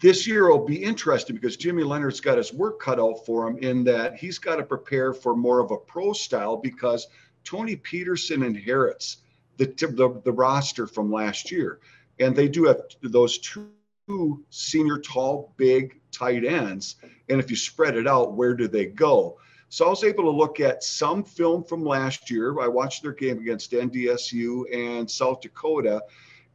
this 0.00 0.26
year 0.26 0.48
will 0.48 0.64
be 0.64 0.82
interesting 0.82 1.36
because 1.36 1.56
Jimmy 1.56 1.82
Leonhard's 1.82 2.20
got 2.20 2.36
his 2.36 2.52
work 2.52 2.80
cut 2.80 2.98
out 2.98 3.24
for 3.24 3.46
him 3.46 3.58
in 3.58 3.84
that 3.84 4.16
he's 4.16 4.38
got 4.38 4.56
to 4.56 4.64
prepare 4.64 5.12
for 5.12 5.36
more 5.36 5.60
of 5.60 5.70
a 5.70 5.76
pro 5.76 6.12
style 6.12 6.56
because 6.56 7.06
Tony 7.44 7.76
Petersen 7.76 8.42
inherits 8.42 9.18
the, 9.56 9.66
the, 9.66 10.20
the 10.24 10.32
roster 10.32 10.86
from 10.86 11.12
last 11.12 11.50
year. 11.50 11.80
And 12.20 12.34
they 12.34 12.48
do 12.48 12.64
have 12.64 12.80
those 13.02 13.38
two 13.38 14.44
senior 14.50 14.98
tall, 14.98 15.54
big 15.56 16.00
tight 16.10 16.44
ends. 16.44 16.96
And 17.28 17.40
if 17.40 17.50
you 17.50 17.56
spread 17.56 17.96
it 17.96 18.06
out, 18.06 18.34
where 18.34 18.54
do 18.54 18.68
they 18.68 18.86
go? 18.86 19.38
So 19.68 19.86
I 19.86 19.90
was 19.90 20.02
able 20.02 20.24
to 20.24 20.30
look 20.30 20.60
at 20.60 20.82
some 20.82 21.22
film 21.22 21.62
from 21.62 21.84
last 21.84 22.30
year. 22.30 22.58
I 22.60 22.68
watched 22.68 23.02
their 23.02 23.12
game 23.12 23.38
against 23.38 23.72
NDSU 23.72 24.64
and 24.72 25.10
South 25.10 25.42
Dakota 25.42 26.02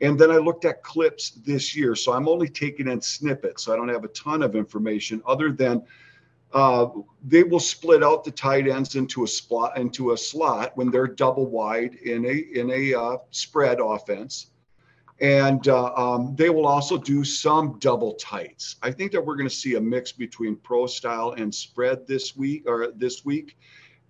and 0.03 0.19
then 0.19 0.31
I 0.31 0.37
looked 0.37 0.65
at 0.65 0.83
clips 0.83 1.31
this 1.45 1.75
year. 1.75 1.95
So 1.95 2.11
I'm 2.11 2.27
only 2.27 2.49
taking 2.49 2.89
in 2.89 3.01
snippets. 3.01 3.63
So 3.63 3.73
I 3.73 3.77
don't 3.77 3.87
have 3.87 4.03
a 4.03 4.09
ton 4.09 4.43
of 4.43 4.55
information 4.55 5.21
other 5.25 5.51
than 5.51 5.83
uh, 6.53 6.87
they 7.25 7.43
will 7.43 7.59
split 7.59 8.03
out 8.03 8.23
the 8.23 8.31
tight 8.31 8.67
ends 8.67 8.95
into 8.95 9.23
a 9.23 9.27
slot 9.27 9.77
into 9.77 10.11
a 10.11 10.17
slot 10.17 10.75
when 10.75 10.91
they're 10.91 11.07
double 11.07 11.47
wide 11.47 11.95
in 11.95 12.25
a 12.25 12.59
in 12.59 12.69
a 12.69 12.93
uh, 12.93 13.17
spread 13.31 13.79
offense, 13.79 14.51
and 15.21 15.67
uh, 15.67 15.93
um, 15.95 16.35
they 16.35 16.49
will 16.49 16.65
also 16.65 16.97
do 16.97 17.23
some 17.23 17.77
double 17.79 18.13
tights. 18.15 18.77
I 18.81 18.91
think 18.91 19.11
that 19.11 19.23
we're 19.23 19.35
going 19.35 19.49
to 19.49 19.55
see 19.55 19.75
a 19.75 19.81
mix 19.81 20.11
between 20.11 20.55
pro 20.55 20.87
style 20.87 21.35
and 21.37 21.53
spread 21.53 22.07
this 22.07 22.35
week 22.35 22.63
or 22.67 22.91
this 22.95 23.23
week. 23.23 23.57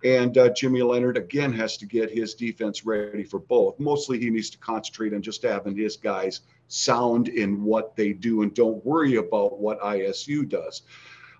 And 0.02 0.36
uh, 0.36 0.50
Jimmy 0.50 0.82
Leonhard 0.82 1.16
again 1.16 1.52
has 1.54 1.78
to 1.78 1.86
get 1.86 2.10
his 2.10 2.34
defense 2.34 2.84
ready 2.84 3.24
for 3.24 3.38
both. 3.38 3.78
Mostly, 3.80 4.18
he 4.18 4.28
needs 4.28 4.50
to 4.50 4.58
concentrate 4.58 5.14
on 5.14 5.22
just 5.22 5.42
having 5.42 5.76
his 5.76 5.96
guys 5.96 6.40
sound 6.68 7.28
in 7.28 7.62
what 7.62 7.96
they 7.96 8.12
do 8.12 8.42
and 8.42 8.54
don't 8.54 8.84
worry 8.84 9.16
about 9.16 9.58
what 9.60 9.80
ISU 9.80 10.46
does. 10.46 10.82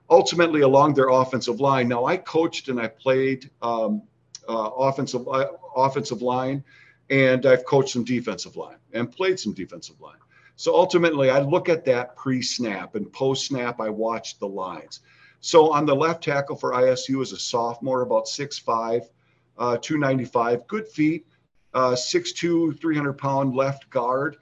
Ultimately, 0.08 0.62
along 0.62 0.94
their 0.94 1.08
offensive 1.08 1.60
line. 1.60 1.88
Now, 1.88 2.04
I 2.04 2.16
coached 2.16 2.68
and 2.68 2.80
I 2.80 2.88
played 2.88 3.50
um, 3.62 4.02
uh, 4.48 4.70
offensive 4.76 5.26
uh, 5.28 5.46
offensive 5.76 6.22
line, 6.22 6.62
and 7.10 7.46
I've 7.46 7.64
coached 7.64 7.90
some 7.90 8.04
defensive 8.04 8.56
line 8.56 8.78
and 8.92 9.10
played 9.10 9.38
some 9.38 9.52
defensive 9.52 10.00
line. 10.00 10.16
So 10.56 10.74
ultimately, 10.74 11.30
I 11.30 11.40
look 11.40 11.68
at 11.68 11.84
that 11.86 12.16
pre-snap 12.16 12.94
and 12.94 13.12
post-snap. 13.12 13.80
I 13.80 13.90
watch 13.90 14.38
the 14.38 14.46
lines. 14.46 15.00
So 15.40 15.72
on 15.72 15.84
the 15.84 15.94
left 15.94 16.22
tackle 16.24 16.56
for 16.56 16.72
ISU 16.72 17.20
is 17.22 17.32
a 17.32 17.38
sophomore, 17.38 18.02
about 18.02 18.26
6'5, 18.26 19.10
uh, 19.58 19.76
295, 19.78 20.66
good 20.66 20.88
feet, 20.88 21.26
uh, 21.74 21.94
6'2, 21.94 22.80
300 22.80 23.12
pound 23.14 23.54
left 23.54 23.90
guard. 23.90 24.36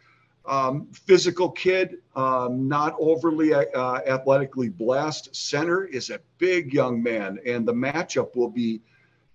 Um, 0.44 0.88
physical 0.92 1.50
kid, 1.50 1.98
um, 2.16 2.68
not 2.68 2.96
overly 2.98 3.54
uh, 3.54 4.00
athletically 4.06 4.68
blessed. 4.68 5.34
Center 5.34 5.84
is 5.84 6.10
a 6.10 6.20
big 6.38 6.74
young 6.74 7.02
man, 7.02 7.38
and 7.46 7.66
the 7.66 7.72
matchup 7.72 8.34
will 8.34 8.50
be 8.50 8.82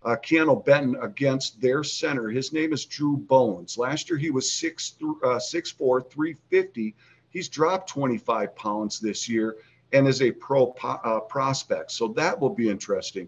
uh, 0.07 0.15
Keanu 0.15 0.63
Benton 0.63 0.95
against 1.01 1.59
their 1.59 1.83
center. 1.83 2.29
His 2.29 2.53
name 2.53 2.71
is 2.71 2.85
Drew 2.85 3.17
Bones. 3.17 3.77
Last 3.77 4.09
year 4.09 4.17
he 4.17 4.31
was 4.31 4.49
6, 4.53 4.93
uh, 5.01 5.37
6'4, 5.37 6.09
350. 6.09 6.95
He's 7.29 7.49
dropped 7.49 7.89
25 7.89 8.55
pounds 8.55 9.01
this 9.01 9.27
year 9.27 9.57
and 9.91 10.07
is 10.07 10.21
a 10.21 10.31
pro 10.31 10.73
uh, 10.81 11.19
prospect. 11.19 11.91
So 11.91 12.07
that 12.09 12.39
will 12.39 12.55
be 12.55 12.69
interesting. 12.69 13.27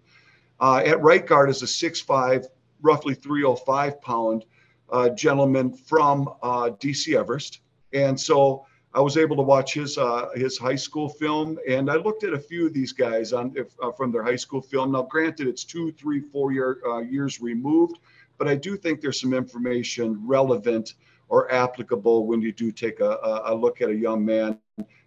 Uh, 0.62 0.82
at 0.86 1.02
right 1.02 1.28
guard 1.28 1.50
is 1.50 1.62
a 1.64 1.66
6'5, 1.66 2.46
roughly 2.82 3.14
305 3.14 4.02
pound 4.02 4.46
uh, 4.90 5.10
gentleman 5.10 5.74
from 5.74 6.30
uh, 6.42 6.70
DC 6.80 7.14
Everest. 7.14 7.60
And 7.92 8.18
so 8.18 8.66
I 8.94 9.02
was 9.02 9.18
able 9.18 9.36
to 9.36 9.44
watch 9.44 9.76
his 9.76 9.98
uh, 9.98 10.30
his 10.36 10.58
high 10.58 10.76
school 10.76 11.10
film, 11.10 11.60
and 11.68 11.92
I 11.92 11.96
looked 11.96 12.24
at 12.24 12.34
a 12.34 12.40
few 12.40 12.66
of 12.66 12.74
these 12.74 12.92
guys 12.92 13.34
on 13.34 13.54
if, 13.56 13.68
uh, 13.82 13.92
from 13.92 14.12
their 14.12 14.24
high 14.24 14.36
school 14.36 14.62
film. 14.62 14.94
Now, 14.94 15.04
granted, 15.04 15.48
it's 15.48 15.64
two, 15.64 15.92
three, 15.92 16.22
four 16.22 16.52
year, 16.52 16.80
years 17.08 17.40
removed, 17.40 18.00
but 18.40 18.48
I 18.48 18.56
do 18.56 18.76
think 18.76 19.00
there's 19.00 19.22
some 19.22 19.34
information 19.34 20.20
relevant 20.26 20.96
or 21.28 21.52
applicable 21.52 22.26
when 22.26 22.42
you 22.42 22.52
do 22.52 22.72
take 22.72 23.00
a, 23.00 23.42
a 23.46 23.54
look 23.54 23.82
at 23.82 23.90
a 23.90 23.96
young 23.96 24.26
man 24.26 24.58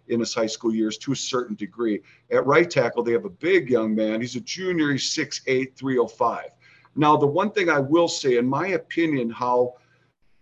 in 0.07 0.19
his 0.19 0.33
high 0.33 0.47
school 0.47 0.73
years 0.73 0.97
to 0.99 1.11
a 1.11 1.15
certain 1.15 1.55
degree. 1.55 2.01
At 2.31 2.45
right 2.45 2.69
tackle, 2.69 3.03
they 3.03 3.11
have 3.11 3.25
a 3.25 3.29
big 3.29 3.69
young 3.69 3.93
man. 3.93 4.21
He's 4.21 4.35
a 4.35 4.41
junior, 4.41 4.91
he's 4.91 5.13
6'8, 5.13 5.75
305. 5.75 6.49
Now, 6.95 7.17
the 7.17 7.27
one 7.27 7.51
thing 7.51 7.69
I 7.69 7.79
will 7.79 8.07
say, 8.07 8.37
in 8.37 8.47
my 8.47 8.67
opinion, 8.69 9.29
how, 9.29 9.73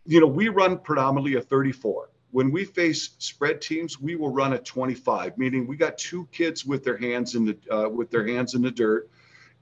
you 0.05 0.19
know, 0.19 0.27
we 0.27 0.49
run 0.49 0.77
predominantly 0.77 1.35
a 1.35 1.41
34. 1.41 2.11
When 2.32 2.51
we 2.51 2.65
face 2.65 3.11
spread 3.19 3.61
teams, 3.61 3.99
we 3.99 4.15
will 4.15 4.32
run 4.32 4.53
a 4.53 4.57
25, 4.57 5.38
meaning 5.38 5.67
we 5.67 5.75
got 5.75 5.97
two 5.97 6.27
kids 6.32 6.65
with 6.65 6.84
their 6.84 6.97
hands 6.97 7.36
in 7.36 7.45
the 7.45 7.57
uh, 7.69 7.89
with 7.89 8.09
their 8.09 8.25
hands 8.25 8.53
in 8.53 8.61
the 8.61 8.71
dirt. 8.71 9.09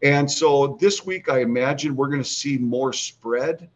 And 0.01 0.29
so 0.29 0.77
this 0.79 1.05
week, 1.05 1.29
I 1.29 1.39
imagine 1.39 1.95
we're 1.95 2.07
going 2.07 2.23
to 2.23 2.29
see 2.29 2.57
more 2.57 2.93
spread 2.93 3.69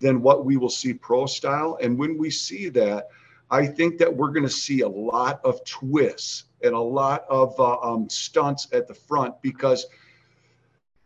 than 0.00 0.20
what 0.20 0.44
we 0.44 0.56
will 0.56 0.68
see 0.68 0.92
pro 0.92 1.26
style. 1.26 1.78
And 1.80 1.98
when 1.98 2.18
we 2.18 2.30
see 2.30 2.68
that, 2.70 3.08
I 3.50 3.66
think 3.66 3.98
that 3.98 4.14
we're 4.14 4.32
going 4.32 4.46
to 4.46 4.50
see 4.50 4.80
a 4.80 4.88
lot 4.88 5.40
of 5.44 5.64
twists 5.64 6.44
and 6.62 6.74
a 6.74 6.80
lot 6.80 7.24
of 7.28 7.58
uh, 7.58 7.78
um, 7.80 8.08
stunts 8.08 8.68
at 8.72 8.88
the 8.88 8.94
front 8.94 9.40
because, 9.40 9.86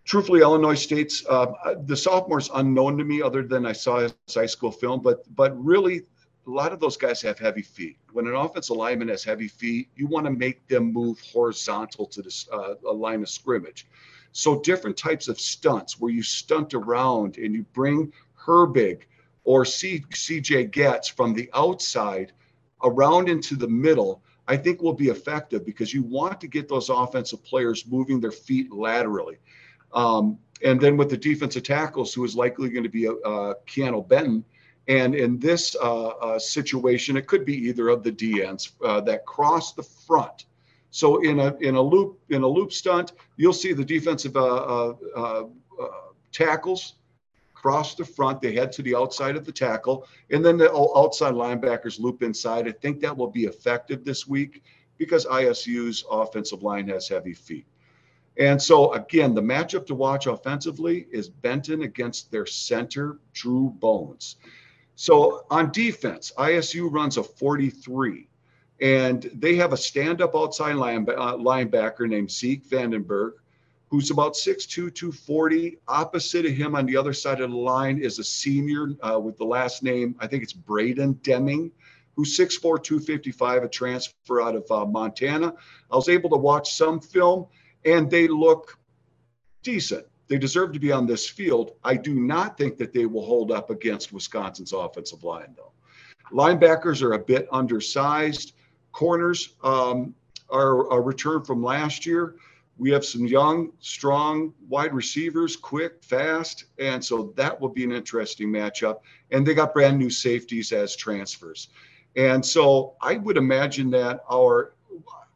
truthfully, 0.05 0.41
Illinois 0.41 0.75
State's 0.75 1.25
uh, 1.29 1.47
the 1.85 1.95
sophomore's 1.95 2.51
unknown 2.55 2.99
to 2.99 3.05
me, 3.05 3.21
other 3.21 3.43
than 3.43 3.67
I 3.67 3.73
saw 3.73 4.01
his 4.01 4.15
high 4.33 4.47
school 4.47 4.73
film. 4.73 5.01
But 5.03 5.23
but 5.35 5.57
really, 5.63 6.03
a 6.47 6.51
lot 6.51 6.73
of 6.73 6.81
those 6.81 6.97
guys 6.97 7.21
have 7.23 7.39
heavy 7.39 7.63
feet. 7.63 7.99
When 8.13 8.27
an 8.27 8.35
offensive 8.35 8.77
lineman 8.77 9.09
has 9.09 9.25
heavy 9.25 9.49
feet, 9.49 9.89
you 9.97 10.07
want 10.07 10.27
to 10.27 10.33
make 10.33 10.67
them 10.69 10.93
move 10.93 11.21
horizontal 11.21 12.07
to 12.07 12.23
the 12.23 12.79
uh, 12.87 12.93
line 12.93 13.23
of 13.23 13.29
scrimmage. 13.29 13.87
So 14.33 14.61
different 14.61 14.97
types 14.97 15.29
of 15.29 15.41
stunts 15.41 15.99
where 15.99 16.13
you 16.13 16.23
stunt 16.23 16.75
around 16.75 17.39
and 17.39 17.55
you 17.55 17.65
bring 17.73 18.13
Herbig 18.39 19.03
or 19.45 19.65
C, 19.65 20.05
CJ 20.11 20.73
Goetz 20.73 21.09
from 21.09 21.35
the 21.35 21.51
outside 21.55 22.33
around 22.83 23.29
into 23.29 23.57
the 23.57 23.69
middle, 23.69 24.23
I 24.47 24.57
think 24.57 24.83
will 24.83 24.93
be 24.93 25.09
effective 25.09 25.65
because 25.65 25.93
you 25.93 26.03
want 26.03 26.41
to 26.41 26.47
get 26.47 26.69
those 26.69 26.91
offensive 26.91 27.43
players 27.45 27.87
moving 27.87 28.21
their 28.21 28.33
feet 28.33 28.73
laterally. 28.73 29.39
Um, 29.93 30.39
and 30.63 30.81
then 30.81 30.97
with 30.97 31.11
the 31.11 31.17
defensive 31.17 31.65
tackles, 31.65 32.15
who 32.15 32.25
is 32.25 32.37
likely 32.37 32.69
going 32.69 32.85
to 32.85 32.89
be 32.89 33.09
uh, 33.09 33.55
Keanu 33.67 34.07
Benton. 34.07 34.45
And 34.89 35.15
in 35.15 35.39
this 35.39 35.75
uh, 35.77 36.09
uh, 36.09 36.39
situation, 36.39 37.17
it 37.17 37.27
could 37.27 37.45
be 37.45 37.57
either 37.69 37.89
of 37.89 38.03
the 38.03 38.13
DNs 38.13 38.73
uh, 38.85 39.01
that 39.03 39.27
cross 39.27 39.75
the 39.75 39.83
front. 39.83 40.47
So 40.91 41.19
in 41.23 41.41
a 41.41 41.55
in 41.57 41.75
a 41.75 41.83
loop 41.83 42.21
in 42.31 42.43
a 42.43 42.47
loop 42.47 42.73
stunt, 42.73 43.13
you'll 43.37 43.53
see 43.53 43.73
the 43.73 43.85
defensive 43.85 44.37
uh, 44.37 44.95
uh, 44.95 44.95
uh 45.17 45.45
tackles 46.33 46.95
cross 47.53 47.95
the 47.97 48.05
front. 48.05 48.41
They 48.41 48.55
head 48.55 48.71
to 48.73 48.83
the 48.83 48.95
outside 48.95 49.37
of 49.37 49.45
the 49.45 49.53
tackle, 49.53 50.07
and 50.31 50.45
then 50.45 50.57
the 50.57 50.73
outside 50.73 51.35
linebackers 51.35 51.99
loop 51.99 52.23
inside. 52.23 52.69
I 52.69 52.73
think 52.73 53.01
that 53.01 53.17
will 53.17 53.31
be 53.31 53.45
effective 53.45 54.05
this 54.05 54.27
week 54.27 54.63
because 54.99 55.27
ISU's 55.27 56.05
offensive 56.11 56.63
line 56.63 56.89
has 56.89 57.09
heavy 57.09 57.35
feet. 57.35 57.67
And 58.39 58.61
so, 58.61 58.93
again, 58.93 59.35
the 59.35 59.43
matchup 59.43 59.87
to 59.87 59.95
watch 59.95 60.27
offensively 60.27 61.07
is 61.11 61.29
Benton 61.29 61.83
against 61.83 62.31
their 62.31 62.47
center, 62.47 63.19
Drew 63.33 63.71
Bones. 63.71 64.37
So, 64.97 65.45
on 65.51 65.73
defense, 65.73 66.33
ISU 66.39 66.91
runs 66.91 67.19
a 67.19 67.23
43, 67.23 68.29
and 68.81 69.31
they 69.35 69.55
have 69.57 69.75
a 69.75 69.77
stand 69.77 70.23
up 70.23 70.35
outside 70.35 70.75
line, 70.77 71.07
uh, 71.09 71.37
linebacker 71.37 72.09
named 72.09 72.31
Zeke 72.31 72.67
Vandenberg, 72.67 73.33
who's 73.91 74.11
about 74.11 74.33
6'2, 74.33 74.95
240. 74.95 75.77
Opposite 75.87 76.47
of 76.47 76.53
him 76.53 76.75
on 76.75 76.87
the 76.87 76.97
other 76.97 77.13
side 77.13 77.43
of 77.43 77.51
the 77.51 77.57
line 77.57 77.99
is 77.99 78.19
a 78.19 78.25
senior 78.25 78.89
uh, 79.03 79.21
with 79.21 79.37
the 79.37 79.45
last 79.45 79.83
name, 79.83 80.17
I 80.19 80.27
think 80.27 80.43
it's 80.43 80.55
Braden 80.55 81.21
Deming, 81.23 81.71
who's 82.17 82.37
6'4, 82.39 82.83
255, 82.83 83.65
a 83.65 83.69
transfer 83.69 84.41
out 84.41 84.57
of 84.57 84.65
uh, 84.71 84.87
Montana. 84.87 85.53
I 85.91 85.97
was 85.97 86.09
able 86.09 86.31
to 86.31 86.37
watch 86.37 86.73
some 86.73 87.01
film 87.01 87.47
and 87.85 88.11
they 88.11 88.29
look 88.29 88.79
decent. 89.63 90.07
They 90.29 90.39
deserve 90.39 90.73
to 90.73 90.81
be 90.81 90.93
on 90.93 91.07
this 91.07 91.29
field. 91.29 91.73
I 91.85 91.97
do 91.97 92.15
not 92.15 92.59
think 92.59 92.77
that 92.79 92.93
they 92.93 93.07
will 93.07 93.25
hold 93.25 93.53
up 93.53 93.71
against 93.71 94.13
Wisconsin's 94.13 94.73
offensive 94.73 95.23
line, 95.23 95.55
though. 95.57 95.73
Linebackers 96.33 97.03
are 97.03 97.13
a 97.13 97.19
bit 97.19 97.47
undersized. 97.53 98.55
Corners 98.93 99.55
um, 99.63 100.15
are 100.51 100.91
a 100.93 101.01
return 101.01 101.45
from 101.45 101.63
last 101.63 102.05
year. 102.05 102.37
We 102.79 102.91
have 102.91 103.05
some 103.05 103.27
young, 103.27 103.73
strong 103.81 104.53
wide 104.69 104.93
receivers, 104.93 105.57
quick, 105.57 106.03
fast. 106.03 106.67
And 106.79 107.03
so 107.03 107.33
that 107.37 107.59
will 107.59 107.71
be 107.71 107.85
an 107.85 107.93
interesting 107.93 108.51
matchup. 108.51 109.01
And 109.31 109.47
they 109.47 109.55
got 109.55 109.73
brand 109.73 109.99
new 109.99 110.11
safeties 110.11 110.73
as 110.73 110.95
transfers. 110.95 111.69
And 112.17 112.45
so 112.45 112.97
I 113.01 113.17
would 113.17 113.37
imagine 113.37 113.91
that 113.91 114.21
our 114.31 114.75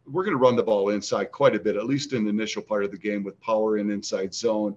we're 0.07 0.24
going 0.24 0.36
to 0.36 0.42
run 0.42 0.57
the 0.57 0.62
ball 0.62 0.90
inside 0.90 1.32
quite 1.32 1.55
a 1.55 1.61
bit, 1.61 1.76
at 1.76 1.86
least 1.86 2.12
in 2.12 2.24
the 2.24 2.30
initial 2.30 2.62
part 2.62 2.84
of 2.84 2.90
the 2.90 2.98
game 2.98 3.22
with 3.22 3.40
power 3.40 3.76
and 3.76 3.90
inside 3.90 4.34
zone. 4.34 4.76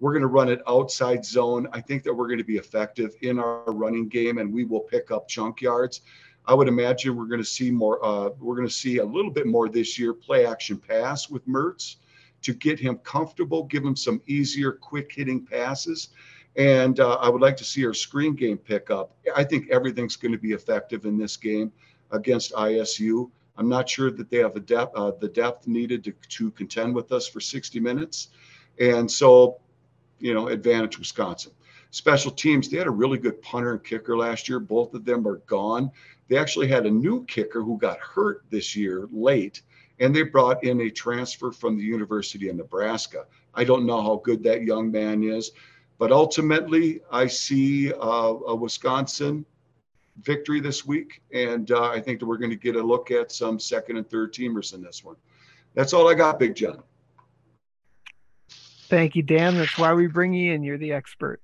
We're 0.00 0.12
going 0.12 0.22
to 0.22 0.28
run 0.28 0.48
it 0.48 0.60
outside 0.66 1.24
zone. 1.24 1.68
I 1.72 1.80
think 1.80 2.02
that 2.02 2.12
we're 2.12 2.26
going 2.26 2.38
to 2.38 2.44
be 2.44 2.56
effective 2.56 3.14
in 3.22 3.38
our 3.38 3.64
running 3.72 4.08
game 4.08 4.38
and 4.38 4.52
we 4.52 4.64
will 4.64 4.80
pick 4.80 5.10
up 5.10 5.28
chunk 5.28 5.62
yards. 5.62 6.02
I 6.46 6.52
would 6.52 6.68
imagine 6.68 7.16
we're 7.16 7.26
going 7.26 7.40
to 7.40 7.46
see 7.46 7.70
more, 7.70 8.04
uh, 8.04 8.30
we're 8.38 8.56
going 8.56 8.68
to 8.68 8.74
see 8.74 8.98
a 8.98 9.04
little 9.04 9.30
bit 9.30 9.46
more 9.46 9.68
this 9.68 9.98
year 9.98 10.12
play 10.12 10.44
action 10.44 10.76
pass 10.76 11.30
with 11.30 11.46
Mertz 11.48 11.96
to 12.42 12.52
get 12.52 12.78
him 12.78 12.98
comfortable, 12.98 13.64
give 13.64 13.82
him 13.82 13.96
some 13.96 14.20
easier, 14.26 14.72
quick 14.72 15.10
hitting 15.14 15.44
passes. 15.46 16.10
And 16.56 17.00
uh, 17.00 17.14
I 17.14 17.30
would 17.30 17.40
like 17.40 17.56
to 17.56 17.64
see 17.64 17.84
our 17.86 17.94
screen 17.94 18.34
game 18.34 18.58
pick 18.58 18.90
up. 18.90 19.16
I 19.34 19.42
think 19.42 19.70
everything's 19.70 20.16
going 20.16 20.32
to 20.32 20.38
be 20.38 20.52
effective 20.52 21.06
in 21.06 21.16
this 21.16 21.36
game 21.36 21.72
against 22.12 22.52
ISU. 22.52 23.30
I'm 23.56 23.68
not 23.68 23.88
sure 23.88 24.10
that 24.10 24.30
they 24.30 24.38
have 24.38 24.54
the 24.54 24.60
depth, 24.60 24.96
uh, 24.96 25.12
the 25.20 25.28
depth 25.28 25.66
needed 25.66 26.04
to, 26.04 26.12
to 26.12 26.50
contend 26.52 26.94
with 26.94 27.12
us 27.12 27.28
for 27.28 27.40
60 27.40 27.78
minutes. 27.80 28.28
And 28.80 29.10
so, 29.10 29.60
you 30.18 30.34
know, 30.34 30.48
advantage 30.48 30.98
Wisconsin. 30.98 31.52
Special 31.90 32.32
teams, 32.32 32.68
they 32.68 32.78
had 32.78 32.88
a 32.88 32.90
really 32.90 33.18
good 33.18 33.40
punter 33.40 33.72
and 33.72 33.84
kicker 33.84 34.16
last 34.16 34.48
year. 34.48 34.58
Both 34.58 34.94
of 34.94 35.04
them 35.04 35.28
are 35.28 35.36
gone. 35.46 35.92
They 36.28 36.36
actually 36.36 36.66
had 36.66 36.86
a 36.86 36.90
new 36.90 37.24
kicker 37.26 37.62
who 37.62 37.78
got 37.78 37.98
hurt 38.00 38.42
this 38.50 38.74
year 38.74 39.08
late, 39.12 39.62
and 40.00 40.14
they 40.14 40.22
brought 40.22 40.64
in 40.64 40.80
a 40.80 40.90
transfer 40.90 41.52
from 41.52 41.76
the 41.76 41.84
University 41.84 42.48
of 42.48 42.56
Nebraska. 42.56 43.26
I 43.54 43.62
don't 43.62 43.86
know 43.86 44.02
how 44.02 44.20
good 44.24 44.42
that 44.42 44.62
young 44.62 44.90
man 44.90 45.22
is, 45.22 45.52
but 45.98 46.10
ultimately, 46.10 47.00
I 47.12 47.28
see 47.28 47.92
uh, 47.92 48.34
a 48.48 48.56
Wisconsin 48.56 49.46
victory 50.22 50.60
this 50.60 50.86
week, 50.86 51.22
and 51.32 51.70
uh, 51.70 51.90
I 51.90 52.00
think 52.00 52.20
that 52.20 52.26
we're 52.26 52.38
going 52.38 52.50
to 52.50 52.56
get 52.56 52.76
a 52.76 52.82
look 52.82 53.10
at 53.10 53.32
some 53.32 53.58
second 53.58 53.96
and 53.96 54.08
third 54.08 54.32
teamers 54.32 54.74
in 54.74 54.82
this 54.82 55.04
one. 55.04 55.16
That's 55.74 55.92
all 55.92 56.08
I 56.08 56.14
got, 56.14 56.38
Big 56.38 56.54
John. 56.54 56.82
Thank 58.88 59.16
you, 59.16 59.22
Dan. 59.22 59.56
That's 59.56 59.76
why 59.76 59.92
we 59.94 60.06
bring 60.06 60.34
you 60.34 60.52
in. 60.52 60.62
You're 60.62 60.78
the 60.78 60.92
expert. 60.92 61.40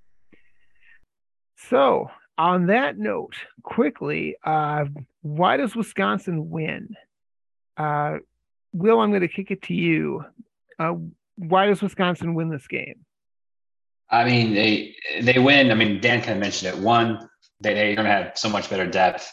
So, 1.69 2.11
on 2.39 2.67
that 2.67 2.97
note, 2.97 3.35
quickly, 3.63 4.37
uh, 4.45 4.85
why 5.23 5.57
does 5.57 5.75
Wisconsin 5.75 6.51
win? 6.51 6.97
Uh, 7.77 8.19
Will, 8.73 9.01
I'm 9.01 9.11
going 9.11 9.23
to 9.23 9.29
kick 9.29 9.51
it 9.51 9.63
to 9.63 9.75
you. 9.75 10.25
Uh, 10.79 10.95
why 11.37 11.67
does 11.67 11.83
Wisconsin 11.83 12.35
win 12.35 12.51
this 12.51 12.67
game? 12.67 13.05
I 14.11 14.25
mean, 14.25 14.55
they 14.55 14.97
they 15.21 15.39
win. 15.39 15.71
I 15.71 15.75
mean, 15.75 16.01
Dan 16.01 16.21
kind 16.21 16.33
of 16.33 16.39
mentioned 16.39 16.77
it. 16.77 16.83
One, 16.83 17.30
they, 17.61 17.75
they're 17.75 17.95
going 17.95 18.07
to 18.07 18.13
have 18.13 18.33
so 18.37 18.49
much 18.49 18.71
better 18.71 18.87
depth. 18.87 19.33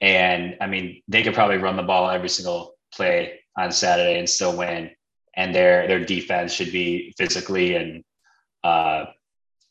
And 0.00 0.56
I 0.60 0.66
mean, 0.66 1.02
they 1.08 1.22
could 1.22 1.34
probably 1.34 1.58
run 1.58 1.76
the 1.76 1.82
ball 1.82 2.10
every 2.10 2.28
single 2.28 2.74
play 2.94 3.40
on 3.56 3.72
Saturday 3.72 4.18
and 4.18 4.28
still 4.28 4.56
win. 4.56 4.90
And 5.34 5.54
their 5.54 5.86
their 5.86 6.04
defense 6.04 6.52
should 6.52 6.72
be 6.72 7.14
physically 7.16 7.76
and 7.76 8.04
uh, 8.64 9.06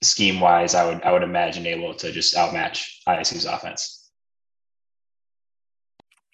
scheme 0.01 0.39
wise, 0.39 0.75
I 0.75 0.85
would 0.85 1.03
I 1.03 1.11
would 1.11 1.23
imagine 1.23 1.65
able 1.65 1.93
to 1.95 2.11
just 2.11 2.35
outmatch 2.35 3.01
ISU's 3.07 3.45
offense. 3.45 4.11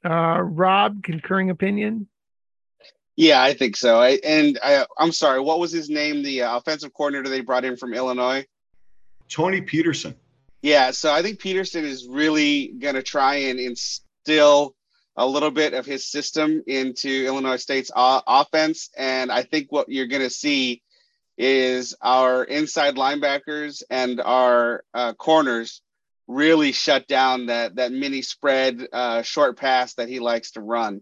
Uh, 0.04 0.40
Rob, 0.42 1.04
concurring 1.04 1.50
opinion. 1.50 2.08
Yeah, 3.16 3.42
I 3.42 3.54
think 3.54 3.76
so. 3.78 4.00
I 4.00 4.20
and 4.24 4.60
I, 4.64 4.86
I'm 5.00 5.12
sorry. 5.12 5.40
What 5.40 5.60
was 5.60 5.72
his 5.72 5.90
name? 5.90 6.22
The 6.22 6.44
uh, 6.44 6.58
offensive 6.58 6.94
coordinator 6.94 7.30
they 7.30 7.42
brought 7.42 7.66
in 7.66 7.78
from 7.78 7.94
Illinois. 7.94 8.46
Tony 9.30 9.62
Petersen. 9.62 10.16
Yeah, 10.66 10.90
so 10.90 11.14
I 11.14 11.22
think 11.22 11.38
Petersen 11.38 11.86
is 11.86 12.08
really 12.08 12.70
going 12.70 12.96
to 12.96 13.04
try 13.04 13.36
and 13.36 13.60
instill 13.60 14.76
a 15.16 15.24
little 15.24 15.52
bit 15.52 15.76
of 15.76 15.86
his 15.86 16.10
system 16.10 16.64
into 16.66 17.28
Illinois 17.28 17.58
State's 17.58 17.92
uh, 17.96 18.22
offense. 18.26 18.90
And 18.98 19.32
I 19.32 19.44
think 19.44 19.72
what 19.72 19.90
you're 19.90 20.08
going 20.08 20.24
to 20.24 20.30
see 20.32 20.82
is 21.38 21.96
our 22.02 22.44
inside 22.44 22.96
linebackers 22.96 23.84
and 23.92 24.20
our 24.20 24.84
uh, 24.96 25.14
corners 25.14 25.84
really 26.28 26.72
shut 26.72 27.08
down 27.08 27.46
that 27.46 27.76
that 27.76 27.92
mini 27.92 28.24
spread 28.24 28.88
uh, 28.92 29.22
short 29.22 29.60
pass 29.60 29.94
that 29.94 30.10
he 30.10 30.20
likes 30.20 30.54
to 30.54 30.62
run. 30.62 31.02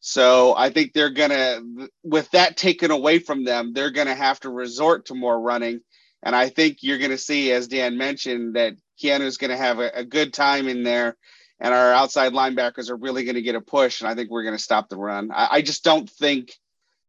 So 0.00 0.56
I 0.56 0.70
think 0.70 0.94
they're 0.94 1.10
gonna, 1.10 1.60
with 2.02 2.30
that 2.30 2.56
taken 2.56 2.90
away 2.90 3.18
from 3.18 3.44
them, 3.44 3.74
they're 3.74 3.90
gonna 3.90 4.14
have 4.14 4.40
to 4.40 4.48
resort 4.48 5.06
to 5.06 5.14
more 5.14 5.38
running. 5.38 5.80
And 6.24 6.34
I 6.34 6.48
think 6.48 6.78
you're 6.80 6.98
gonna 6.98 7.18
see, 7.18 7.52
as 7.52 7.68
Dan 7.68 7.96
mentioned, 7.96 8.56
that 8.56 8.74
Keanu's 9.00 9.36
going 9.36 9.50
to 9.50 9.56
have 9.56 9.78
a, 9.78 9.90
a, 9.94 10.04
good 10.04 10.32
time 10.32 10.68
in 10.68 10.82
there, 10.82 11.16
and 11.58 11.74
our 11.74 11.92
outside 11.92 12.32
linebackers 12.32 12.90
are 12.90 12.96
really 12.96 13.24
going 13.24 13.34
to 13.34 13.42
get 13.42 13.56
a 13.56 13.60
push, 13.60 14.00
and 14.00 14.08
I 14.08 14.14
think 14.14 14.30
we're 14.30 14.44
going 14.44 14.56
to 14.56 14.62
stop 14.62 14.88
the 14.88 14.96
run. 14.96 15.30
I, 15.32 15.48
I, 15.52 15.62
just 15.62 15.84
don't 15.84 16.08
think 16.08 16.52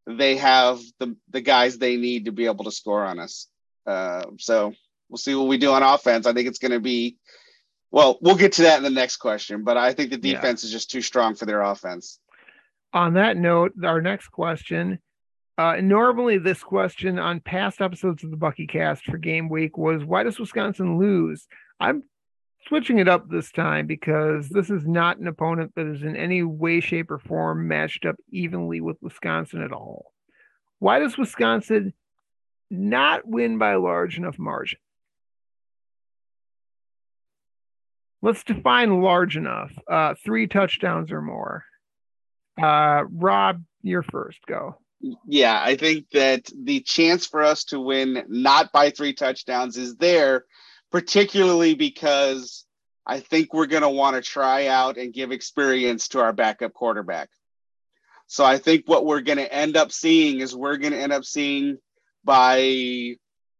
they 0.07 0.37
have 0.37 0.79
the 0.99 1.15
the 1.29 1.41
guys 1.41 1.77
they 1.77 1.97
need 1.97 2.25
to 2.25 2.31
be 2.31 2.45
able 2.45 2.65
to 2.65 2.71
score 2.71 3.05
on 3.05 3.19
us. 3.19 3.47
Uh, 3.85 4.23
so 4.39 4.73
we'll 5.09 5.17
see 5.17 5.35
what 5.35 5.47
we 5.47 5.57
do 5.57 5.71
on 5.71 5.83
offense. 5.83 6.25
I 6.25 6.33
think 6.33 6.47
it's 6.47 6.59
going 6.59 6.71
to 6.71 6.79
be. 6.79 7.17
Well, 7.91 8.17
we'll 8.21 8.35
get 8.35 8.53
to 8.53 8.63
that 8.63 8.77
in 8.77 8.83
the 8.83 8.89
next 8.89 9.17
question, 9.17 9.63
but 9.63 9.77
I 9.77 9.93
think 9.93 10.09
the 10.09 10.17
defense 10.17 10.63
yeah. 10.63 10.67
is 10.67 10.71
just 10.71 10.91
too 10.91 11.01
strong 11.01 11.35
for 11.35 11.45
their 11.45 11.61
offense. 11.61 12.19
On 12.93 13.13
that 13.13 13.37
note, 13.37 13.73
our 13.83 14.01
next 14.01 14.29
question 14.29 14.99
uh, 15.57 15.77
normally, 15.81 16.37
this 16.37 16.61
question 16.63 17.17
on 17.17 17.39
past 17.39 17.81
episodes 17.81 18.23
of 18.23 18.31
the 18.31 18.37
Bucky 18.37 18.67
Cast 18.67 19.05
for 19.05 19.17
game 19.17 19.47
week 19.47 19.77
was 19.77 20.03
why 20.03 20.23
does 20.23 20.39
Wisconsin 20.39 20.97
lose? 20.97 21.47
I'm 21.79 22.03
switching 22.67 22.99
it 22.99 23.07
up 23.07 23.29
this 23.29 23.51
time 23.51 23.87
because 23.87 24.49
this 24.49 24.69
is 24.69 24.85
not 24.85 25.17
an 25.17 25.27
opponent 25.27 25.71
that 25.75 25.87
is 25.87 26.01
in 26.01 26.17
any 26.17 26.43
way, 26.43 26.81
shape, 26.81 27.09
or 27.09 27.19
form 27.19 27.67
matched 27.67 28.05
up 28.05 28.15
evenly 28.29 28.81
with 28.81 28.97
Wisconsin 29.01 29.61
at 29.61 29.71
all. 29.71 30.11
Why 30.79 30.99
does 30.99 31.17
Wisconsin 31.17 31.93
not 32.69 33.25
win 33.25 33.57
by 33.57 33.71
a 33.71 33.79
large 33.79 34.17
enough 34.17 34.37
margin? 34.37 34.79
Let's 38.21 38.43
define 38.43 39.01
large 39.01 39.37
enough. 39.37 39.71
Uh, 39.89 40.15
three 40.23 40.47
touchdowns 40.47 41.11
or 41.11 41.21
more. 41.21 41.63
Uh, 42.61 43.03
Rob, 43.09 43.63
you're 43.83 44.03
first. 44.03 44.39
Go. 44.47 44.77
Yeah, 45.27 45.59
I 45.61 45.75
think 45.75 46.09
that 46.11 46.49
the 46.55 46.79
chance 46.79 47.27
for 47.27 47.43
us 47.43 47.65
to 47.65 47.79
win 47.79 48.23
not 48.27 48.71
by 48.71 48.89
three 48.89 49.13
touchdowns 49.13 49.77
is 49.77 49.95
there 49.97 50.45
particularly 50.91 51.75
because 51.75 52.65
I 53.05 53.19
think 53.19 53.53
we're 53.53 53.67
going 53.67 53.83
to 53.83 53.89
want 53.89 54.15
to 54.15 54.21
try 54.21 54.67
out 54.67 54.97
and 54.97 55.13
give 55.13 55.31
experience 55.31 56.07
to 56.09 56.21
our 56.21 56.33
backup 56.33 56.73
quarterback. 56.73 57.29
So 58.27 58.43
I 58.43 58.57
think 58.57 58.87
what 58.87 59.05
we're 59.05 59.21
going 59.21 59.37
to 59.37 59.53
end 59.53 59.77
up 59.77 59.91
seeing 59.91 60.39
is 60.39 60.55
we're 60.55 60.77
going 60.77 60.93
to 60.93 60.99
end 61.01 61.13
up 61.13 61.25
seeing 61.25 61.77
by 62.23 63.17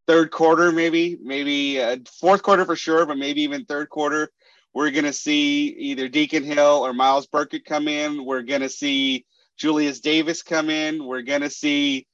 third 0.08 0.32
quarter, 0.32 0.72
maybe, 0.72 1.16
maybe 1.22 1.80
uh, 1.80 1.98
fourth 2.20 2.42
quarter 2.42 2.64
for 2.64 2.74
sure, 2.74 3.06
but 3.06 3.18
maybe 3.18 3.42
even 3.42 3.64
third 3.64 3.88
quarter, 3.88 4.32
we're 4.74 4.90
going 4.90 5.04
to 5.04 5.12
see 5.12 5.68
either 5.68 6.08
Deacon 6.08 6.42
Hill 6.42 6.84
or 6.84 6.92
Myles 6.92 7.26
Burkett 7.26 7.64
come 7.64 7.86
in. 7.86 8.24
We're 8.24 8.42
going 8.42 8.62
to 8.62 8.68
see 8.68 9.24
Julius 9.56 10.00
Davis 10.00 10.42
come 10.42 10.70
in. 10.70 11.04
We're 11.04 11.22
going 11.22 11.42
to 11.42 11.50
see 11.50 12.06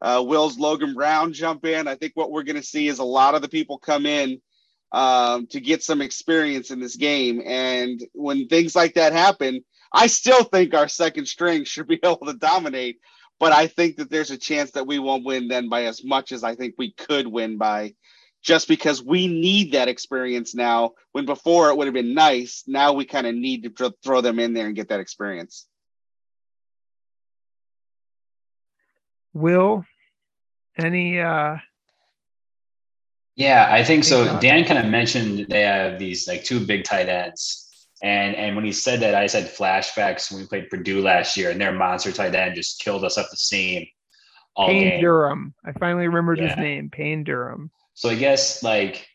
uh, 0.00 0.22
Will's 0.26 0.58
Logan 0.58 0.94
Brown 0.94 1.32
jump 1.32 1.64
in. 1.64 1.88
I 1.88 1.94
think 1.94 2.12
what 2.14 2.30
we're 2.30 2.42
going 2.42 2.56
to 2.56 2.62
see 2.62 2.88
is 2.88 2.98
a 2.98 3.04
lot 3.04 3.34
of 3.34 3.42
the 3.42 3.48
people 3.48 3.78
come 3.78 4.06
in 4.06 4.40
um, 4.92 5.46
to 5.48 5.60
get 5.60 5.82
some 5.82 6.00
experience 6.00 6.70
in 6.70 6.80
this 6.80 6.96
game. 6.96 7.42
And 7.44 8.00
when 8.12 8.48
things 8.48 8.74
like 8.74 8.94
that 8.94 9.12
happen, 9.12 9.64
I 9.92 10.06
still 10.06 10.44
think 10.44 10.74
our 10.74 10.88
second 10.88 11.26
string 11.26 11.64
should 11.66 11.88
be 11.88 12.00
able 12.02 12.26
to 12.26 12.34
dominate. 12.34 12.98
But 13.38 13.52
I 13.52 13.66
think 13.66 13.96
that 13.96 14.10
there's 14.10 14.30
a 14.30 14.38
chance 14.38 14.70
that 14.72 14.86
we 14.86 14.98
won't 14.98 15.26
win 15.26 15.48
then 15.48 15.68
by 15.68 15.84
as 15.84 16.02
much 16.02 16.32
as 16.32 16.42
I 16.42 16.54
think 16.54 16.74
we 16.78 16.92
could 16.92 17.26
win 17.26 17.58
by 17.58 17.94
just 18.42 18.68
because 18.68 19.02
we 19.02 19.26
need 19.26 19.72
that 19.72 19.88
experience 19.88 20.54
now 20.54 20.92
when 21.12 21.26
before 21.26 21.68
it 21.68 21.76
would 21.76 21.86
have 21.86 21.94
been 21.94 22.14
nice. 22.14 22.62
Now 22.66 22.92
we 22.94 23.04
kind 23.04 23.26
of 23.26 23.34
need 23.34 23.76
to 23.76 23.94
throw 24.02 24.20
them 24.20 24.38
in 24.38 24.54
there 24.54 24.66
and 24.66 24.76
get 24.76 24.88
that 24.88 25.00
experience. 25.00 25.66
Will, 29.36 29.84
any 30.78 31.20
uh 31.20 31.58
yeah, 33.36 33.68
I 33.70 33.84
think 33.84 34.04
so. 34.04 34.40
Dan 34.40 34.64
kind 34.64 34.78
of 34.78 34.90
mentioned 34.90 35.46
they 35.50 35.60
have 35.60 35.98
these 35.98 36.26
like 36.26 36.42
two 36.42 36.64
big 36.64 36.84
tight 36.84 37.08
ends. 37.10 37.62
And 38.02 38.34
and 38.34 38.56
when 38.56 38.64
he 38.64 38.72
said 38.72 39.00
that, 39.00 39.14
I 39.14 39.26
said 39.26 39.44
flashbacks 39.44 40.30
when 40.30 40.40
we 40.40 40.46
played 40.46 40.70
Purdue 40.70 41.02
last 41.02 41.36
year 41.36 41.50
and 41.50 41.60
their 41.60 41.72
monster 41.72 42.12
tight 42.12 42.34
end 42.34 42.54
just 42.54 42.80
killed 42.80 43.04
us 43.04 43.18
up 43.18 43.28
the 43.30 43.36
seam. 43.36 43.86
All 44.54 44.68
Payne 44.68 44.88
game. 44.88 45.00
Durham. 45.02 45.54
I 45.66 45.72
finally 45.72 46.06
remembered 46.06 46.38
yeah. 46.38 46.48
his 46.48 46.56
name, 46.56 46.88
Payne 46.88 47.24
Durham. 47.24 47.70
So 47.92 48.08
I 48.08 48.14
guess 48.14 48.62
like 48.62 49.06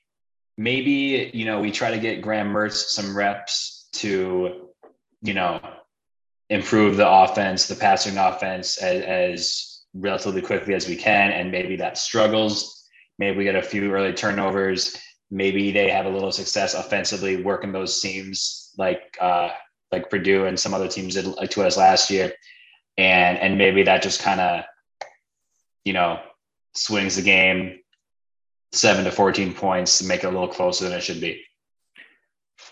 maybe, 0.55 1.32
you 1.34 1.45
know, 1.45 1.59
we 1.59 1.72
try 1.72 1.89
to 1.89 1.99
get 1.99 2.22
Graham 2.22 2.53
Mertz 2.53 2.89
some 2.89 3.17
reps 3.17 3.88
to, 3.93 4.69
you 5.24 5.34
know, 5.34 5.59
improve 6.49 6.97
the 6.97 7.09
offense, 7.09 7.67
the 7.67 7.76
passing 7.76 8.17
offense 8.17 8.78
as, 8.78 9.03
as 9.03 9.70
relatively 9.93 10.41
quickly 10.41 10.73
as 10.73 10.87
we 10.87 10.95
can. 10.95 11.31
And 11.31 11.51
maybe 11.51 11.75
that 11.77 11.97
struggles 11.97 12.81
Maybe 13.21 13.37
we 13.37 13.43
get 13.43 13.55
a 13.55 13.61
few 13.61 13.91
early 13.93 14.13
turnovers. 14.13 14.97
Maybe 15.29 15.71
they 15.71 15.91
have 15.91 16.07
a 16.07 16.09
little 16.09 16.31
success 16.31 16.73
offensively 16.73 17.43
working 17.43 17.71
those 17.71 18.01
seams 18.01 18.73
like 18.79 19.15
uh, 19.21 19.49
like 19.91 20.09
Purdue 20.09 20.45
and 20.45 20.59
some 20.59 20.73
other 20.73 20.87
teams 20.87 21.13
did 21.13 21.25
to 21.51 21.61
us 21.61 21.77
last 21.77 22.09
year, 22.09 22.33
and 22.97 23.37
and 23.37 23.59
maybe 23.59 23.83
that 23.83 24.01
just 24.01 24.23
kind 24.23 24.41
of 24.41 24.63
you 25.85 25.93
know 25.93 26.19
swings 26.73 27.15
the 27.15 27.21
game 27.21 27.79
seven 28.71 29.05
to 29.05 29.11
fourteen 29.11 29.53
points 29.53 29.99
to 29.99 30.05
make 30.05 30.23
it 30.23 30.27
a 30.27 30.31
little 30.31 30.47
closer 30.47 30.85
than 30.85 30.97
it 30.97 31.03
should 31.03 31.21
be. 31.21 31.43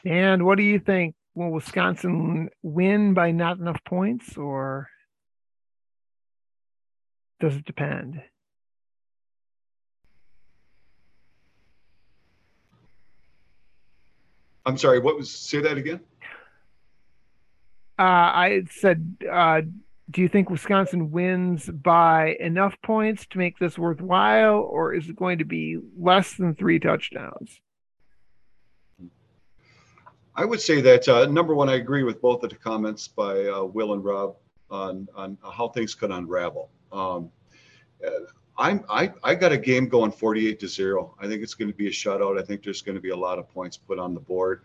And 0.04 0.48
what 0.48 0.58
do 0.58 0.64
you 0.64 0.80
think? 0.80 1.14
Will 1.36 1.52
Wisconsin 1.52 2.50
win 2.64 3.14
by 3.14 3.30
not 3.30 3.60
enough 3.60 3.84
points, 3.86 4.36
or 4.36 4.90
does 7.40 7.56
it 7.56 7.66
depend? 7.66 8.22
I'm 14.66 14.78
sorry, 14.78 15.00
what 15.00 15.18
was, 15.18 15.32
say 15.32 15.62
that 15.62 15.78
again? 15.78 16.00
Uh, 17.98 18.04
I 18.04 18.64
said, 18.70 19.16
uh, 19.30 19.62
do 20.12 20.22
you 20.22 20.28
think 20.28 20.50
Wisconsin 20.50 21.12
wins 21.12 21.70
by 21.70 22.38
enough 22.40 22.76
points 22.84 23.26
to 23.28 23.38
make 23.38 23.60
this 23.60 23.78
worthwhile, 23.78 24.60
or 24.60 24.94
is 24.94 25.10
it 25.10 25.16
going 25.16 25.40
to 25.40 25.46
be 25.46 25.78
less 25.98 26.34
than 26.36 26.56
three 26.56 26.80
touchdowns? 26.80 27.60
I 30.36 30.46
would 30.46 30.62
say 30.62 30.82
that 30.82 31.08
uh, 31.10 31.26
number 31.26 31.54
one, 31.54 31.68
I 31.68 31.76
agree 31.76 32.04
with 32.04 32.22
both 32.22 32.44
of 32.44 32.50
the 32.50 32.56
comments 32.56 33.08
by 33.08 33.46
uh, 33.48 33.64
Will 33.64 33.94
and 33.94 34.04
Rob 34.04 34.36
on 34.72 35.08
on 35.16 35.38
how 35.44 35.68
things 35.70 35.96
could 35.96 36.12
unravel. 36.12 36.70
Um, 36.92 37.32
I'm 38.58 38.84
I, 38.90 39.14
I 39.24 39.36
got 39.36 39.52
a 39.52 39.58
game 39.58 39.88
going 39.88 40.12
48 40.12 40.60
to 40.60 40.68
zero. 40.68 41.16
I 41.20 41.28
think 41.28 41.42
it's 41.42 41.54
going 41.54 41.72
to 41.72 41.78
be 41.78 41.88
a 41.88 41.92
shutout. 41.92 42.40
I 42.40 42.44
think 42.44 42.64
there's 42.64 42.82
going 42.82 42.96
to 42.96 43.02
be 43.02 43.10
a 43.10 43.18
lot 43.18 43.40
of 43.40 43.50
points 43.50 43.78
put 43.78 44.00
on 44.00 44.14
the 44.14 44.20
board. 44.20 44.64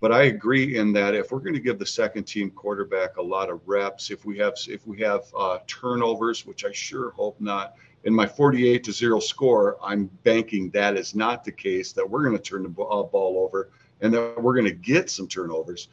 But 0.00 0.12
I 0.12 0.24
agree 0.24 0.78
in 0.78 0.92
that 0.94 1.14
if 1.14 1.30
we're 1.30 1.40
going 1.40 1.54
to 1.54 1.60
give 1.60 1.78
the 1.78 1.86
second 1.86 2.24
team 2.24 2.50
quarterback 2.50 3.18
a 3.18 3.22
lot 3.22 3.50
of 3.50 3.60
reps, 3.66 4.10
if 4.10 4.24
we 4.24 4.38
have 4.38 4.54
if 4.68 4.86
we 4.86 5.00
have 5.00 5.22
uh, 5.36 5.58
turnovers, 5.66 6.44
which 6.46 6.64
I 6.64 6.72
sure 6.72 7.10
hope 7.10 7.40
not, 7.40 7.74
in 8.04 8.12
my 8.12 8.26
48 8.26 8.82
to 8.84 8.92
zero 8.92 9.20
score, 9.20 9.76
I'm 9.82 10.06
banking 10.24 10.70
that 10.70 10.96
is 10.96 11.14
not 11.14 11.44
the 11.44 11.52
case. 11.52 11.92
That 11.92 12.08
we're 12.08 12.24
going 12.24 12.36
to 12.36 12.42
turn 12.42 12.64
the 12.64 12.68
ball 12.68 13.10
over 13.12 13.70
and 14.00 14.12
that 14.14 14.42
we're 14.42 14.54
going 14.54 14.66
to 14.66 14.72
get 14.72 15.08
some 15.08 15.28
turnovers. 15.28 15.88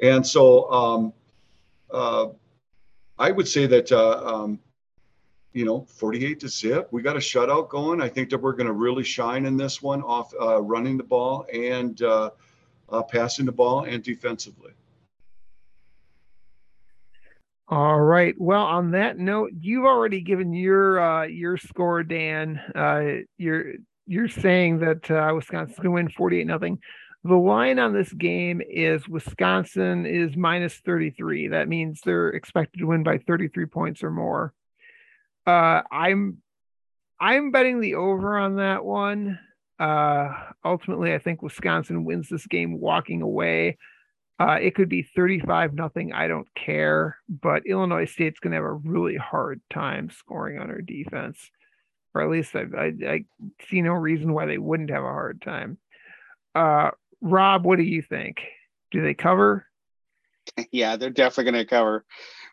And 0.00 0.26
so 0.26 0.70
um, 0.70 1.12
uh, 1.90 2.26
I 3.18 3.30
would 3.30 3.48
say 3.48 3.66
that 3.66 3.90
uh, 3.90 4.22
um, 4.24 4.58
you 5.56 5.64
know, 5.64 5.86
48 5.88 6.38
to 6.40 6.48
zip. 6.48 6.88
We 6.90 7.00
got 7.00 7.16
a 7.16 7.18
shutout 7.18 7.70
going. 7.70 8.02
I 8.02 8.10
think 8.10 8.28
that 8.28 8.38
we're 8.38 8.52
going 8.52 8.66
to 8.66 8.74
really 8.74 9.02
shine 9.02 9.46
in 9.46 9.56
this 9.56 9.80
one 9.80 10.02
off 10.02 10.30
uh, 10.38 10.60
running 10.60 10.98
the 10.98 11.02
ball 11.02 11.46
and 11.50 12.00
uh, 12.02 12.30
uh, 12.90 13.02
passing 13.02 13.46
the 13.46 13.52
ball 13.52 13.84
and 13.84 14.02
defensively. 14.02 14.72
All 17.68 17.98
right. 17.98 18.34
Well, 18.38 18.64
on 18.64 18.90
that 18.90 19.18
note, 19.18 19.50
you've 19.58 19.86
already 19.86 20.20
given 20.20 20.52
your 20.52 21.00
uh, 21.00 21.24
your 21.24 21.56
score, 21.56 22.02
Dan. 22.02 22.60
Uh, 22.74 23.24
you're 23.38 23.76
you're 24.06 24.28
saying 24.28 24.80
that 24.80 25.10
uh, 25.10 25.32
Wisconsin's 25.34 25.78
going 25.78 25.86
to 25.86 25.90
win 25.92 26.08
48 26.10 26.46
nothing. 26.46 26.78
The 27.24 27.34
line 27.34 27.78
on 27.78 27.94
this 27.94 28.12
game 28.12 28.60
is 28.60 29.08
Wisconsin 29.08 30.04
is 30.04 30.36
minus 30.36 30.74
33. 30.84 31.48
That 31.48 31.66
means 31.66 32.02
they're 32.04 32.28
expected 32.28 32.80
to 32.80 32.86
win 32.86 33.02
by 33.02 33.18
33 33.18 33.66
points 33.66 34.02
or 34.04 34.10
more. 34.10 34.52
Uh, 35.46 35.82
I'm 35.90 36.38
I'm 37.20 37.50
betting 37.50 37.80
the 37.80 37.94
over 37.94 38.36
on 38.36 38.56
that 38.56 38.84
one. 38.84 39.38
Uh, 39.78 40.32
ultimately, 40.64 41.14
I 41.14 41.18
think 41.18 41.42
Wisconsin 41.42 42.04
wins 42.04 42.28
this 42.28 42.46
game 42.46 42.80
walking 42.80 43.22
away. 43.22 43.78
Uh, 44.38 44.58
it 44.60 44.74
could 44.74 44.88
be 44.88 45.02
35 45.02 45.74
nothing. 45.74 46.12
I 46.12 46.28
don't 46.28 46.48
care, 46.54 47.16
but 47.28 47.66
Illinois 47.66 48.04
State's 48.04 48.38
going 48.38 48.50
to 48.50 48.56
have 48.56 48.64
a 48.64 48.72
really 48.72 49.16
hard 49.16 49.62
time 49.70 50.10
scoring 50.10 50.58
on 50.58 50.70
our 50.70 50.82
defense, 50.82 51.38
or 52.14 52.20
at 52.20 52.30
least 52.30 52.54
I, 52.54 52.64
I, 52.76 52.92
I 53.06 53.24
see 53.70 53.80
no 53.80 53.92
reason 53.92 54.34
why 54.34 54.44
they 54.44 54.58
wouldn't 54.58 54.90
have 54.90 55.04
a 55.04 55.06
hard 55.06 55.40
time. 55.40 55.78
Uh, 56.54 56.90
Rob, 57.22 57.64
what 57.64 57.78
do 57.78 57.84
you 57.84 58.02
think? 58.02 58.42
Do 58.90 59.02
they 59.02 59.14
cover? 59.14 59.66
Yeah, 60.70 60.94
they're 60.94 61.10
definitely 61.10 61.50
going 61.52 61.64
to 61.64 61.68
cover 61.68 62.04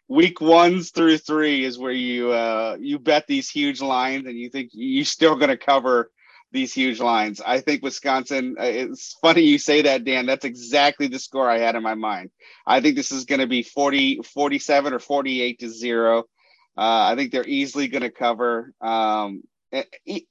week 0.08 0.42
ones 0.42 0.92
through 0.92 1.18
three 1.18 1.64
is 1.64 1.78
where 1.80 1.92
you 1.92 2.32
uh, 2.32 2.78
you 2.80 3.00
bet 3.00 3.28
these 3.28 3.50
huge 3.50 3.82
lines 3.82 4.26
and 4.28 4.38
you 4.38 4.50
think 4.50 4.70
you're 4.74 5.06
still 5.06 5.36
going 5.36 5.50
to 5.50 5.58
cover 5.58 6.12
these 6.52 6.74
huge 6.74 7.00
lines. 7.00 7.42
I 7.46 7.60
think 7.60 7.84
Wisconsin. 7.84 8.56
Uh, 8.60 8.64
it's 8.66 9.18
funny 9.22 9.42
you 9.42 9.58
say 9.58 9.82
that, 9.84 10.06
Dan. 10.06 10.26
That's 10.26 10.46
exactly 10.46 11.08
the 11.08 11.20
score 11.20 11.50
I 11.50 11.58
had 11.58 11.76
in 11.76 11.84
my 11.84 11.96
mind. 11.96 12.30
I 12.66 12.80
think 12.80 12.96
this 12.96 13.12
is 13.12 13.26
going 13.26 13.42
to 13.42 13.48
be 13.48 13.64
40, 13.64 14.22
47 14.24 14.94
or 14.94 15.00
48 15.00 15.60
to 15.60 15.70
zero. 15.70 16.20
Uh, 16.78 17.12
I 17.12 17.16
think 17.16 17.32
they're 17.32 17.48
easily 17.48 17.88
going 17.88 18.04
to 18.04 18.12
cover. 18.12 18.74
Um, 18.82 19.44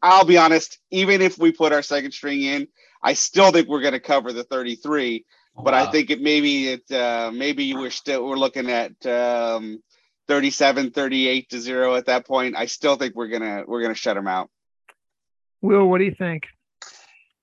I'll 0.00 0.24
be 0.24 0.38
honest. 0.38 0.78
Even 0.90 1.20
if 1.22 1.38
we 1.38 1.52
put 1.52 1.72
our 1.72 1.82
second 1.82 2.12
string 2.12 2.42
in, 2.42 2.68
I 3.02 3.14
still 3.14 3.50
think 3.50 3.68
we're 3.68 3.80
going 3.82 3.92
to 3.92 4.00
cover 4.00 4.32
the 4.32 4.44
33 4.44 5.24
but 5.56 5.74
wow. 5.74 5.84
I 5.84 5.90
think 5.90 6.10
it 6.10 6.20
maybe 6.20 6.68
it 6.68 6.90
uh, 6.90 7.30
maybe 7.32 7.74
we're 7.74 7.90
still 7.90 8.26
we're 8.26 8.36
looking 8.36 8.70
at 8.70 9.04
um, 9.06 9.82
37, 10.28 10.92
38 10.92 11.50
to 11.50 11.60
zero 11.60 11.94
at 11.94 12.06
that 12.06 12.26
point. 12.26 12.56
I 12.56 12.66
still 12.66 12.96
think 12.96 13.14
we're 13.14 13.28
gonna 13.28 13.64
we're 13.66 13.82
gonna 13.82 13.94
shut 13.94 14.16
them 14.16 14.26
out. 14.26 14.50
Will, 15.60 15.88
what 15.88 15.98
do 15.98 16.04
you 16.04 16.14
think? 16.14 16.44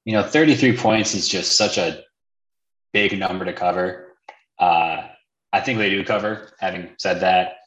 You 0.05 0.13
know, 0.13 0.23
33 0.23 0.75
points 0.75 1.13
is 1.13 1.27
just 1.27 1.55
such 1.55 1.77
a 1.77 2.03
big 2.93 3.17
number 3.17 3.45
to 3.45 3.53
cover. 3.53 4.15
Uh, 4.57 5.07
I 5.53 5.61
think 5.61 5.77
they 5.77 5.89
do 5.89 6.03
cover. 6.03 6.51
Having 6.59 6.89
said 6.97 7.21
that, 7.21 7.57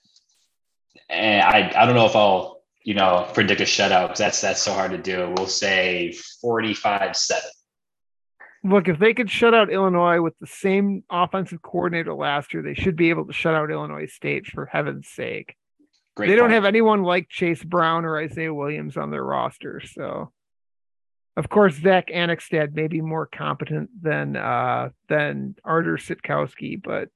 and 1.08 1.42
I 1.42 1.72
I 1.76 1.86
don't 1.86 1.94
know 1.94 2.06
if 2.06 2.16
I'll 2.16 2.62
you 2.82 2.94
know 2.94 3.30
predict 3.32 3.60
a 3.60 3.64
shutout 3.64 4.08
because 4.08 4.18
that's 4.18 4.40
that's 4.40 4.62
so 4.62 4.72
hard 4.72 4.90
to 4.90 4.98
do. 4.98 5.32
We'll 5.36 5.46
say 5.46 6.12
45 6.40 7.16
seven 7.16 7.50
look, 8.64 8.88
if 8.88 8.98
they 8.98 9.14
could 9.14 9.30
shut 9.30 9.54
out 9.54 9.72
Illinois 9.72 10.20
with 10.20 10.38
the 10.38 10.46
same 10.46 11.04
offensive 11.10 11.62
coordinator 11.62 12.14
last 12.14 12.54
year, 12.54 12.62
they 12.62 12.74
should 12.74 12.96
be 12.96 13.10
able 13.10 13.26
to 13.26 13.32
shut 13.32 13.54
out 13.54 13.70
Illinois 13.70 14.06
State 14.06 14.46
for 14.46 14.66
heaven's 14.66 15.08
sake. 15.08 15.56
Great 16.14 16.26
they 16.28 16.32
point. 16.34 16.40
don't 16.40 16.50
have 16.50 16.64
anyone 16.64 17.02
like 17.02 17.28
Chase 17.28 17.64
Brown 17.64 18.04
or 18.04 18.18
Isaiah 18.18 18.54
Williams 18.54 18.96
on 18.96 19.10
their 19.10 19.24
roster. 19.24 19.80
So, 19.80 20.30
of 21.36 21.48
course, 21.48 21.74
Zack 21.76 22.08
Annexstad 22.08 22.74
may 22.74 22.86
be 22.86 23.00
more 23.00 23.26
competent 23.26 23.90
than 24.00 24.36
uh, 24.36 24.90
than 25.08 25.56
Artur 25.64 25.96
Sitkowski, 25.96 26.80
but 26.82 27.08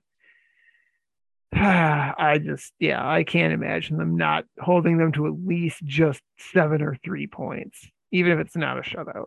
I 1.53 2.40
just, 2.42 2.72
yeah, 2.78 3.07
I 3.07 3.24
can't 3.24 3.53
imagine 3.53 3.99
them 3.99 4.16
not 4.16 4.47
holding 4.59 4.99
them 4.99 5.12
to 5.12 5.26
at 5.26 5.34
least 5.47 5.84
just 5.84 6.22
seven 6.38 6.82
or 6.82 6.97
three 7.05 7.26
points, 7.26 7.86
even 8.11 8.32
if 8.32 8.38
it's 8.38 8.57
not 8.57 8.78
a 8.78 8.82
shutout. 8.82 9.26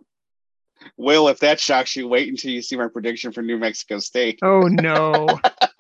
Will, 0.97 1.27
if 1.27 1.39
that 1.39 1.59
shocks 1.59 1.95
you, 1.95 2.07
wait 2.07 2.27
until 2.29 2.51
you 2.51 2.61
see 2.61 2.75
my 2.75 2.87
prediction 2.87 3.31
for 3.31 3.41
New 3.41 3.57
Mexico 3.57 3.99
State. 3.99 4.39
Oh 4.41 4.61
no. 4.61 5.27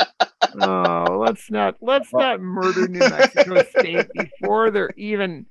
oh, 0.61 1.17
let's 1.19 1.49
not 1.51 1.75
let's 1.81 2.11
not 2.13 2.41
murder 2.41 2.87
New 2.87 2.99
Mexico 2.99 3.63
State 3.63 4.07
before 4.13 4.71
they're 4.71 4.91
even 4.97 5.45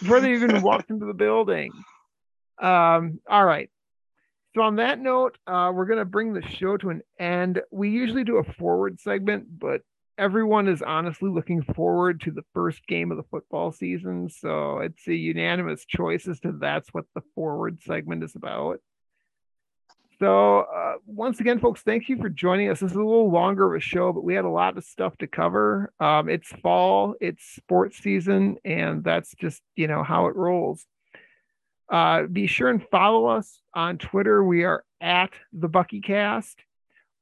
before 0.00 0.20
they 0.20 0.32
even 0.32 0.62
walked 0.62 0.90
into 0.90 1.06
the 1.06 1.14
building. 1.14 1.70
Um, 2.60 3.20
all 3.28 3.44
right. 3.44 3.70
So 4.54 4.62
on 4.62 4.76
that 4.76 4.98
note, 4.98 5.36
uh, 5.46 5.70
we're 5.74 5.86
gonna 5.86 6.04
bring 6.04 6.32
the 6.32 6.42
show 6.42 6.76
to 6.78 6.90
an 6.90 7.02
end. 7.18 7.60
We 7.70 7.90
usually 7.90 8.24
do 8.24 8.36
a 8.36 8.52
forward 8.54 9.00
segment, 9.00 9.46
but 9.58 9.82
everyone 10.18 10.68
is 10.68 10.82
honestly 10.82 11.30
looking 11.30 11.62
forward 11.62 12.20
to 12.22 12.30
the 12.30 12.44
first 12.54 12.86
game 12.86 13.10
of 13.10 13.16
the 13.16 13.22
football 13.24 13.72
season. 13.72 14.28
So 14.28 14.78
it's 14.78 15.06
a 15.08 15.14
unanimous 15.14 15.84
choice 15.84 16.26
as 16.28 16.40
to 16.40 16.52
that's 16.52 16.88
what 16.92 17.04
the 17.14 17.22
forward 17.34 17.80
segment 17.82 18.24
is 18.24 18.34
about. 18.34 18.80
So, 20.18 20.60
uh, 20.60 20.94
once 21.04 21.40
again, 21.40 21.58
folks, 21.58 21.82
thank 21.82 22.08
you 22.08 22.16
for 22.16 22.30
joining 22.30 22.70
us. 22.70 22.80
This 22.80 22.92
is 22.92 22.96
a 22.96 23.02
little 23.02 23.30
longer 23.30 23.66
of 23.66 23.76
a 23.76 23.84
show, 23.84 24.14
but 24.14 24.24
we 24.24 24.34
had 24.34 24.46
a 24.46 24.50
lot 24.50 24.78
of 24.78 24.84
stuff 24.84 25.14
to 25.18 25.26
cover. 25.26 25.92
Um, 26.00 26.30
it's 26.30 26.48
fall, 26.48 27.14
it's 27.20 27.44
sports 27.44 27.98
season, 27.98 28.56
and 28.64 29.04
that's 29.04 29.34
just, 29.34 29.60
you 29.74 29.88
know, 29.88 30.02
how 30.02 30.28
it 30.28 30.36
rolls. 30.36 30.86
Uh, 31.90 32.22
be 32.22 32.46
sure 32.46 32.70
and 32.70 32.82
follow 32.90 33.26
us 33.26 33.60
on 33.74 33.98
Twitter. 33.98 34.42
We 34.42 34.64
are 34.64 34.84
at 35.02 35.32
the 35.52 35.68
BuckyCast, 35.68 36.54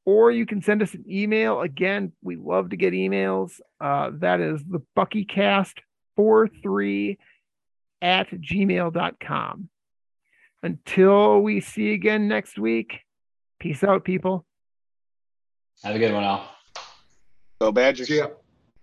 or 0.07 0.31
you 0.31 0.47
can 0.47 0.63
send 0.63 0.81
us 0.83 0.95
an 0.95 1.05
email. 1.09 1.61
Again, 1.61 2.13
we 2.23 2.37
love 2.37 2.71
to 2.71 2.77
get 2.77 2.93
emails. 2.93 3.61
Uh, 3.81 4.11
that 4.15 4.41
is 4.41 4.63
the 4.65 4.81
BuckyCast43 4.97 7.19
at 8.03 8.31
gmail.com. 8.31 9.69
Until 10.63 11.41
we 11.41 11.61
see 11.61 11.93
again 11.93 12.29
next 12.29 12.57
week, 12.59 13.01
peace 13.59 13.83
out, 13.85 14.05
people. 14.05 14.47
Have 15.83 15.97
a 15.97 15.99
good 15.99 16.13
one, 16.13 16.25
all. 16.25 16.49
Go 17.61 17.73
Badgers. 17.73 18.09
Yeah. 18.09 18.29